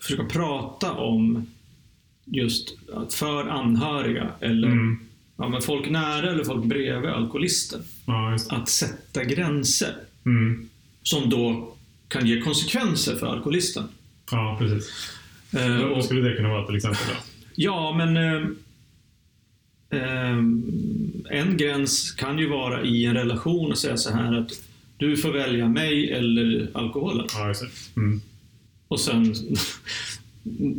försöka 0.02 0.24
prata 0.26 0.92
om 0.94 1.46
just 2.26 2.76
att 2.94 3.14
för 3.14 3.48
anhöriga 3.48 4.32
eller 4.40 4.68
Mm. 4.68 5.00
ja, 5.38 5.50
men 5.50 5.62
folk 5.62 5.90
nära 5.90 6.32
eller 6.32 6.44
folk 6.44 6.66
bredvid 6.66 7.10
alkoholisten. 7.10 7.82
Ja. 8.06 8.38
Att 8.50 8.70
sätta 8.70 9.24
gränser 9.24 9.96
Mm. 10.26 10.70
som 11.04 11.30
då 11.30 11.74
kan 12.08 12.28
ge 12.28 12.42
konsekvenser 12.42 13.16
för 13.16 13.28
alkoholisten. 13.28 13.84
Ja, 14.32 14.56
precis. 14.60 15.14
Eh, 15.58 15.88
Vad 15.90 16.06
skulle 16.06 16.30
det 16.30 16.36
kunna 16.36 16.50
vara 16.50 16.66
till 16.66 16.76
exempel? 16.76 17.02
Då? 17.08 17.14
Ja, 17.56 17.94
men 17.98 18.18
eh, 18.18 18.48
en 21.30 21.58
gräns 21.58 22.12
kan 22.12 22.40
ju 22.40 22.50
vara 22.50 22.84
i 22.84 23.06
en 23.06 23.14
relation 23.14 23.72
och 23.72 23.78
säga 23.78 23.98
så 23.98 24.12
här 24.12 24.38
att 24.38 24.52
du 24.98 25.18
får 25.18 25.32
välja 25.32 25.68
mig 25.68 26.12
eller 26.12 26.70
alkoholen. 26.74 27.26
Ja. 27.34 27.54
Mm. 27.98 28.22
Och 28.88 29.00
sen 29.00 29.24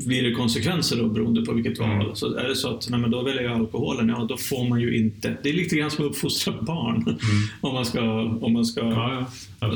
blir 0.07 0.23
det 0.23 0.35
konsekvenser 0.35 0.97
då 0.97 1.09
beroende 1.09 1.43
på 1.45 1.53
vilket 1.53 1.79
val. 1.79 2.03
Mm. 2.03 2.15
Så 2.15 2.35
är 2.35 2.49
det 2.49 2.57
så 2.57 2.75
att 2.75 2.89
nej, 2.91 3.01
men 3.01 3.11
då 3.11 3.23
väljer 3.23 3.43
jag 3.43 3.53
alkoholen, 3.53 4.09
ja 4.09 4.27
då 4.29 4.37
får 4.37 4.69
man 4.69 4.81
ju 4.81 4.97
inte. 4.97 5.37
Det 5.43 5.49
är 5.49 5.53
lite 5.53 5.77
grann 5.77 5.91
som 5.91 6.05
att 6.05 6.11
uppfostra 6.11 6.53
barn. 6.63 7.19
om 7.61 7.75
man 7.75 7.87
ska... 7.87 8.03
Om 8.23 8.53
man 8.53 8.65
ska 8.65 8.81
Mm. 8.81 8.93
Ja, 8.93 9.31
ja. 9.61 9.75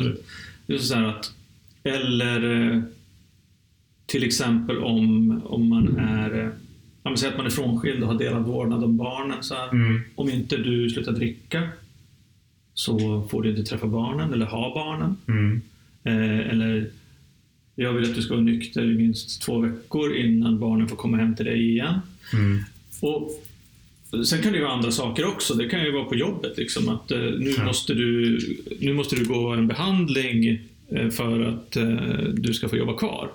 Det 0.66 0.74
är 0.74 0.78
så 0.78 1.06
att, 1.06 1.32
eller 1.82 2.70
eh, 2.72 2.82
till 4.06 4.24
exempel 4.24 4.78
om, 4.78 5.40
om 5.44 5.68
man 5.68 5.96
är, 5.96 6.44
eh, 6.44 6.48
ja, 7.04 7.16
säg 7.16 7.28
att 7.28 7.36
man 7.36 7.46
är 7.46 7.50
frånskild 7.50 8.02
och 8.02 8.08
har 8.08 8.18
delad 8.18 8.42
vårdnad 8.44 8.84
om 8.84 8.96
barnen. 8.96 9.42
Så 9.42 9.54
här, 9.54 9.68
Mm. 9.72 10.00
Om 10.14 10.30
inte 10.30 10.56
du 10.56 10.90
slutar 10.90 11.12
dricka 11.12 11.68
så 12.74 13.22
får 13.30 13.42
du 13.42 13.50
inte 13.50 13.62
träffa 13.62 13.86
barnen 13.86 14.32
eller 14.32 14.46
ha 14.46 14.74
barnen. 14.74 15.16
Mm. 15.28 15.60
Eh, 16.04 16.50
eller 16.50 16.86
jag 17.74 17.92
vill 17.92 18.04
att 18.10 18.14
du 18.14 18.22
ska 18.22 18.34
vara 18.34 18.44
nykter 18.44 18.82
i 18.82 18.94
minst 18.94 19.42
två 19.42 19.58
veckor 19.58 20.16
innan 20.16 20.58
barnen 20.58 20.88
får 20.88 20.96
komma 20.96 21.16
hem 21.16 21.36
till 21.36 21.44
dig 21.44 21.70
igen. 21.70 21.94
Mm. 22.32 22.58
Och 23.00 23.30
Sen 24.26 24.42
kan 24.42 24.52
det 24.52 24.60
vara 24.60 24.72
andra 24.72 24.90
saker 24.90 25.26
också. 25.26 25.54
Det 25.54 25.68
kan 25.68 25.84
ju 25.84 25.92
vara 25.92 26.04
på 26.04 26.14
jobbet. 26.14 26.56
Liksom, 26.58 26.88
att 26.88 27.10
eh, 27.10 27.18
nu, 27.18 27.54
Ja. 27.58 27.64
måste 27.64 27.94
du, 27.94 28.38
nu 28.80 28.92
måste 28.92 29.16
du 29.16 29.24
gå 29.24 29.48
en 29.48 29.66
behandling 29.68 30.58
eh, 30.88 31.08
för 31.08 31.40
att 31.40 31.76
eh, 31.76 31.88
du 32.34 32.54
ska 32.54 32.68
få 32.68 32.76
jobba 32.76 32.96
kvar. 32.96 33.28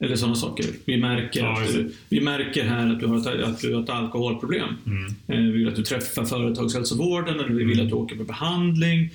Eller 0.00 0.16
sådana 0.16 0.36
saker. 0.36 0.66
Vi 0.84 0.96
märker, 0.96 1.40
Ja, 1.40 1.62
att 1.62 1.72
du, 1.72 1.92
vi 2.08 2.20
märker 2.20 2.64
här 2.64 2.92
att 2.92 3.00
du 3.00 3.06
har 3.06 3.18
ett, 3.18 3.42
att 3.44 3.60
du 3.60 3.74
har 3.74 3.82
ett 3.82 3.90
alkoholproblem. 3.90 4.68
Mm. 4.86 5.14
Eh, 5.26 5.52
vi 5.52 5.58
vill 5.58 5.68
att 5.68 5.76
du 5.76 5.82
träffar 5.82 6.24
företagshälsovården 6.24 7.40
eller 7.40 7.54
vi 7.54 7.64
vill 7.64 7.80
att 7.80 7.88
du 7.88 7.94
åker 7.94 8.16
på 8.16 8.24
behandling. 8.24 9.10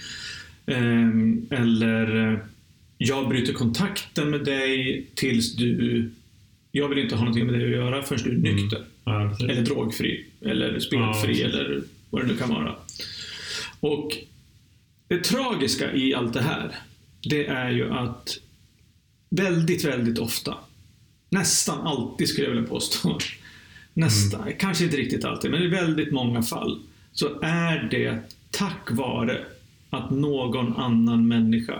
Eh, 0.65 1.09
eller 1.49 2.31
eh, 2.31 2.39
jag 2.97 3.29
bryter 3.29 3.53
kontakten 3.53 4.29
med 4.29 4.45
dig 4.45 5.05
tills 5.15 5.55
du... 5.55 6.09
Jag 6.71 6.89
vill 6.89 6.99
inte 6.99 7.15
ha 7.15 7.21
någonting 7.21 7.45
med 7.45 7.59
dig 7.59 7.65
att 7.65 7.71
göra 7.71 8.03
förrän 8.03 8.23
du 8.23 8.49
är 8.49 8.53
nykter. 8.53 8.83
Ja, 9.03 9.29
precis. 9.29 9.49
Eller 9.49 9.61
drogfri. 9.61 10.25
Eller 10.41 10.79
spelfri. 10.79 11.41
Ja, 11.41 11.47
eller 11.47 11.83
vad 12.09 12.21
det 12.21 12.27
nu 12.27 12.37
kan 12.37 12.49
vara. 12.49 12.75
Och 13.79 14.17
det 15.07 15.23
tragiska 15.23 15.93
i 15.93 16.13
allt 16.13 16.33
det 16.33 16.41
här, 16.41 16.75
det 17.29 17.47
är 17.47 17.71
ju 17.71 17.91
att 17.91 18.37
väldigt, 19.29 19.85
väldigt 19.85 20.19
ofta, 20.19 20.57
nästan 21.31 21.87
alltid 21.87 22.27
skulle 22.29 22.47
jag 22.47 22.53
vilja 22.53 22.69
påstå, 22.69 23.17
nästan, 23.93 24.51
kanske 24.59 24.83
inte 24.83 24.97
riktigt 24.97 25.25
alltid, 25.25 25.51
men 25.51 25.63
i 25.63 25.67
väldigt 25.67 26.11
många 26.11 26.41
fall, 26.43 26.79
så 27.13 27.39
är 27.41 27.87
det 27.91 28.19
tack 28.51 28.91
vare 28.91 29.45
att 29.89 30.09
någon 30.11 30.75
annan 30.77 31.27
människa 31.27 31.79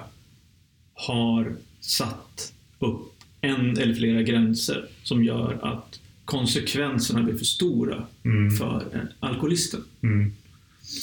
har 0.93 1.56
satt 1.80 2.54
upp 2.80 3.14
en 3.41 3.78
eller 3.78 3.93
flera 3.93 4.22
gränser 4.24 4.86
som 5.04 5.24
gör 5.24 5.60
att 5.62 5.99
konsekvenserna 6.26 7.24
blir 7.24 7.38
för 7.38 7.45
stora 7.45 8.08
Mm. 8.26 8.52
för 8.58 8.86
eh, 8.93 8.99
alkoholisten. 9.20 9.84
Mm. 10.04 10.34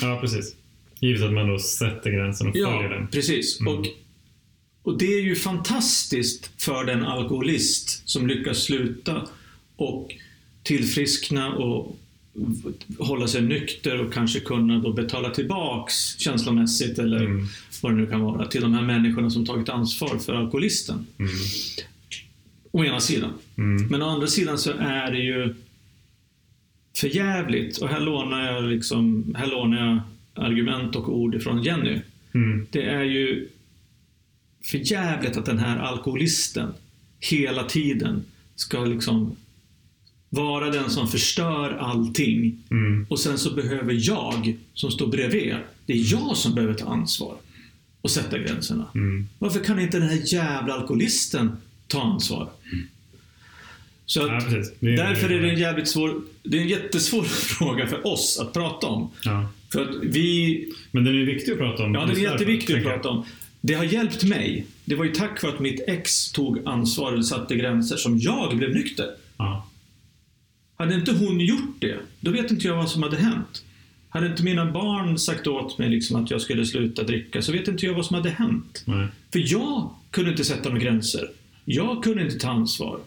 Ja, 0.01 0.19
precis. 0.21 0.55
Givet 1.01 1.23
att 1.23 1.33
man 1.33 1.49
då 1.49 1.59
sätter 1.59 2.11
gränsen 2.11 2.47
och 2.49 2.53
följer 2.55 2.83
Ja, 2.83 2.89
den. 2.89 3.09
precis. 3.09 3.61
Mm. 3.61 3.73
Och, 3.79 3.87
och 4.89 4.99
det 4.99 5.15
är 5.15 5.21
ju 5.21 5.35
fantastiskt 5.37 6.63
för 6.63 6.85
den 6.85 7.05
alkoholist 7.05 8.09
som 8.09 8.27
lyckas 8.27 8.63
sluta 8.63 9.29
och 9.77 10.15
tillfriskna 10.63 11.53
och 11.55 11.99
hålla 12.99 13.27
sig 13.29 13.43
nykter 13.43 14.01
och 14.01 14.13
kanske 14.13 14.41
kunna 14.41 14.79
då 14.79 14.93
betala 14.93 15.31
tillbaks 15.31 16.19
känslomässigt 16.19 16.99
eller 16.99 17.25
Mm. 17.25 17.47
vad 17.83 17.93
det 17.93 17.97
nu 17.97 18.07
kan 18.07 18.21
vara 18.21 18.47
till 18.47 18.61
de 18.61 18.75
här 18.75 18.83
människorna 18.83 19.31
som 19.31 19.47
tagit 19.47 19.69
ansvar 19.69 20.19
för 20.19 20.35
alkoholisten. 20.35 21.07
Mm. 21.19 21.31
Å 22.71 22.85
ena 22.85 23.01
sidan. 23.01 23.33
Mm. 23.59 23.87
Men 23.87 24.03
å 24.03 24.09
andra 24.09 24.27
sidan 24.27 24.59
så 24.59 24.71
är 24.71 25.13
det 25.13 25.19
ju 25.21 25.55
för 26.97 27.09
jävligt 27.09 27.79
och 27.79 27.89
här 27.89 28.01
lånar 28.01 28.53
jag, 28.53 28.65
liksom, 28.65 29.35
här 29.39 29.47
lånar 29.47 29.87
jag 29.87 30.01
argument 30.45 30.97
och 30.97 31.09
ord 31.19 31.35
ifrån 31.35 31.63
Jenny. 31.63 32.01
Mm. 32.35 32.67
Det 32.71 32.83
är 32.83 33.03
ju 33.05 33.49
för 34.65 34.93
jävligt 34.93 35.37
att 35.37 35.47
den 35.47 35.59
här 35.59 35.79
alkoholisten 35.79 36.73
hela 37.21 37.65
tiden 37.65 38.25
ska 38.57 38.85
liksom 38.85 39.37
vara 40.31 40.71
den 40.71 40.91
som 40.91 41.09
förstör 41.09 41.71
allting 41.73 42.59
Mm. 42.71 43.07
och 43.11 43.19
sen 43.21 43.39
så 43.39 43.55
behöver 43.55 43.97
jag 44.01 44.57
som 44.75 44.91
står 44.91 45.07
bredvid, 45.07 45.55
det 45.87 45.93
är 45.93 46.13
jag 46.13 46.37
som 46.37 46.55
behöver 46.55 46.75
ta 46.75 46.87
ansvar 46.87 47.37
och 48.01 48.11
sätta 48.11 48.39
gränserna. 48.39 48.87
Mm. 48.95 49.29
Varför 49.39 49.61
kan 49.61 49.81
inte 49.81 49.99
den 49.99 50.09
här 50.09 50.35
jävla 50.35 50.75
alkoholisten 50.75 51.53
ta 51.87 52.03
ansvar? 52.03 52.51
Så 54.07 54.21
Ja, 54.21 54.37
att, 54.37 54.45
precis. 54.45 54.75
Det 54.81 54.93
är- 54.93 54.97
därför 54.97 55.31
är 55.31 55.41
det 55.43 55.51
en 55.51 55.59
jävligt 55.59 55.89
svår, 55.89 56.21
det 56.43 56.59
är 56.59 56.63
en 56.63 56.69
jättesvår 56.69 57.23
fråga 57.59 57.87
för 57.87 58.07
oss 58.07 58.39
att 58.39 58.53
prata 58.53 58.87
om. 58.87 59.11
Ja. 59.25 59.49
För 59.73 59.83
att 59.83 59.95
vi, 60.03 60.65
Men 60.91 61.05
den 61.05 61.15
är 61.21 61.25
viktig 61.25 61.53
att 61.53 61.59
prata 61.59 61.85
om. 61.85 61.95
ja 61.95 62.01
den 62.07 62.17
är 62.17 62.21
jätteviktig 62.21 62.77
att 62.77 62.83
prata 62.83 63.09
om. 63.09 63.25
Det 63.61 63.75
har 63.75 63.85
hjälpt 63.85 64.25
mig. 64.25 64.67
Det 64.85 64.95
var 64.95 65.05
ju 65.05 65.13
tack 65.13 65.43
vare 65.43 65.53
att 65.55 65.61
mitt 65.61 65.81
ex 65.87 66.33
tog 66.33 66.61
ansvar 66.67 67.13
eller 67.13 67.23
satte 67.23 67.57
gränser 67.57 67.97
som 67.97 68.19
jag 68.19 68.57
blev 68.57 68.71
nykter. 68.71 69.07
Ja. 69.37 69.67
Hade 70.77 70.95
inte 70.95 71.13
hon 71.13 71.41
gjort 71.41 71.77
det, 71.79 71.97
då 72.21 72.31
vet 72.31 72.51
inte 72.51 72.67
jag 72.67 72.77
vad 72.77 72.91
som 72.91 73.03
hade 73.03 73.17
hänt. 73.17 73.65
Hade 74.09 74.27
inte 74.27 74.43
mina 74.43 74.73
barn 74.73 75.19
sagt 75.19 75.47
åt 75.47 75.79
mig 75.79 75.89
liksom 75.89 76.25
att 76.25 76.31
jag 76.31 76.41
skulle 76.41 76.67
sluta 76.67 77.03
dricka, 77.03 77.43
så 77.43 77.53
vet 77.53 77.69
inte 77.69 77.87
jag 77.87 77.95
vad 77.95 78.07
som 78.07 78.15
hade 78.17 78.31
hänt. 78.31 78.83
Nej. 78.87 79.07
För 79.33 79.53
jag 79.53 79.91
kunde 80.11 80.31
inte 80.31 80.45
sätta 80.45 80.69
några 80.69 80.83
gränser. 80.83 81.31
Jag 81.65 82.05
kunde 82.05 82.23
inte 82.23 82.39
ta 82.39 82.49
ansvar. 82.49 83.01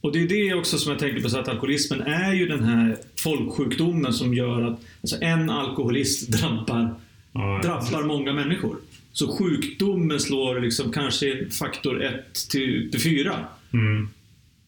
Och 0.00 0.12
det 0.12 0.22
är 0.22 0.28
det 0.28 0.54
också 0.54 0.78
som 0.78 0.92
jag 0.92 0.98
tänker 0.98 1.20
på, 1.20 1.28
så 1.28 1.38
att 1.38 1.48
alkoholismen 1.48 2.02
är 2.02 2.32
ju 2.34 2.46
den 2.48 2.64
här 2.64 2.98
folksjukdomen 3.18 4.12
som 4.12 4.34
gör 4.34 4.62
att 4.62 4.80
alltså 5.00 5.16
en 5.20 5.50
alkoholist 5.50 6.28
drabbar, 6.40 6.94
Ja, 7.32 7.60
drabbar 7.62 8.02
många 8.02 8.32
människor. 8.32 8.76
Så 9.18 9.36
sjukdomen 9.36 10.20
slår 10.20 10.60
liksom 10.60 10.92
kanske 10.92 11.50
faktor 11.50 12.02
1 12.02 12.34
till, 12.50 12.90
till 12.90 13.00
4. 13.00 13.46
Mm. 13.72 14.08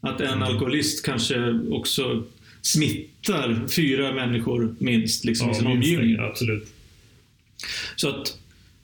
Att 0.00 0.20
en 0.20 0.42
alkoholist 0.42 1.04
kanske 1.04 1.60
också 1.70 2.24
smittar 2.62 3.68
fyra 3.68 4.12
människor 4.12 4.74
minst 4.78 5.24
liksom, 5.24 5.50
i 5.50 5.54
sin 5.54 5.64
Ja, 5.64 5.70
omgivning. 5.70 6.16
det, 6.16 6.26
Absolut. 6.26 6.68
Så 7.96 8.08
att 8.08 8.38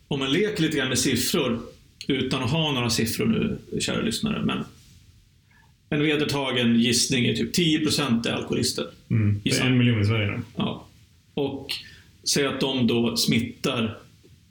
om 0.09 0.19
man 0.19 0.33
leker 0.33 0.63
lite 0.63 0.77
grann 0.77 0.89
med 0.89 0.99
siffror, 0.99 1.61
utan 2.09 2.43
att 2.43 2.51
ha 2.51 2.73
några 2.73 2.91
siffror 2.91 3.27
nu, 3.27 3.59
kära 3.81 4.03
lyssnare, 4.03 4.43
men 4.45 4.65
en 5.91 6.01
vedertagen 6.03 6.81
gissning 6.81 7.27
är 7.27 7.35
typ 7.35 7.57
10% 7.57 8.29
är 8.29 8.33
alkoholister. 8.33 8.87
Mm. 9.11 9.41
Det 9.45 9.51
är 9.51 9.67
en 9.67 9.79
miljon 9.79 10.01
i 10.01 10.05
Sverige 10.05 10.27
då. 10.27 10.41
Ja. 10.57 10.87
Och 11.35 11.73
säg 12.25 12.47
att 12.47 12.61
de 12.61 12.87
då 12.87 13.17
smittar 13.17 13.99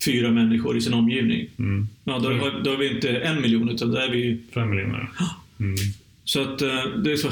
fyra 0.05 0.31
människor 0.31 0.77
i 0.77 0.81
sin 0.81 0.93
omgivning. 0.93 1.47
Mm. 1.59 1.87
Ja, 2.03 2.19
då, 2.19 2.29
har, 2.29 2.63
då 2.63 2.71
är 2.73 2.77
vi 2.77 2.95
inte 2.95 3.09
en 3.17 3.41
miljon, 3.41 3.69
utan 3.69 3.91
då 3.91 3.97
är 3.97 4.09
vi. 4.11 4.41
Fem 4.53 4.69
miljoner. 4.69 5.09
Mm. 5.59 5.75
Så 6.23 6.41
att 6.41 6.61
eh, 6.61 6.85
det 7.03 7.11
är 7.11 7.15
så... 7.17 7.29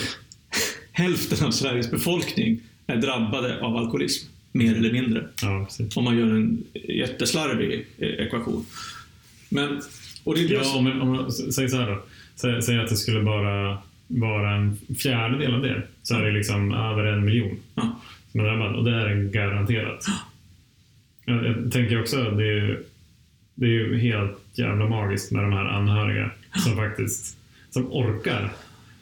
Hälften 0.92 1.48
av 1.48 1.52
Sveriges 1.52 1.92
befolkning 1.92 2.60
är 2.88 2.96
drabbade 2.98 3.62
av 3.62 3.78
alkoholism, 3.78 4.28
mer 4.52 4.76
eller 4.76 4.94
mindre. 4.94 5.28
Ja. 5.42 5.68
Om 5.96 6.04
man 6.04 6.18
gör 6.18 6.28
en 6.36 6.64
jätteslarvig 6.90 7.86
eh, 7.98 8.08
ekvation. 8.10 8.66
Men, 9.50 9.82
och 10.24 10.36
det 10.36 10.42
är 10.46 10.54
Ja, 10.54 10.78
om, 10.78 10.84
man- 10.84 11.02
om 11.02 11.08
man 11.10 11.28
s- 11.28 11.56
säger 11.56 11.70
så 11.70 11.78
här 11.78 11.88
då. 11.90 12.04
Säg, 12.36 12.62
säg 12.62 12.80
att 12.80 12.90
det 12.90 12.96
skulle 12.96 13.22
bara 13.22 13.78
vara 14.08 14.56
en 14.56 14.78
fjärdedel 15.00 15.54
av 15.56 15.62
det. 15.62 15.84
Så 16.04 16.16
är 16.16 16.22
det 16.26 16.32
liksom 16.32 16.72
över 16.74 17.06
en 17.06 17.26
miljon 17.26 17.58
ja. 17.76 18.00
som 18.32 18.40
är 18.40 18.44
drabbad. 18.46 18.76
Och 18.76 18.84
det 18.84 18.92
är 18.96 19.24
garanterat. 19.24 20.06
Jag, 21.26 21.46
jag 21.46 21.72
tänker 21.72 22.00
också 22.02 22.20
att 22.22 22.38
det 22.38 22.48
är, 22.60 22.80
det 23.56 23.66
är 23.66 23.70
ju 23.70 23.98
helt 24.00 24.38
jävla 24.54 24.90
magiskt 24.90 25.32
med 25.32 25.44
de 25.44 25.54
här 25.54 25.66
anhöriga 25.66 26.32
som 26.56 26.76
faktiskt 26.76 27.38
som 27.70 27.92
orkar. 27.92 28.52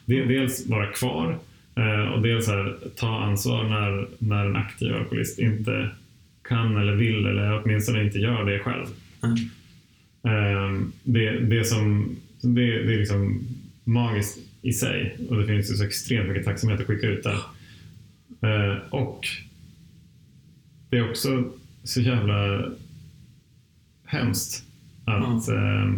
De- 0.04 0.22
Dels 0.24 0.66
vara 0.66 0.86
kvar 0.86 1.38
eh, 1.76 2.12
och 2.12 2.22
dels 2.22 2.46
här, 2.48 2.76
ta 2.96 3.22
ansvar 3.22 3.64
när, 3.64 4.08
när 4.18 4.46
en 4.46 4.56
aktiv 4.56 4.94
alkoholist 4.94 5.38
inte 5.38 5.90
kan 6.48 6.76
eller 6.76 6.92
vill 6.94 7.26
eller 7.26 7.62
åtminstone 7.62 8.04
inte 8.04 8.18
gör 8.18 8.44
det 8.44 8.58
själv. 8.58 8.86
Mm. 9.22 9.36
Ehm, 10.22 10.92
det, 11.04 11.30
det, 11.30 11.64
som, 11.64 12.16
det, 12.40 12.64
det 12.82 12.94
är 12.94 12.98
liksom 12.98 13.40
magiskt 13.84 14.38
i 14.62 14.72
sig 14.72 15.16
och 15.28 15.36
det 15.36 15.46
finns 15.46 15.70
ju 15.70 15.74
så 15.74 15.84
extremt 15.84 16.28
mycket 16.28 16.44
tacksamhet 16.44 16.80
att 16.80 16.86
skicka 16.86 17.06
ut 17.06 17.22
där. 17.24 17.38
Eh, 18.42 18.76
och 18.90 19.20
det 20.90 20.96
är 20.96 21.10
också 21.10 21.52
så 21.84 22.00
jävla 22.00 22.64
hemskt 24.04 24.64
att, 25.04 25.48
eh, 25.48 25.94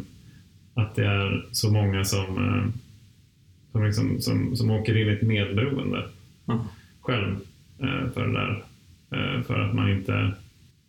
att 0.75 0.95
det 0.95 1.07
är 1.07 1.47
så 1.53 1.73
många 1.73 2.05
som, 2.05 2.37
eh, 2.49 2.69
som, 3.73 3.85
liksom, 3.85 4.21
som, 4.21 4.57
som 4.57 4.71
åker 4.71 4.97
in 4.97 5.09
i 5.09 5.13
ett 5.13 5.23
medberoende 5.23 6.09
Ja. 6.45 6.67
själv 7.01 7.37
eh, 7.79 8.11
för 8.15 8.27
det 8.27 8.33
där. 8.33 8.65
Eh, 9.11 9.43
för 9.43 9.61
att 9.61 9.75
man 9.75 9.91
inte 9.93 10.33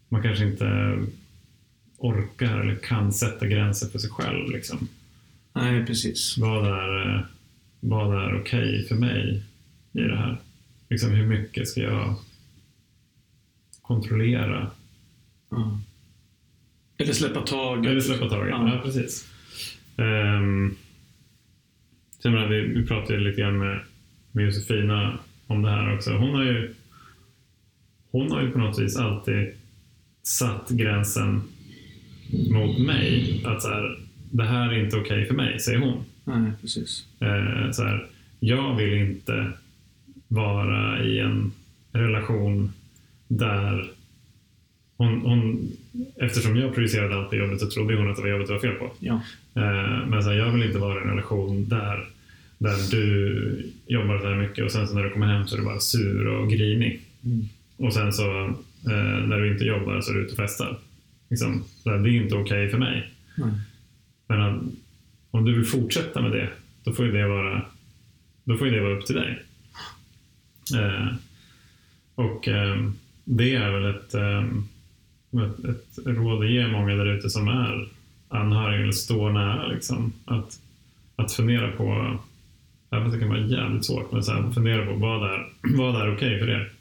man 0.10 0.22
kanske 0.24 0.46
inte 0.46 1.00
orkar 1.98 2.60
eller 2.60 2.76
kan 2.76 3.14
sätta 3.14 3.48
gränser 3.48 3.88
för 3.88 4.00
sig 4.00 4.10
själv. 4.10 4.52
Liksom. 4.52 4.88
Nej, 5.54 5.86
precis. 5.86 6.38
Vad 6.38 6.68
är, 6.68 7.16
eh, 7.16 7.22
vad 7.80 8.24
är 8.24 8.42
okej 8.42 8.86
för 8.88 8.96
mig 8.96 9.44
i 9.94 10.00
det 10.00 10.18
här? 10.18 10.40
Liksom, 10.90 11.12
hur 11.12 11.26
mycket 11.28 11.68
ska 11.68 11.82
jag 11.82 12.16
kontrollera? 13.82 14.72
Ja. 15.56 15.80
Eller 16.98 17.14
släppa 17.14 17.42
taget. 17.42 17.92
Eller 17.92 18.02
släppa 18.02 18.30
taget. 18.30 18.50
Ja. 18.50 18.70
Ja, 18.74 18.82
precis. 18.84 19.28
Um, 19.98 20.76
så 22.20 22.30
menar, 22.30 22.48
vi, 22.48 22.62
vi 22.62 22.88
pratade 22.88 23.20
lite 23.20 23.42
grann 23.42 23.58
med, 23.58 23.80
med 24.32 24.46
Josefina 24.46 25.20
om 25.48 25.62
det 25.62 25.70
här 25.70 25.96
också. 25.96 26.12
Hon 26.12 26.36
har 26.36 26.44
ju 26.44 26.74
hon 28.14 28.32
har 28.32 28.42
ju 28.42 28.52
på 28.52 28.60
något 28.60 28.80
vis 28.80 28.98
alltid 28.98 29.54
satt 30.24 30.70
gränsen 30.70 31.42
mot 32.52 32.80
mig. 32.80 33.44
Att 33.46 33.62
så 33.62 33.68
här, 33.68 34.00
det 34.32 34.44
här 34.44 34.74
är 34.74 34.84
inte 34.84 34.98
okej 34.98 35.26
för 35.26 35.34
mig, 35.34 35.60
säger 35.60 35.80
hon. 35.80 36.04
Nej, 36.24 36.52
precis. 36.62 37.06
Eh, 37.20 37.72
så 37.72 37.84
här, 37.84 38.08
jag 38.40 38.76
vill 38.76 38.94
inte 38.94 39.52
vara 40.28 41.04
i 41.04 41.20
en 41.20 41.52
relation 41.92 42.74
där 43.28 43.92
hon, 44.98 45.22
hon, 45.22 45.72
eftersom 46.16 46.58
jag 46.58 46.76
projicerade 46.76 47.16
allt 47.16 47.32
det 47.32 47.38
jobbet 47.38 47.60
så 47.60 47.70
trodde 47.70 47.96
hon 47.96 48.10
att 48.10 48.16
det 48.16 48.22
var 48.22 48.30
jobbet 48.30 48.48
det 48.48 48.54
var 48.54 48.60
fel 48.60 48.76
på. 48.76 48.92
Ja. 49.00 49.14
Eh, 49.56 50.08
men 50.08 50.24
så 50.24 50.30
här, 50.30 50.38
jag 50.38 50.52
vill 50.52 50.64
inte 50.64 50.78
vara 50.78 51.00
i 51.00 51.04
en 51.04 51.10
relation 51.10 51.70
där, 51.70 52.08
där 52.58 52.92
du 52.92 53.72
jobbar 53.88 54.20
så 54.20 54.28
här 54.28 54.36
mycket 54.36 54.66
och 54.66 54.72
sen 54.72 54.88
så 54.88 54.94
när 54.94 55.04
du 55.04 55.10
kommer 55.10 55.28
hem 55.28 55.48
så 55.48 55.56
är 55.56 55.60
du 55.60 55.66
bara 55.66 55.80
sur 55.80 56.28
och 56.28 56.50
grinig. 56.50 57.02
Mm. 57.24 57.48
Och 57.78 57.94
sen 57.94 58.14
så 58.14 58.46
eh, 58.90 59.28
när 59.28 59.40
du 59.40 59.52
inte 59.54 59.66
jobbar 59.66 60.02
så 60.02 60.12
är 60.12 60.16
du 60.16 60.22
ute 60.22 60.32
och 60.32 60.38
festar. 60.38 60.78
Liksom, 61.30 61.64
det 61.84 61.90
är 61.90 62.08
inte 62.08 62.36
okej 62.36 62.70
för 62.70 62.78
mig. 62.78 63.12
Nej. 63.38 63.52
Men 64.28 64.72
om, 65.32 65.46
du 65.46 65.54
vill 65.54 65.66
fortsätta 65.66 66.22
med 66.22 66.32
det, 66.32 66.50
då 66.84 66.94
får 66.94 67.06
ju 67.06 67.12
det 67.12 67.28
vara, 67.28 67.66
då 68.44 68.58
får 68.58 68.68
ju 68.68 68.74
det 68.74 68.82
vara 68.82 68.98
upp 68.98 69.06
till 69.06 69.16
dig. 69.16 69.44
Eh, 70.76 71.08
och 72.16 72.48
eh, 72.48 72.90
det 73.24 73.56
är 73.56 73.72
väl 73.72 73.96
ett, 73.96 74.14
eh, 74.14 74.44
ett, 75.40 75.66
ett 75.66 76.06
råd 76.06 76.44
att 76.44 76.50
ge 76.52 76.68
många 76.68 76.96
där 76.96 77.06
ute 77.18 77.30
som 77.30 77.48
är 77.48 77.88
anhöriga 78.30 78.82
eller 78.82 78.92
står 78.92 79.30
nära. 79.32 79.68
Liksom, 79.68 80.14
att, 80.26 80.60
att 81.16 81.32
fundera 81.32 81.72
på, 81.72 82.18
även 82.92 83.04
fast 83.04 83.14
det 83.14 83.20
kan 83.20 83.30
vara 83.30 83.40
jävligt 83.40 83.86
svårt, 83.86 84.12
men 84.12 84.24
så 84.24 84.32
här, 84.32 84.52
fundera 84.52 84.86
på 84.86 84.94
vad 84.94 85.24
är, 85.34 85.48
vad 85.78 86.02
är 86.02 86.16
okej 86.16 86.40
för 86.40 86.50
er? 86.50 86.72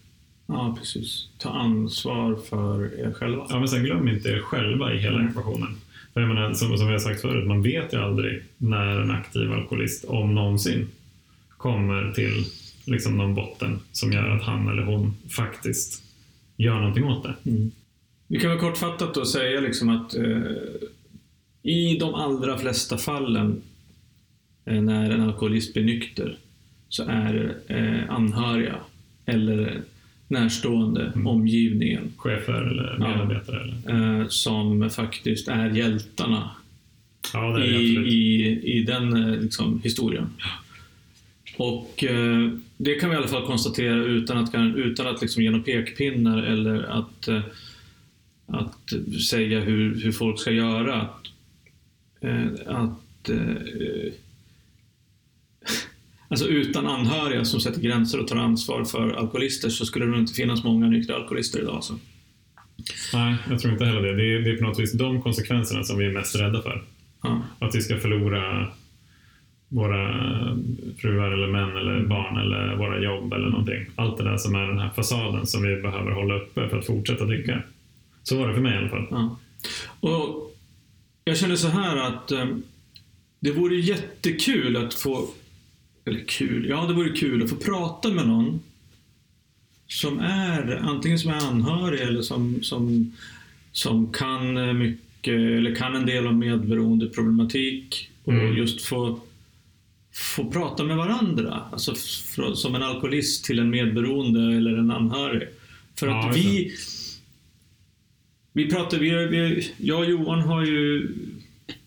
ja, 0.46 0.76
precis. 0.78 1.28
Ta 1.38 1.50
ansvar 1.50 2.36
för 2.48 3.00
er 3.00 3.12
själva. 3.12 3.46
Ja, 3.48 3.59
men 3.59 3.68
sen 3.68 3.84
glöm 3.84 4.09
inte 4.09 4.28
er 4.28 4.40
själva 4.40 4.92
i 4.92 4.98
hela 4.98 5.16
Mm. 5.18 5.28
ekvationen. 5.30 5.68
För 6.12 6.20
jag 6.20 6.28
menar, 6.28 6.55
som, 6.55 6.78
som 6.78 6.86
vi 6.86 6.92
har 6.92 7.00
sagt 7.00 7.20
förut, 7.20 7.46
man 7.48 7.62
vet 7.62 7.92
ju 7.94 7.98
aldrig 7.98 8.42
när 8.59 9.00
en 9.00 9.11
aktiv 9.11 9.53
alkoholist, 9.53 10.05
om 10.05 10.34
någonsin, 10.34 10.88
kommer 11.57 12.12
till 12.12 12.44
liksom 12.84 13.16
någon 13.16 13.34
botten 13.34 13.78
som 13.92 14.12
gör 14.12 14.28
att 14.28 14.42
han 14.42 14.68
eller 14.68 14.82
hon 14.82 15.14
faktiskt 15.36 16.03
gör 16.57 16.74
någonting 16.78 17.05
åt 17.05 17.22
det. 17.22 17.50
Mm. 17.50 17.70
Vi 18.33 18.41
kan 18.41 18.51
väl 18.51 18.59
kortfattat 18.59 19.14
då 19.14 19.24
säga 19.24 19.61
liksom 19.61 19.89
att 19.89 20.14
eh, 20.14 20.41
i 21.62 21.97
de 22.01 22.14
allra 22.14 22.59
flesta 22.59 22.99
fallen 22.99 23.62
eh, 24.64 24.83
när 24.83 25.11
en 25.11 25.20
alkoholist 25.20 25.72
blir 25.74 25.85
nykter 25.85 26.37
så 26.89 27.03
är 27.09 27.57
eh, 27.68 28.11
anhöriga 28.14 28.76
eller 29.26 29.80
närstående 30.28 31.12
Mm. 31.14 31.26
omgivningen 31.26 32.12
Chefer 32.16 32.53
eller 32.62 32.97
Ja. 33.01 33.09
medarbetare. 33.09 33.74
Eller, 33.87 34.20
eh, 34.20 34.26
som 34.28 34.91
faktiskt 34.91 35.49
är 35.49 35.70
hjältarna 35.70 36.51
Ja, 37.33 37.59
är 37.59 37.64
i, 37.64 37.97
i, 37.97 38.61
i 38.78 38.83
den 38.85 39.16
eh, 39.33 39.41
liksom, 39.41 39.80
historien. 39.85 40.26
Och 41.57 42.05
eh, 42.05 42.51
det 42.76 42.95
kan 42.95 43.11
vi 43.11 43.14
i 43.14 43.18
alla 43.18 43.28
fall 43.28 43.47
konstatera 43.47 43.95
utan 43.95 44.37
att, 44.39 44.55
utan 44.76 45.07
att 45.07 45.22
liksom 45.22 45.43
ge 45.43 45.51
några 45.51 45.64
pekpinnar 45.64 46.43
eller 46.43 46.83
att, 46.83 47.28
eh, 47.28 47.41
att 48.47 48.93
säga 49.30 49.61
hur, 49.61 50.03
hur 50.03 50.12
folk 50.12 50.40
ska 50.40 50.51
göra. 50.51 51.01
Att, 51.01 51.26
eh, 52.20 52.47
att 52.66 53.28
eh, 53.28 54.12
Alltså 56.28 56.47
utan 56.47 56.86
anhöriga 56.86 57.45
som 57.45 57.61
sätter 57.61 57.80
gränser 57.80 58.20
och 58.20 58.28
tar 58.28 58.36
ansvar 58.36 58.84
för 58.84 59.11
alkoholister 59.11 59.68
så 59.68 59.86
skulle 59.86 60.05
det 60.05 60.11
nog 60.11 60.20
inte 60.20 60.34
finnas 60.34 60.64
många 60.64 60.86
nyktra 60.86 61.16
alkoholister 61.16 61.61
idag. 61.61 61.74
Alltså. 61.74 61.99
Nej, 63.14 63.36
jag 63.51 63.61
tror 63.61 63.72
inte 63.72 63.84
heller 63.84 64.03
det. 64.03 64.16
Det 64.16 64.34
är, 64.34 64.40
det 64.40 64.51
är 64.51 64.57
på 64.57 64.64
något 64.64 64.78
vis 64.78 64.93
de 64.93 65.22
konsekvenserna 65.22 65.84
som 65.84 65.99
vi 65.99 66.07
är 66.07 66.12
mest 66.12 66.36
rädda 66.36 66.62
för. 66.62 66.82
Ja. 67.22 67.43
Att 67.59 67.74
vi 67.74 67.80
ska 67.80 67.99
förlora 67.99 68.68
våra 69.68 70.09
fruar 70.99 71.30
eller 71.30 71.47
män 71.47 71.76
eller 71.76 72.07
barn 72.07 72.36
eller 72.36 72.76
våra 72.76 73.03
jobb 73.03 73.32
eller 73.32 73.49
någonting. 73.49 73.86
Allt 73.97 74.18
det 74.18 74.24
där 74.24 74.36
som 74.36 74.55
är 74.55 74.66
den 74.66 74.78
här 74.78 74.90
fasaden 74.97 75.47
som 75.47 75.62
vi 75.62 75.82
behöver 75.82 76.11
hålla 76.11 76.34
uppe 76.34 76.68
för 76.68 76.78
att 76.78 76.86
fortsätta 76.86 77.24
dricka. 77.24 77.62
Så 78.22 78.38
var 78.38 78.48
det 78.48 78.54
för 78.54 78.60
mig 78.60 78.74
i 78.74 78.78
alla 78.78 78.88
fall. 78.88 79.06
Ja. 79.10 79.38
Och 80.00 80.56
jag 81.24 81.36
känner 81.38 81.56
så 81.56 81.68
här 81.68 81.96
att 81.96 82.30
eh, 82.32 82.46
det 83.40 83.50
vore 83.52 83.76
jättekul 83.76 84.76
att 84.76 84.94
få, 84.94 85.28
eller 86.04 86.24
kul, 86.28 86.66
ja 86.68 86.84
det 86.86 86.94
vore 86.94 87.08
kul 87.12 87.42
att 87.42 87.50
få 87.50 87.56
prata 87.56 88.08
med 88.08 88.26
någon 88.28 88.60
som 89.86 90.18
är, 90.20 90.76
antingen 90.76 91.18
som 91.18 91.30
är 91.30 91.46
anhörig 91.48 92.00
eller 92.00 92.22
som, 92.22 92.62
som, 92.62 93.12
som 93.72 94.12
kan 94.12 94.56
eh, 94.56 94.72
mycket, 94.72 95.34
eller 95.34 95.74
kan 95.74 95.94
en 95.96 96.06
del 96.06 96.26
om 96.26 96.38
medberoende 96.38 97.06
problematik 97.08 98.10
och 98.24 98.32
Mm. 98.32 98.56
just 98.56 98.82
få 98.82 99.20
få 100.14 100.50
prata 100.50 100.84
med 100.84 100.96
varandra. 100.96 101.62
Alltså 101.72 101.92
fr- 101.92 102.54
som 102.54 102.74
en 102.74 102.82
alkoholist 102.82 103.44
till 103.44 103.58
en 103.58 103.70
medberoende 103.70 104.56
eller 104.56 104.76
en 104.76 104.90
anhörig. 104.90 105.48
För 105.98 106.06
Ja, 106.06 106.28
att 106.30 106.36
vi 106.36 106.72
vi 108.53 108.70
pratar, 108.70 108.98
vi, 108.98 109.11
vi, 109.11 109.70
jag 109.76 109.98
och 109.98 110.11
Johan 110.11 110.40
har 110.40 110.66
ju 110.66 111.09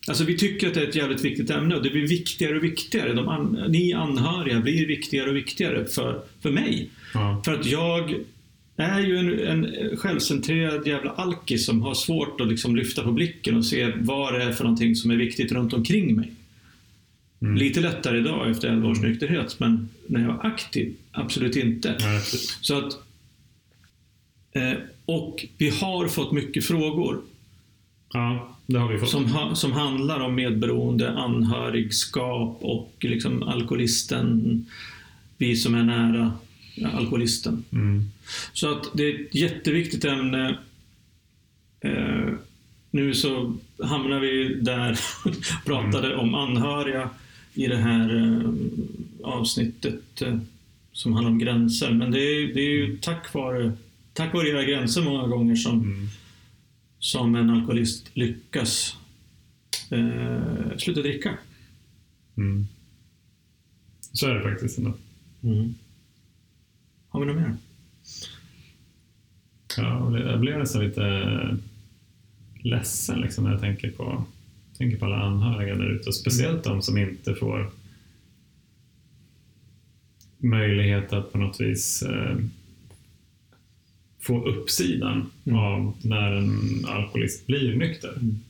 Alltså 0.08 0.24
vi 0.24 0.36
tycker 0.36 0.68
att 0.68 0.74
det 0.74 0.80
är 0.80 0.88
ett 0.88 0.94
jävligt 0.94 1.24
viktigt 1.24 1.50
ämne 1.50 1.76
och 1.76 1.82
det 1.82 1.90
blir 1.90 2.08
viktigare 2.08 2.56
och 2.56 2.64
viktigare. 2.64 3.12
De 3.12 3.28
an, 3.28 3.64
ni 3.68 3.92
anhöriga 3.92 4.60
blir 4.60 4.86
viktigare 4.86 5.30
och 5.30 5.36
viktigare 5.36 5.84
för, 5.84 6.22
för 6.42 6.50
mig. 6.50 6.90
Ja. 7.14 7.42
För 7.44 7.54
att 7.54 7.66
jag 7.66 8.14
är 8.76 9.00
ju 9.00 9.18
en, 9.18 9.64
en 9.64 9.96
självcentrerad 9.96 10.86
jävla 10.86 11.10
alkis 11.10 11.66
som 11.66 11.82
har 11.82 11.94
svårt 11.94 12.40
att 12.40 12.48
liksom 12.48 12.76
lyfta 12.76 13.02
på 13.02 13.12
blicken 13.12 13.56
och 13.56 13.64
se 13.64 13.92
vad 13.96 14.34
det 14.34 14.42
är 14.42 14.52
för 14.52 14.64
någonting 14.64 14.96
som 14.96 15.10
är 15.10 15.16
viktigt 15.16 15.52
runt 15.52 15.72
omkring 15.72 16.16
mig. 16.16 16.32
Mm. 17.40 17.56
Lite 17.56 17.80
lättare 17.80 18.18
idag 18.18 18.50
efter 18.50 18.68
11 18.68 18.88
års 18.88 19.00
nykterhet, 19.00 19.60
men 19.60 19.88
när 20.06 20.20
jag 20.20 20.28
var 20.28 20.46
aktiv, 20.46 20.94
absolut 21.12 21.56
inte. 21.56 21.96
Ja. 21.98 22.20
Så 22.60 22.78
att, 22.78 22.92
eh, 24.52 24.72
och 25.06 25.46
vi 25.58 25.70
har 25.70 26.08
fått 26.08 26.32
mycket 26.32 26.64
frågor 26.64 27.22
ja, 28.12 28.56
det 28.66 28.78
har 28.78 28.92
vi 28.92 28.98
fått. 28.98 29.08
som, 29.08 29.24
ha, 29.24 29.54
som 29.54 29.72
handlar 29.72 30.20
om 30.20 30.34
medberoende, 30.34 31.10
anhörigskap 31.10 32.58
och 32.60 32.94
liksom 33.00 33.42
alkoholisten, 33.42 34.66
vi 35.36 35.56
som 35.56 35.74
är 35.74 35.82
nära 35.82 36.32
alkoholisten. 36.92 37.64
Mm. 37.72 38.04
Så 38.52 38.72
att 38.72 38.90
det 38.94 39.02
är 39.02 39.20
ett 39.20 39.34
jätteviktigt 39.34 40.04
ämne. 40.04 40.58
Eh, 41.80 42.32
nu 42.90 43.14
så 43.14 43.56
hamnar 43.82 44.20
vi 44.20 44.54
där 44.54 44.98
pratade 45.64 46.16
om 46.16 46.34
anhöriga 46.34 47.10
i 47.54 47.66
det 47.66 47.76
här 47.76 48.16
eh, 48.16 48.50
avsnittet 49.24 50.22
eh, 50.22 50.38
som 50.92 51.12
handlar 51.12 51.30
om 51.30 51.38
gränser. 51.38 51.90
Men 51.90 52.10
det 52.10 52.20
är, 52.20 52.54
det 52.54 52.60
är 52.60 52.70
ju 52.70 52.98
tack 52.98 53.34
vare, 53.34 53.72
tack 54.16 54.34
vare 54.34 54.48
era 54.48 54.64
gränser 54.64 55.02
många 55.02 55.26
gånger 55.26 55.56
som, 55.56 55.82
Mm. 55.82 56.06
som 56.98 57.34
en 57.34 57.50
alkoholist 57.50 58.10
lyckas 58.16 58.96
eh, 59.90 60.76
sluta 60.78 61.00
dricka. 61.00 61.38
Mm. 62.36 62.66
Så 64.12 64.26
är 64.26 64.34
det 64.34 64.42
faktiskt 64.50 64.78
ändå. 64.78 64.92
Har 67.08 67.20
vi 67.20 67.26
något 67.26 67.36
mer? 67.36 67.56
Ja, 69.76 70.18
jag 70.18 70.40
blir 70.40 70.58
nästan 70.58 70.84
lite 70.84 71.58
ledsen 72.60 73.20
liksom, 73.20 73.44
när 73.44 73.50
jag 73.50 73.60
tänker 73.60 73.90
på, 73.90 74.24
tänker 74.78 74.98
på 74.98 75.04
alla 75.04 75.16
anhöriga 75.22 75.74
där 75.74 75.90
ute. 75.90 76.12
Speciellt 76.12 76.64
de 76.64 76.82
som 76.82 76.98
inte 76.98 77.34
får 77.34 77.70
möjlighet 80.38 81.12
att 81.12 81.32
på 81.32 81.38
något 81.38 81.60
vis 81.60 82.02
eh, 82.02 82.36
få 84.26 84.44
uppsidan 84.46 85.30
Mm. 85.44 85.58
av 85.58 85.96
när 86.02 86.32
en 86.32 86.84
alkoholist 86.86 87.46
blir 87.46 87.76
nykter. 87.76 88.12
Mm. 88.16 88.40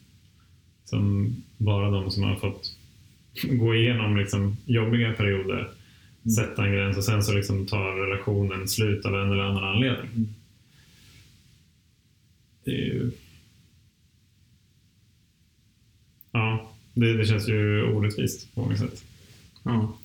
Som 0.85 1.37
bara 1.57 1.91
de 1.91 2.11
som 2.11 2.23
har 2.23 2.37
fått 2.37 2.77
gå 3.43 3.75
igenom 3.75 4.17
liksom, 4.17 4.57
jobbiga 4.67 5.13
perioder, 5.13 5.71
sätta 6.37 6.65
en 6.67 6.73
gräns 6.73 6.97
och 6.97 7.05
sen 7.05 7.23
så 7.23 7.33
liksom 7.35 7.67
tar 7.67 7.93
relationen 7.93 8.69
slut 8.69 9.05
av 9.05 9.15
en 9.15 9.33
eller 9.33 9.43
annan 9.43 9.65
anledning. 9.65 10.11
Mm. 10.15 10.29
Det 12.65 12.71
är 12.71 12.85
ju... 12.85 13.11
Ja, 16.33 16.71
det, 16.95 17.17
det 17.17 17.27
känns 17.27 17.49
ju 17.49 17.83
orättvist 17.83 18.55
på 18.55 18.61
många 18.61 18.77
sätt. 18.77 19.05
Ja, 19.63 19.97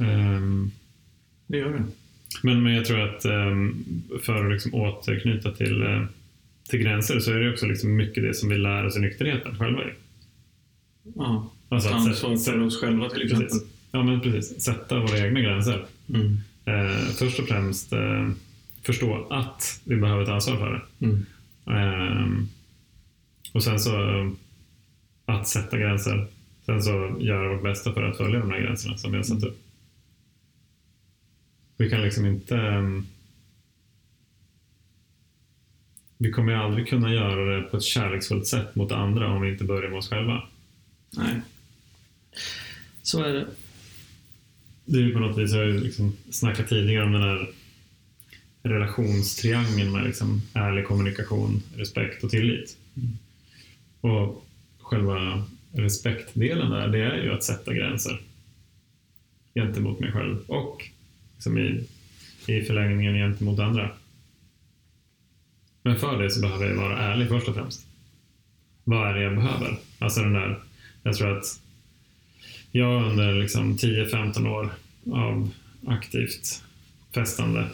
Ehm, 0.00 0.70
det 1.46 1.58
gör 1.58 1.72
det. 1.72 1.84
Men, 2.42 2.62
men 2.62 2.74
jag 2.74 2.84
tror 2.84 3.00
att 3.00 3.24
ehm, 3.24 3.84
för 4.22 4.44
att 4.44 4.52
liksom 4.52 4.74
återknyta 4.74 5.52
till, 5.52 5.82
eh, 5.82 6.04
till 6.68 6.80
gränser 6.80 7.20
så 7.20 7.32
är 7.32 7.40
det 7.40 7.52
också 7.52 7.66
liksom 7.66 7.96
mycket 7.96 8.22
det 8.22 8.34
som 8.34 8.48
vi 8.48 8.58
lär 8.58 8.86
oss 8.86 8.96
i 8.96 9.00
nykterheten 9.00 9.58
själva. 9.58 9.80
Ja. 11.16 11.50
Alltså 11.68 11.88
att 11.88 11.94
ansvar 11.94 12.36
för 12.36 12.60
oss 12.60 12.80
själva 12.80 13.08
till 13.08 13.22
exempel. 13.22 13.48
Precis. 13.48 13.68
Ja, 13.92 14.02
men 14.02 14.20
precis. 14.20 14.60
Sätta 14.60 15.00
våra 15.00 15.18
egna 15.18 15.40
gränser. 15.40 15.84
Mm. 16.14 16.36
Eh, 16.64 17.06
först 17.18 17.38
och 17.38 17.48
främst 17.48 17.92
eh, 17.92 18.28
förstå 18.82 19.26
att 19.30 19.80
vi 19.84 19.96
behöver 19.96 20.26
ta 20.26 20.34
ansvar 20.34 20.56
för 20.56 20.72
det. 20.72 21.06
Mm. 21.06 21.26
Ehm, 21.66 22.48
och 23.52 23.62
sen 23.62 23.80
så 23.80 24.18
eh, 24.18 24.30
att 25.26 25.48
sätta 25.48 25.78
gränser. 25.78 26.26
Sen 26.66 26.82
så 26.82 27.16
göra 27.20 27.52
vårt 27.54 27.62
bästa 27.62 27.92
för 27.92 28.02
att 28.02 28.16
följa 28.16 28.38
de 28.38 28.50
här 28.50 28.60
gränserna 28.60 28.96
som 28.96 29.10
vi 29.10 29.16
har 29.16 29.24
satt 29.24 29.44
upp. 29.44 29.67
Vi 31.78 31.90
kan 31.90 32.02
liksom 32.02 32.26
inte... 32.26 32.56
ehm, 32.56 33.06
vi 36.18 36.32
kommer 36.32 36.52
ju 36.52 36.58
aldrig 36.58 36.88
kunna 36.88 37.14
göra 37.14 37.56
det 37.56 37.62
på 37.62 37.76
ett 37.76 37.82
kärleksfullt 37.82 38.46
sätt 38.46 38.74
mot 38.74 38.92
andra 38.92 39.32
om 39.32 39.42
vi 39.42 39.52
inte 39.52 39.64
börjar 39.64 39.90
med 39.90 39.98
oss 39.98 40.08
själva. 40.08 40.42
Nej. 41.10 41.40
Så 43.02 43.22
är 43.24 43.32
det. 43.32 43.46
Det 44.84 44.98
är 44.98 45.02
ju 45.02 45.12
på 45.12 45.18
något 45.18 45.38
vis, 45.38 45.52
jag 45.52 45.58
har 45.58 45.66
ju 45.66 45.80
liksom 45.80 46.16
snackat 46.30 46.68
tidigare 46.68 47.04
om 47.04 47.12
den 47.12 47.22
här 47.22 47.50
relationstriangeln 48.62 49.92
med 49.92 50.04
liksom 50.04 50.42
ärlig 50.54 50.86
kommunikation, 50.86 51.62
respekt 51.76 52.24
och 52.24 52.30
tillit. 52.30 52.76
Och 54.00 54.46
själva 54.78 55.44
respektdelen 55.72 56.70
där, 56.70 56.88
det 56.88 56.98
är 56.98 57.22
ju 57.22 57.32
att 57.32 57.44
sätta 57.44 57.74
gränser 57.74 58.20
gentemot 59.54 60.00
mig 60.00 60.12
själv 60.12 60.38
och 60.46 60.90
liksom 61.38 61.58
i, 61.58 61.86
i 62.46 62.62
förlängningen 62.62 63.14
gentemot 63.14 63.58
andra. 63.58 63.90
Men 65.82 65.96
för 65.96 66.22
det 66.22 66.30
så 66.30 66.40
behöver 66.40 66.66
jag 66.66 66.76
vara 66.76 66.98
ärlig 66.98 67.28
först 67.28 67.48
och 67.48 67.54
främst. 67.54 67.86
Vad 68.84 69.08
är 69.08 69.14
det 69.14 69.22
jag 69.22 69.34
behöver? 69.34 69.78
Alltså 69.98 70.20
den 70.20 70.32
där, 70.32 70.58
jag 71.02 71.14
tror 71.14 71.38
att 71.38 71.60
jag 72.70 73.10
under 73.10 73.34
liksom 73.34 73.76
10-15 73.76 74.48
år 74.48 74.70
av 75.12 75.50
aktivt 75.86 76.62
festande, 77.14 77.68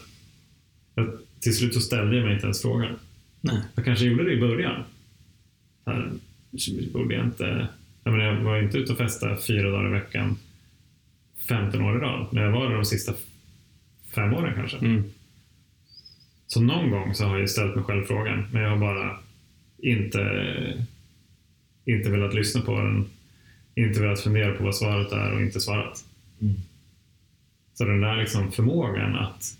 jag, 0.95 1.19
till 1.41 1.57
slut 1.57 1.75
så 1.75 1.81
ställde 1.81 2.17
jag 2.17 2.25
mig 2.25 2.35
inte 2.35 2.47
ens 2.47 2.63
frågan. 2.63 2.99
Nej. 3.41 3.63
Jag 3.75 3.85
kanske 3.85 4.05
gjorde 4.05 4.25
det 4.25 4.33
i 4.33 4.41
början. 4.41 4.85
Här, 5.87 6.13
borde 6.93 7.15
jag 7.15 7.25
inte... 7.25 7.69
Jag, 8.05 8.13
menar, 8.13 8.25
jag 8.25 8.41
var 8.41 8.63
inte 8.63 8.79
ute 8.79 8.93
och 8.93 8.99
festade 8.99 9.37
fyra 9.37 9.71
dagar 9.71 9.89
i 9.89 9.93
veckan 9.93 10.37
15 11.39 11.83
år 11.83 11.97
i 11.97 12.01
rad, 12.01 12.27
men 12.33 12.43
jag 12.43 12.53
var 12.53 12.69
det 12.69 12.75
de 12.75 12.85
sista 12.85 13.15
fem 14.15 14.35
åren 14.35 14.55
kanske. 14.55 14.77
Mm. 14.77 15.05
Så 16.47 16.61
någon 16.61 16.91
gång 16.91 17.15
så 17.15 17.25
har 17.25 17.39
jag 17.39 17.51
ställt 17.51 17.75
mig 17.75 17.85
själv 17.85 18.05
frågan, 18.05 18.47
men 18.53 18.63
jag 18.63 18.71
har 18.71 18.79
bara 18.79 19.19
inte, 19.79 20.87
inte 21.85 22.11
velat 22.11 22.35
lyssna 22.35 22.61
på 22.61 22.81
den. 22.81 23.09
Inte 23.75 24.01
velat 24.01 24.21
fundera 24.21 24.55
på 24.55 24.65
vad 24.65 24.77
svaret 24.77 25.13
är 25.13 25.33
och 25.33 25.41
inte 25.41 25.61
svarat. 25.61 26.05
Mm. 26.41 26.55
Så 27.75 27.85
den 27.85 28.01
där 28.01 28.17
liksom 28.17 28.53
förmågan 28.53 29.17
att, 29.17 29.59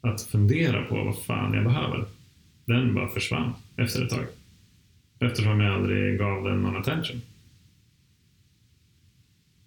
att 0.00 0.22
fundera 0.22 0.84
på 0.84 1.04
vad 1.04 1.24
fan 1.24 1.54
jag 1.54 1.64
behöver, 1.64 2.04
den 2.64 2.94
bara 2.94 3.08
försvann 3.08 3.52
efter 3.76 4.04
ett 4.04 4.10
tag. 4.10 4.24
Eftersom 5.18 5.60
jag 5.60 5.74
aldrig 5.74 6.18
gav 6.18 6.44
den 6.44 6.62
någon 6.62 6.76
attention. 6.76 7.20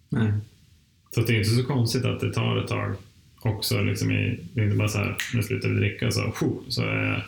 Nej. 0.10 0.34
Så 1.12 1.22
det 1.22 1.34
är 1.34 1.38
inte 1.38 1.49
så 1.49 1.64
konstigt 1.64 2.06
att 2.06 2.20
det 2.20 2.34
tar 2.34 2.58
ett 2.58 2.68
tag 2.68 2.95
också. 3.46 3.82
Liksom 3.82 4.12
i, 4.12 4.39
det 4.54 4.62
är 4.62 4.66
inte 4.66 4.78
bara 4.78 4.88
så 4.88 4.98
här, 4.98 5.18
nu 5.34 5.44
slutar 5.44 5.70
vi 5.70 5.76
dricka 5.76 6.12
så, 6.12 6.32
phew, 6.32 6.72
så, 6.72 6.82
är, 6.82 7.28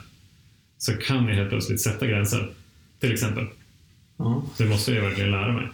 så 0.77 0.93
kan 0.93 1.27
jag 1.27 1.35
helt 1.35 1.49
plötsligt 1.49 1.81
sätta 1.81 2.07
gränser. 2.07 2.53
Till 2.99 3.13
exempel. 3.13 3.47
Ja. 4.17 4.43
Det 4.57 4.65
måste 4.65 4.91
jag 4.91 5.03
verkligen 5.03 5.31
lära 5.31 5.53
mig. 5.53 5.67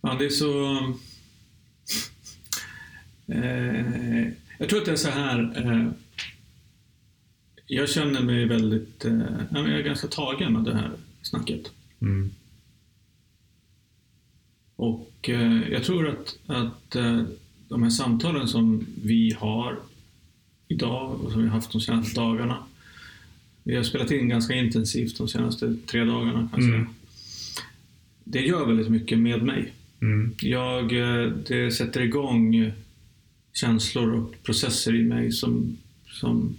Ja, 0.00 0.16
det 0.18 0.24
är 0.24 0.30
så... 0.30 0.76
Eh, 3.26 4.28
jag 4.58 4.68
tror 4.68 4.78
att 4.78 4.84
det 4.84 4.92
är 4.92 4.96
så 4.96 5.10
här. 5.10 5.52
Eh, 5.56 5.88
jag 7.66 7.88
känner 7.88 8.22
mig 8.22 8.44
väldigt... 8.44 9.04
Eh, 9.04 9.20
jag 9.50 9.68
är 9.68 9.82
ganska 9.82 10.06
tagen 10.08 10.52
med 10.52 10.64
det 10.64 10.74
här 10.74 10.90
snacket. 11.22 11.70
Mm. 12.00 12.30
Och 14.76 15.28
eh, 15.28 15.72
jag 15.72 15.84
tror 15.84 16.08
att, 16.08 16.38
att 16.46 16.96
eh, 16.96 17.22
de 17.68 17.82
här 17.82 17.90
samtalen 17.90 18.48
som 18.48 18.86
vi 19.02 19.36
har 19.38 19.78
idag 20.68 21.20
och 21.20 21.32
som 21.32 21.42
vi 21.42 21.48
har 21.48 21.54
haft 21.54 21.72
de 21.72 21.80
senaste 21.80 22.20
dagarna. 22.20 22.58
Vi 23.62 23.76
har 23.76 23.82
spelat 23.82 24.10
in 24.10 24.28
ganska 24.28 24.54
intensivt 24.54 25.18
de 25.18 25.28
senaste 25.28 25.76
tre 25.86 26.04
dagarna 26.04 26.48
kan 26.54 26.64
jag 26.64 26.74
Mm. 26.74 26.86
Det 28.24 28.40
gör 28.40 28.66
väldigt 28.66 28.88
mycket 28.88 29.18
med 29.18 29.42
mig. 29.42 29.72
Mm. 30.02 30.34
Jag, 30.40 30.92
eh, 30.92 31.30
det 31.30 31.72
sätter 31.72 32.00
igång 32.00 32.72
känslor 33.52 34.12
och 34.12 34.42
processer 34.42 34.94
i 34.94 35.02
mig 35.02 35.32
som, 35.32 35.78
som, 36.06 36.56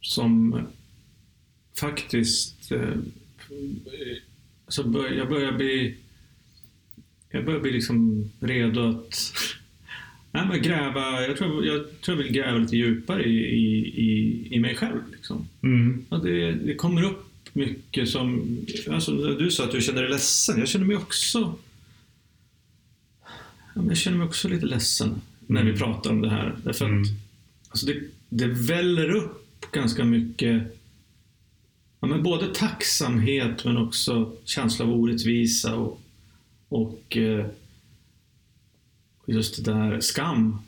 som 0.00 0.60
faktiskt... 1.80 2.72
Eh, 2.72 2.96
alltså 4.64 4.82
jag 5.16 5.28
börjar 5.28 5.52
bli... 5.52 5.96
Jag 7.30 7.44
börjar 7.44 7.60
bli 7.60 7.72
liksom 7.72 8.30
redo 8.40 8.80
att 8.88 9.32
nej, 10.32 10.46
men 10.48 10.62
gräva... 10.62 11.22
Jag 11.26 11.36
tror 11.36 11.66
jag, 11.66 12.00
tror 12.00 12.16
jag 12.18 12.24
vill 12.24 12.32
gräva 12.32 12.58
lite 12.58 12.76
djupare 12.76 13.24
i, 13.24 13.36
i, 13.38 13.78
i, 13.78 14.48
i 14.50 14.60
mig 14.60 14.74
själv. 14.76 15.00
Liksom. 15.12 15.48
Mm. 15.62 16.04
Ja, 16.10 16.16
det, 16.16 16.52
det 16.52 16.74
kommer 16.74 17.02
upp 17.02 17.26
mycket 17.52 18.08
som... 18.08 18.58
Alltså, 18.90 19.12
du 19.12 19.50
sa 19.50 19.64
att 19.64 19.72
du 19.72 19.80
känner 19.80 20.02
dig 20.02 20.10
ledsen. 20.10 20.58
Jag 20.58 20.68
känner 20.68 20.86
mig 20.86 20.96
också... 20.96 21.54
Ja, 23.74 23.82
jag 23.88 23.96
känner 23.96 24.18
mig 24.18 24.26
också 24.26 24.48
lite 24.48 24.66
ledsen 24.66 25.20
när 25.46 25.60
Mm. 25.60 25.72
vi 25.72 25.78
pratar 25.78 26.10
om 26.10 26.20
det 26.20 26.30
här. 26.30 26.56
Därför 26.64 26.84
att 26.84 26.90
Mm. 26.90 27.04
alltså 27.68 27.86
det, 27.86 28.00
det 28.28 28.46
väller 28.46 29.10
upp 29.10 29.70
ganska 29.72 30.04
mycket 30.04 30.62
ja, 32.00 32.08
men 32.08 32.22
både 32.22 32.54
tacksamhet 32.54 33.64
men 33.64 33.76
också 33.76 34.32
känsla 34.44 34.84
av 34.84 34.92
orättvisa 34.92 35.74
och, 35.76 36.00
och 36.70 37.16
eh, 37.16 37.46
just 39.26 39.64
det 39.64 39.72
där 39.72 40.00
skam 40.00 40.58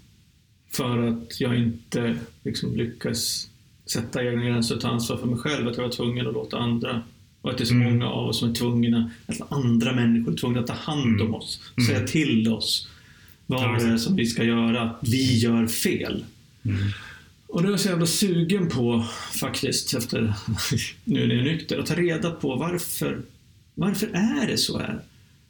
för 0.71 0.99
att 1.09 1.41
jag 1.41 1.59
inte 1.59 2.17
liksom 2.45 2.77
lyckas 2.77 3.49
sätta 3.87 4.25
egna 4.25 4.45
gränser 4.45 4.75
och 4.75 4.81
ta 4.81 4.89
ansvar 4.89 5.17
för 5.17 5.27
mig 5.27 5.39
själv. 5.39 5.69
Att 5.69 5.77
jag 5.77 5.85
var 5.85 5.91
tvungen 5.91 6.27
att 6.27 6.35
låta 6.35 6.59
andra 6.59 7.03
och 7.41 7.51
att 7.51 7.59
det 7.59 7.65
är 7.65 7.67
så 7.67 7.75
Mm. 7.75 7.93
många 7.93 8.07
av 8.09 8.29
oss 8.29 8.39
som 8.39 8.51
är 8.51 8.55
tvungna, 8.55 9.11
att 9.27 9.53
andra 9.53 9.93
människor 9.93 10.33
är 10.33 10.37
tvungna 10.37 10.61
att 10.61 10.67
ta 10.67 10.73
hand 10.73 11.21
om 11.21 11.27
Mm. 11.27 11.35
oss. 11.35 11.61
Mm. 11.77 11.87
Säga 11.87 12.07
till 12.07 12.49
oss 12.49 12.89
vad 13.47 13.79
det 13.81 13.85
är 13.89 13.97
som 13.97 14.17
vi 14.17 14.27
ska 14.27 14.45
göra, 14.45 14.81
att 14.83 14.99
vi 15.09 15.39
gör 15.39 15.67
fel. 15.67 16.25
Mm. 16.65 16.77
Och 17.47 17.63
det 17.63 17.69
är 17.69 17.71
jag 17.71 17.81
så 17.81 17.89
jävla 17.89 18.07
sugen 18.07 18.69
på 18.69 19.07
faktiskt, 19.41 19.95
efter 19.95 20.21
nu 21.05 21.27
när 21.27 21.35
jag 21.35 21.47
är 21.47 21.53
nykter, 21.53 21.79
att 21.79 21.87
ta 21.87 21.95
reda 21.95 22.31
på 22.31 22.57
varför, 22.57 23.23
varför 23.75 24.07
är 24.07 24.47
det 24.47 24.57
så 24.57 24.79
här? 24.79 25.01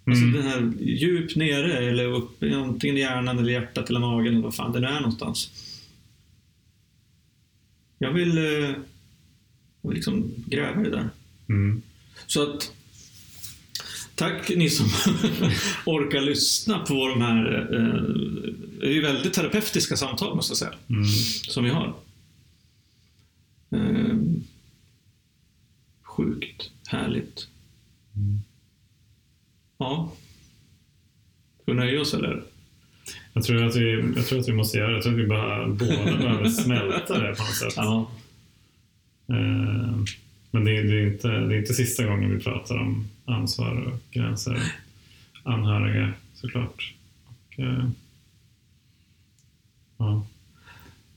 Alltså 0.07 0.25
Mm. 0.25 0.33
den 0.33 0.43
här 0.43 0.73
djupt 0.81 1.37
nere 1.37 1.79
eller 1.79 2.05
upp, 2.05 2.43
antingen 2.43 2.97
i 2.97 3.01
hjärnan 3.01 3.39
eller 3.39 3.53
hjärtat 3.53 3.91
eller 3.91 4.01
magen 4.01 4.33
eller 4.33 4.43
vad 4.43 4.55
fan 4.55 4.73
det 4.73 4.81
nu 4.81 4.87
är 4.87 5.01
någonstans. 5.01 5.51
Jag 7.99 8.13
vill, 8.13 8.39
eh, 8.39 8.45
jag 8.45 8.75
vill 9.83 9.95
liksom 9.95 10.31
gräva 10.47 10.83
det 10.83 10.91
där. 10.91 11.09
Mm. 11.49 11.83
Så 12.27 12.43
att 12.43 12.73
Tack 14.15 14.49
ni 14.57 14.71
som 14.71 14.87
orkar 15.87 16.21
lyssna 16.21 16.79
på 16.79 17.09
de 17.09 17.23
här, 17.23 17.69
eh, 17.75 18.03
det 18.81 18.97
är 18.99 19.03
väldigt 19.03 19.33
terapeutiska 19.33 19.97
samtal 19.97 20.37
måste 20.37 20.51
jag 20.51 20.59
säga, 20.59 20.75
Mm. 20.91 21.05
som 21.49 21.65
vi 21.65 21.71
har. 21.71 21.95
Eh, 23.71 24.17
sjukt 26.03 26.71
härligt. 26.87 27.49
Mm. 28.17 28.41
Ja. 29.83 30.13
Ska 31.63 31.73
vi 31.73 31.79
nöja 31.79 32.01
oss 32.01 32.15
eller? 32.15 32.43
Jag, 33.33 33.45
tror 33.45 33.65
att 33.65 33.77
vi, 33.77 34.13
jag 34.17 34.27
tror 34.27 34.39
att 34.39 34.49
vi 34.49 34.53
måste 34.53 34.79
göra 34.79 34.89
det. 34.89 34.95
Jag 34.95 35.03
tror 35.03 35.13
att 35.13 35.19
vi 35.19 35.27
bara, 35.27 35.69
båda 35.69 36.05
behöver 36.05 36.49
smälta 36.49 37.19
det 37.19 37.35
på 37.35 37.43
något 37.43 37.55
sätt. 37.55 37.73
Ja. 37.77 38.11
Eh, 39.29 39.97
Men 40.51 40.65
det 40.65 40.77
är, 40.77 40.83
det, 40.83 41.01
är 41.01 41.07
inte, 41.07 41.29
det 41.29 41.55
är 41.55 41.59
inte 41.59 41.75
sista 41.75 42.05
gången 42.05 42.37
vi 42.37 42.45
pratar 42.45 42.79
om 42.79 43.09
ansvar 43.25 43.75
och 43.83 44.01
gränser. 44.11 44.59
Anhöriga 45.43 46.13
såklart. 46.35 46.95
Och, 47.27 47.61
eh, 47.61 47.89
ja. 49.99 50.27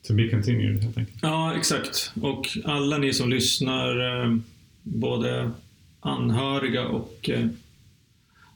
To 0.07 0.13
be 0.13 0.29
continued 0.29 0.83
helt 0.83 0.97
enkelt. 0.97 1.19
Ja, 1.21 1.55
exakt. 1.55 2.13
Och 2.21 2.47
alla 2.65 2.97
ni 2.97 3.13
som 3.13 3.29
lyssnar, 3.29 4.23
eh, 4.23 4.37
både 4.83 5.51
anhöriga 5.99 6.87
och 6.87 7.29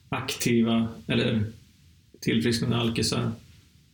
aktiva 0.10 0.88
eller 1.08 1.44
tillfrisknande 2.20 2.78
alkisar, 2.78 3.32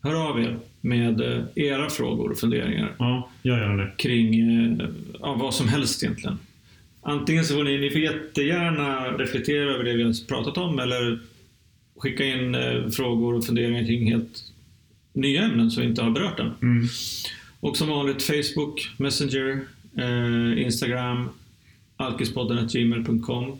hör 0.02 0.30
av 0.30 0.40
er 0.40 0.58
med 0.82 1.22
eh, 1.22 1.44
era 1.56 1.90
frågor 1.90 2.32
och 2.32 2.38
funderingar 2.38 2.96
Ja, 3.00 3.30
jag 3.42 3.58
gör 3.60 3.78
det. 3.78 3.92
kring 3.98 4.40
eh, 4.40 4.88
ja, 5.20 5.34
vad 5.34 5.54
som 5.54 5.68
helst 5.68 6.04
egentligen. 6.04 6.38
Antingen 7.02 7.46
så 7.46 7.54
får 7.54 7.64
ni, 7.64 7.78
ni 7.78 7.90
får 7.90 8.02
jättegärna 8.02 9.12
reflektera 9.18 9.72
över 9.74 9.84
det 9.84 9.94
vi 9.94 10.04
har 10.04 10.28
pratat 10.28 10.58
om 10.58 10.80
eller 10.80 11.20
skicka 11.98 12.26
in 12.26 12.56
eh, 12.56 12.88
frågor 12.90 13.36
och 13.36 13.46
funderingar 13.46 13.86
kring 13.86 14.12
helt 14.12 14.44
nya 15.14 15.44
ämnen 15.44 15.72
som 15.72 15.84
vi 15.84 15.90
inte 15.90 16.02
har 16.02 16.12
berört 16.12 16.40
än. 16.40 16.52
Mm. 16.62 16.88
Och 17.60 17.78
som 17.78 17.88
vanligt 17.88 18.24
Facebook, 18.24 18.90
Messenger, 18.98 19.60
eh, 19.98 20.62
Instagram, 20.64 21.30
alkispodden.gmail.com. 21.98 23.58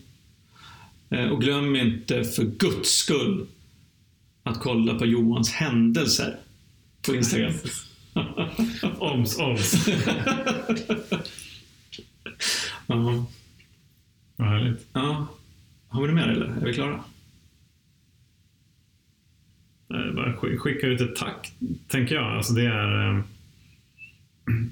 Eh, 1.10 1.30
och 1.30 1.42
glöm 1.42 1.76
inte 1.76 2.24
för 2.24 2.44
guds 2.44 2.90
skull 2.90 3.48
att 4.44 4.60
kolla 4.60 4.96
på 5.00 5.06
Johans 5.06 5.52
händelser 5.52 6.38
på 7.06 7.16
Instagram. 7.16 7.54
Oms, 9.00 9.40
oms. 9.40 9.88
ja. 12.88 13.26
Vad 14.36 14.48
härligt. 14.48 14.88
ja. 14.94 15.28
Har 15.88 16.02
vi 16.02 16.08
något 16.08 16.16
mer 16.16 16.28
eller? 16.34 16.46
Är 16.46 16.66
vi 16.66 16.74
klara? 16.74 17.04
Bara 19.88 20.36
sk- 20.36 20.58
skicka 20.58 20.88
ut 20.88 21.02
ett 21.02 21.16
tack, 21.16 21.54
tänker 21.88 22.16
jag. 22.16 22.24
Alltså 22.38 22.54
det 22.54 22.66
är... 22.66 23.10
eh, 23.10 23.24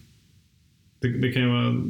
Det, 0.99 1.09
det 1.09 1.31
kan 1.31 1.41
ju 1.41 1.47
vara 1.47 1.83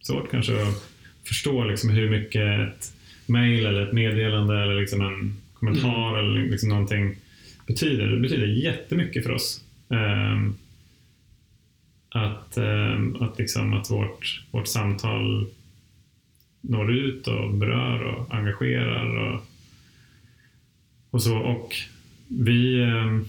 svårt 0.00 0.30
kanske 0.30 0.62
att 0.62 0.88
förstå 1.24 1.64
liksom 1.64 1.90
hur 1.90 2.10
mycket 2.10 2.60
ett 2.60 2.94
mail 3.30 3.66
eller 3.66 3.86
ett 3.86 3.92
meddelande 3.92 4.62
eller 4.62 4.80
liksom 4.80 5.00
en 5.00 5.36
kommentar 5.54 6.18
eller 6.18 6.40
liksom 6.40 6.68
någonting 6.68 7.16
betyder. 7.66 8.06
Det 8.06 8.20
betyder 8.20 8.46
jättemycket 8.46 9.22
för 9.22 9.32
oss. 9.32 9.64
Ehm, 9.90 10.54
att, 12.08 12.56
ehm, 12.56 13.16
att, 13.22 13.38
liksom, 13.38 13.74
att 13.74 13.90
vårt, 13.90 14.44
vårt 14.50 14.68
samtal 14.68 15.46
når 16.60 16.92
ut 16.92 17.26
och 17.26 17.54
berör 17.54 18.02
och 18.02 18.34
engagerar 18.34 19.16
och, 19.16 19.40
och 21.10 21.22
så. 21.22 21.36
Och 21.36 21.74
vi, 22.28 22.82
ehm, 22.82 23.24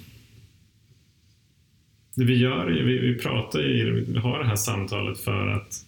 det 2.15 2.25
vi 2.25 2.37
gör, 2.37 2.65
vi, 2.67 2.97
vi 2.97 3.15
pratar 3.15 3.59
ju, 3.59 4.05
vi 4.07 4.19
har 4.19 4.39
det 4.39 4.47
här 4.47 4.55
samtalet 4.55 5.19
för 5.19 5.47
att, 5.47 5.85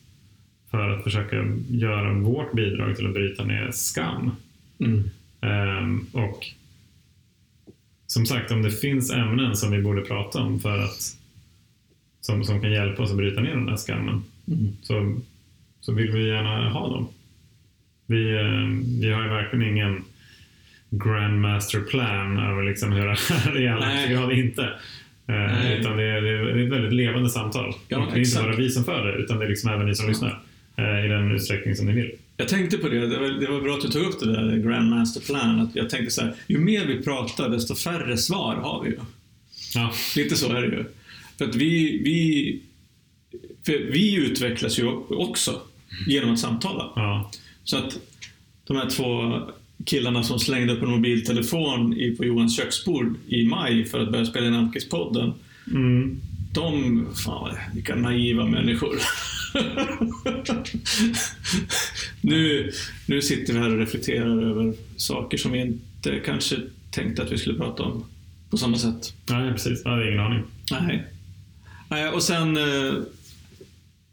för 0.74 0.90
att 0.90 1.04
försöka 1.04 1.36
göra 1.70 2.14
vårt 2.14 2.54
bidrag 2.54 2.96
till 2.96 3.08
att 3.08 3.14
bryta 3.14 3.44
ner 3.44 3.72
skam. 3.72 4.32
Mm. 4.80 5.04
Ehm, 5.42 6.06
och 6.12 6.46
som 8.08 8.26
sagt, 8.26 8.52
om 8.52 8.62
det 8.62 8.72
finns 8.72 9.12
ämnen 9.12 9.56
som 9.56 9.72
vi 9.72 9.82
borde 9.82 10.02
prata 10.02 10.40
om 10.40 10.60
för 10.60 10.80
att 10.80 11.18
som, 12.22 12.44
som 12.44 12.62
kan 12.62 12.72
hjälpa 12.72 13.04
oss 13.04 13.12
att 13.12 13.18
bryta 13.18 13.42
ner 13.42 13.56
den 13.56 13.70
här 13.70 13.78
skammen 13.78 14.24
Mm. 14.48 14.68
så, 14.82 15.16
så 15.82 15.94
vill 15.94 16.12
vi 16.12 16.28
gärna 16.28 16.70
ha 16.70 16.88
dem. 16.90 17.08
Vi, 18.06 18.32
eh, 18.36 18.68
vi 19.02 19.12
har 19.14 19.24
ju 19.24 19.30
verkligen 19.30 19.68
ingen 19.78 20.04
grandmaster 20.90 21.80
plan 21.80 22.40
över 22.40 22.64
liksom 22.64 22.92
hur 22.92 23.06
det 23.06 23.18
här 23.30 23.58
är. 23.58 23.80
Nej. 23.80 24.10
Vi 24.10 24.16
har 24.16 24.28
det 24.28 24.40
inte. 24.40 24.64
Eh, 24.64 25.36
Nej. 25.36 25.80
utan 25.80 25.98
det 25.98 26.04
är, 26.04 26.22
det 26.22 26.30
är 26.30 26.58
ett 26.66 26.72
väldigt 26.72 26.94
levande 26.94 27.30
samtal. 27.30 27.74
Ja, 27.88 27.98
och 27.98 28.04
det 28.06 28.08
är 28.08 28.18
inte 28.18 28.20
exakt. 28.20 28.46
bara 28.46 28.56
vi 28.56 28.70
som 28.70 28.84
för 28.84 29.06
det, 29.08 29.14
utan 29.14 29.40
det 29.40 29.46
är 29.46 29.50
liksom 29.50 29.70
även 29.74 29.86
ni 29.86 29.96
som 29.96 30.08
lyssnar. 30.08 30.40
Eh, 30.76 31.06
I 31.06 31.08
den 31.08 31.32
utsträckning 31.32 31.76
som 31.76 31.86
ni 31.86 31.92
vill. 31.94 32.12
Jag 32.38 32.48
tänkte 32.48 32.78
på 32.78 32.90
det, 32.90 33.08
det 33.08 33.20
var, 33.20 33.28
det 33.28 33.48
var 33.48 33.62
bra 33.62 33.74
att 33.76 33.82
du 33.82 33.88
tog 33.88 34.04
upp 34.04 34.20
det 34.20 34.32
där 34.32 34.58
Grandmaster 34.58 35.22
Plan. 35.22 35.60
Att 35.60 35.76
jag 35.76 35.90
tänkte 35.90 36.12
så 36.12 36.22
här, 36.22 36.34
ju 36.48 36.58
mer 36.58 36.86
vi 36.86 37.02
pratar 37.02 37.50
desto 37.50 37.76
färre 37.76 38.18
svar 38.18 38.56
har 38.56 38.84
vi 38.84 38.90
ju. 38.90 38.98
Ja, 39.76 39.94
Lite 40.16 40.36
så 40.36 40.56
är 40.56 40.62
det 40.62 40.68
ju. 40.68 40.86
För 41.38 41.46
att 41.46 41.56
vi, 41.56 42.02
vi, 42.04 42.60
vi 43.92 44.16
utvecklas 44.16 44.80
ju 44.80 44.88
också 45.10 45.62
genom 46.08 46.34
att 46.34 46.40
samtala. 46.40 46.92
ja, 46.96 47.32
Så 47.64 47.78
att 47.78 48.00
de 48.68 48.78
här 48.78 48.90
två 48.90 49.40
killarna 49.86 50.24
som 50.24 50.40
slängde 50.40 50.74
upp 50.74 50.82
en 50.84 50.90
mobiltelefon 50.90 51.94
i, 51.98 52.12
på 52.16 52.26
Johans 52.26 52.58
köksbord 52.58 53.16
i 53.28 53.46
maj 53.46 53.86
för 53.86 54.00
att 54.00 54.12
börja 54.12 54.26
spela 54.26 54.48
in 54.48 54.54
Alkis-podden. 54.54 55.34
mm, 55.72 56.22
De, 56.54 57.06
fan 57.26 57.56
vilka 57.74 57.96
naiva 57.96 58.46
människor. 58.46 58.96
nu, 62.22 62.72
nu 63.06 63.22
sitter 63.22 63.54
vi 63.54 63.60
här 63.60 63.70
och 63.70 63.80
reflekterar 63.80 64.50
över 64.50 64.74
saker 64.98 65.38
som 65.38 65.52
vi 65.52 65.62
inte 65.62 66.20
kanske 66.26 66.56
tänkte 66.92 67.24
att 67.24 67.32
vi 67.32 67.38
skulle 67.38 67.60
prata 67.60 67.84
om 67.84 68.06
på 68.50 68.58
samma 68.58 68.78
sätt. 68.78 69.14
nej 69.30 69.52
precis. 69.52 69.82
Jag 69.84 69.92
hade 69.92 70.08
ingen 70.08 70.20
aning. 70.20 70.44
Nej. 70.72 71.04
Nej, 71.90 72.10
och 72.10 72.24
sen 72.24 72.58
eh, 72.58 72.94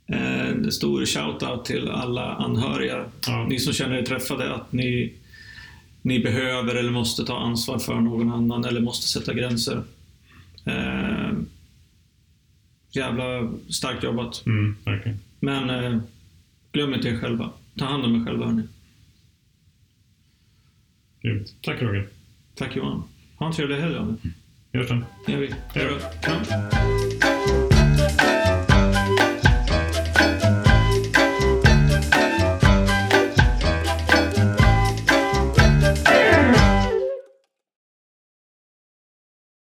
en 0.06 0.72
stor 0.72 1.04
shout-out 1.04 1.64
till 1.64 1.88
alla 1.88 2.34
anhöriga. 2.34 3.04
Ja. 3.26 3.46
Ni 3.48 3.58
som 3.58 3.72
känner 3.72 3.96
er 3.96 4.02
träffade, 4.02 4.54
att 4.54 4.72
ni, 4.72 5.12
ni 6.02 6.20
behöver 6.20 6.74
eller 6.74 6.90
måste 6.90 7.24
ta 7.24 7.38
ansvar 7.38 7.78
för 7.78 8.00
någon 8.00 8.32
annan 8.32 8.64
eller 8.64 8.80
måste 8.80 9.08
sätta 9.08 9.34
gränser. 9.34 9.82
Eh, 10.64 11.30
jävla 12.90 13.52
starkt 13.68 14.04
jobbat. 14.04 14.42
Mm, 14.46 14.76
verkligen. 14.84 15.18
Men 15.40 15.70
eh, 15.70 16.00
glöm 16.72 16.94
inte 16.94 17.08
er 17.08 17.16
själva. 17.20 17.50
Ta 17.78 17.84
hand 17.84 18.04
om 18.04 18.20
er 18.20 18.24
själva 18.24 18.46
hörni. 18.46 18.62
Grymt. 21.22 21.54
Tack 21.62 21.82
Roger. 21.82 22.08
Tack 22.54 22.76
Johan. 22.76 23.02
Ha 23.36 23.46
en 23.46 23.52
trevlig 23.52 23.76
helg. 23.76 23.96
Vi 24.72 24.78
hörs 24.78 24.88
sen. 24.88 25.04
Det 25.26 25.32
gör 25.32 25.40
vi. 25.40 25.54
Hej 25.74 25.88
då. 25.88 27.09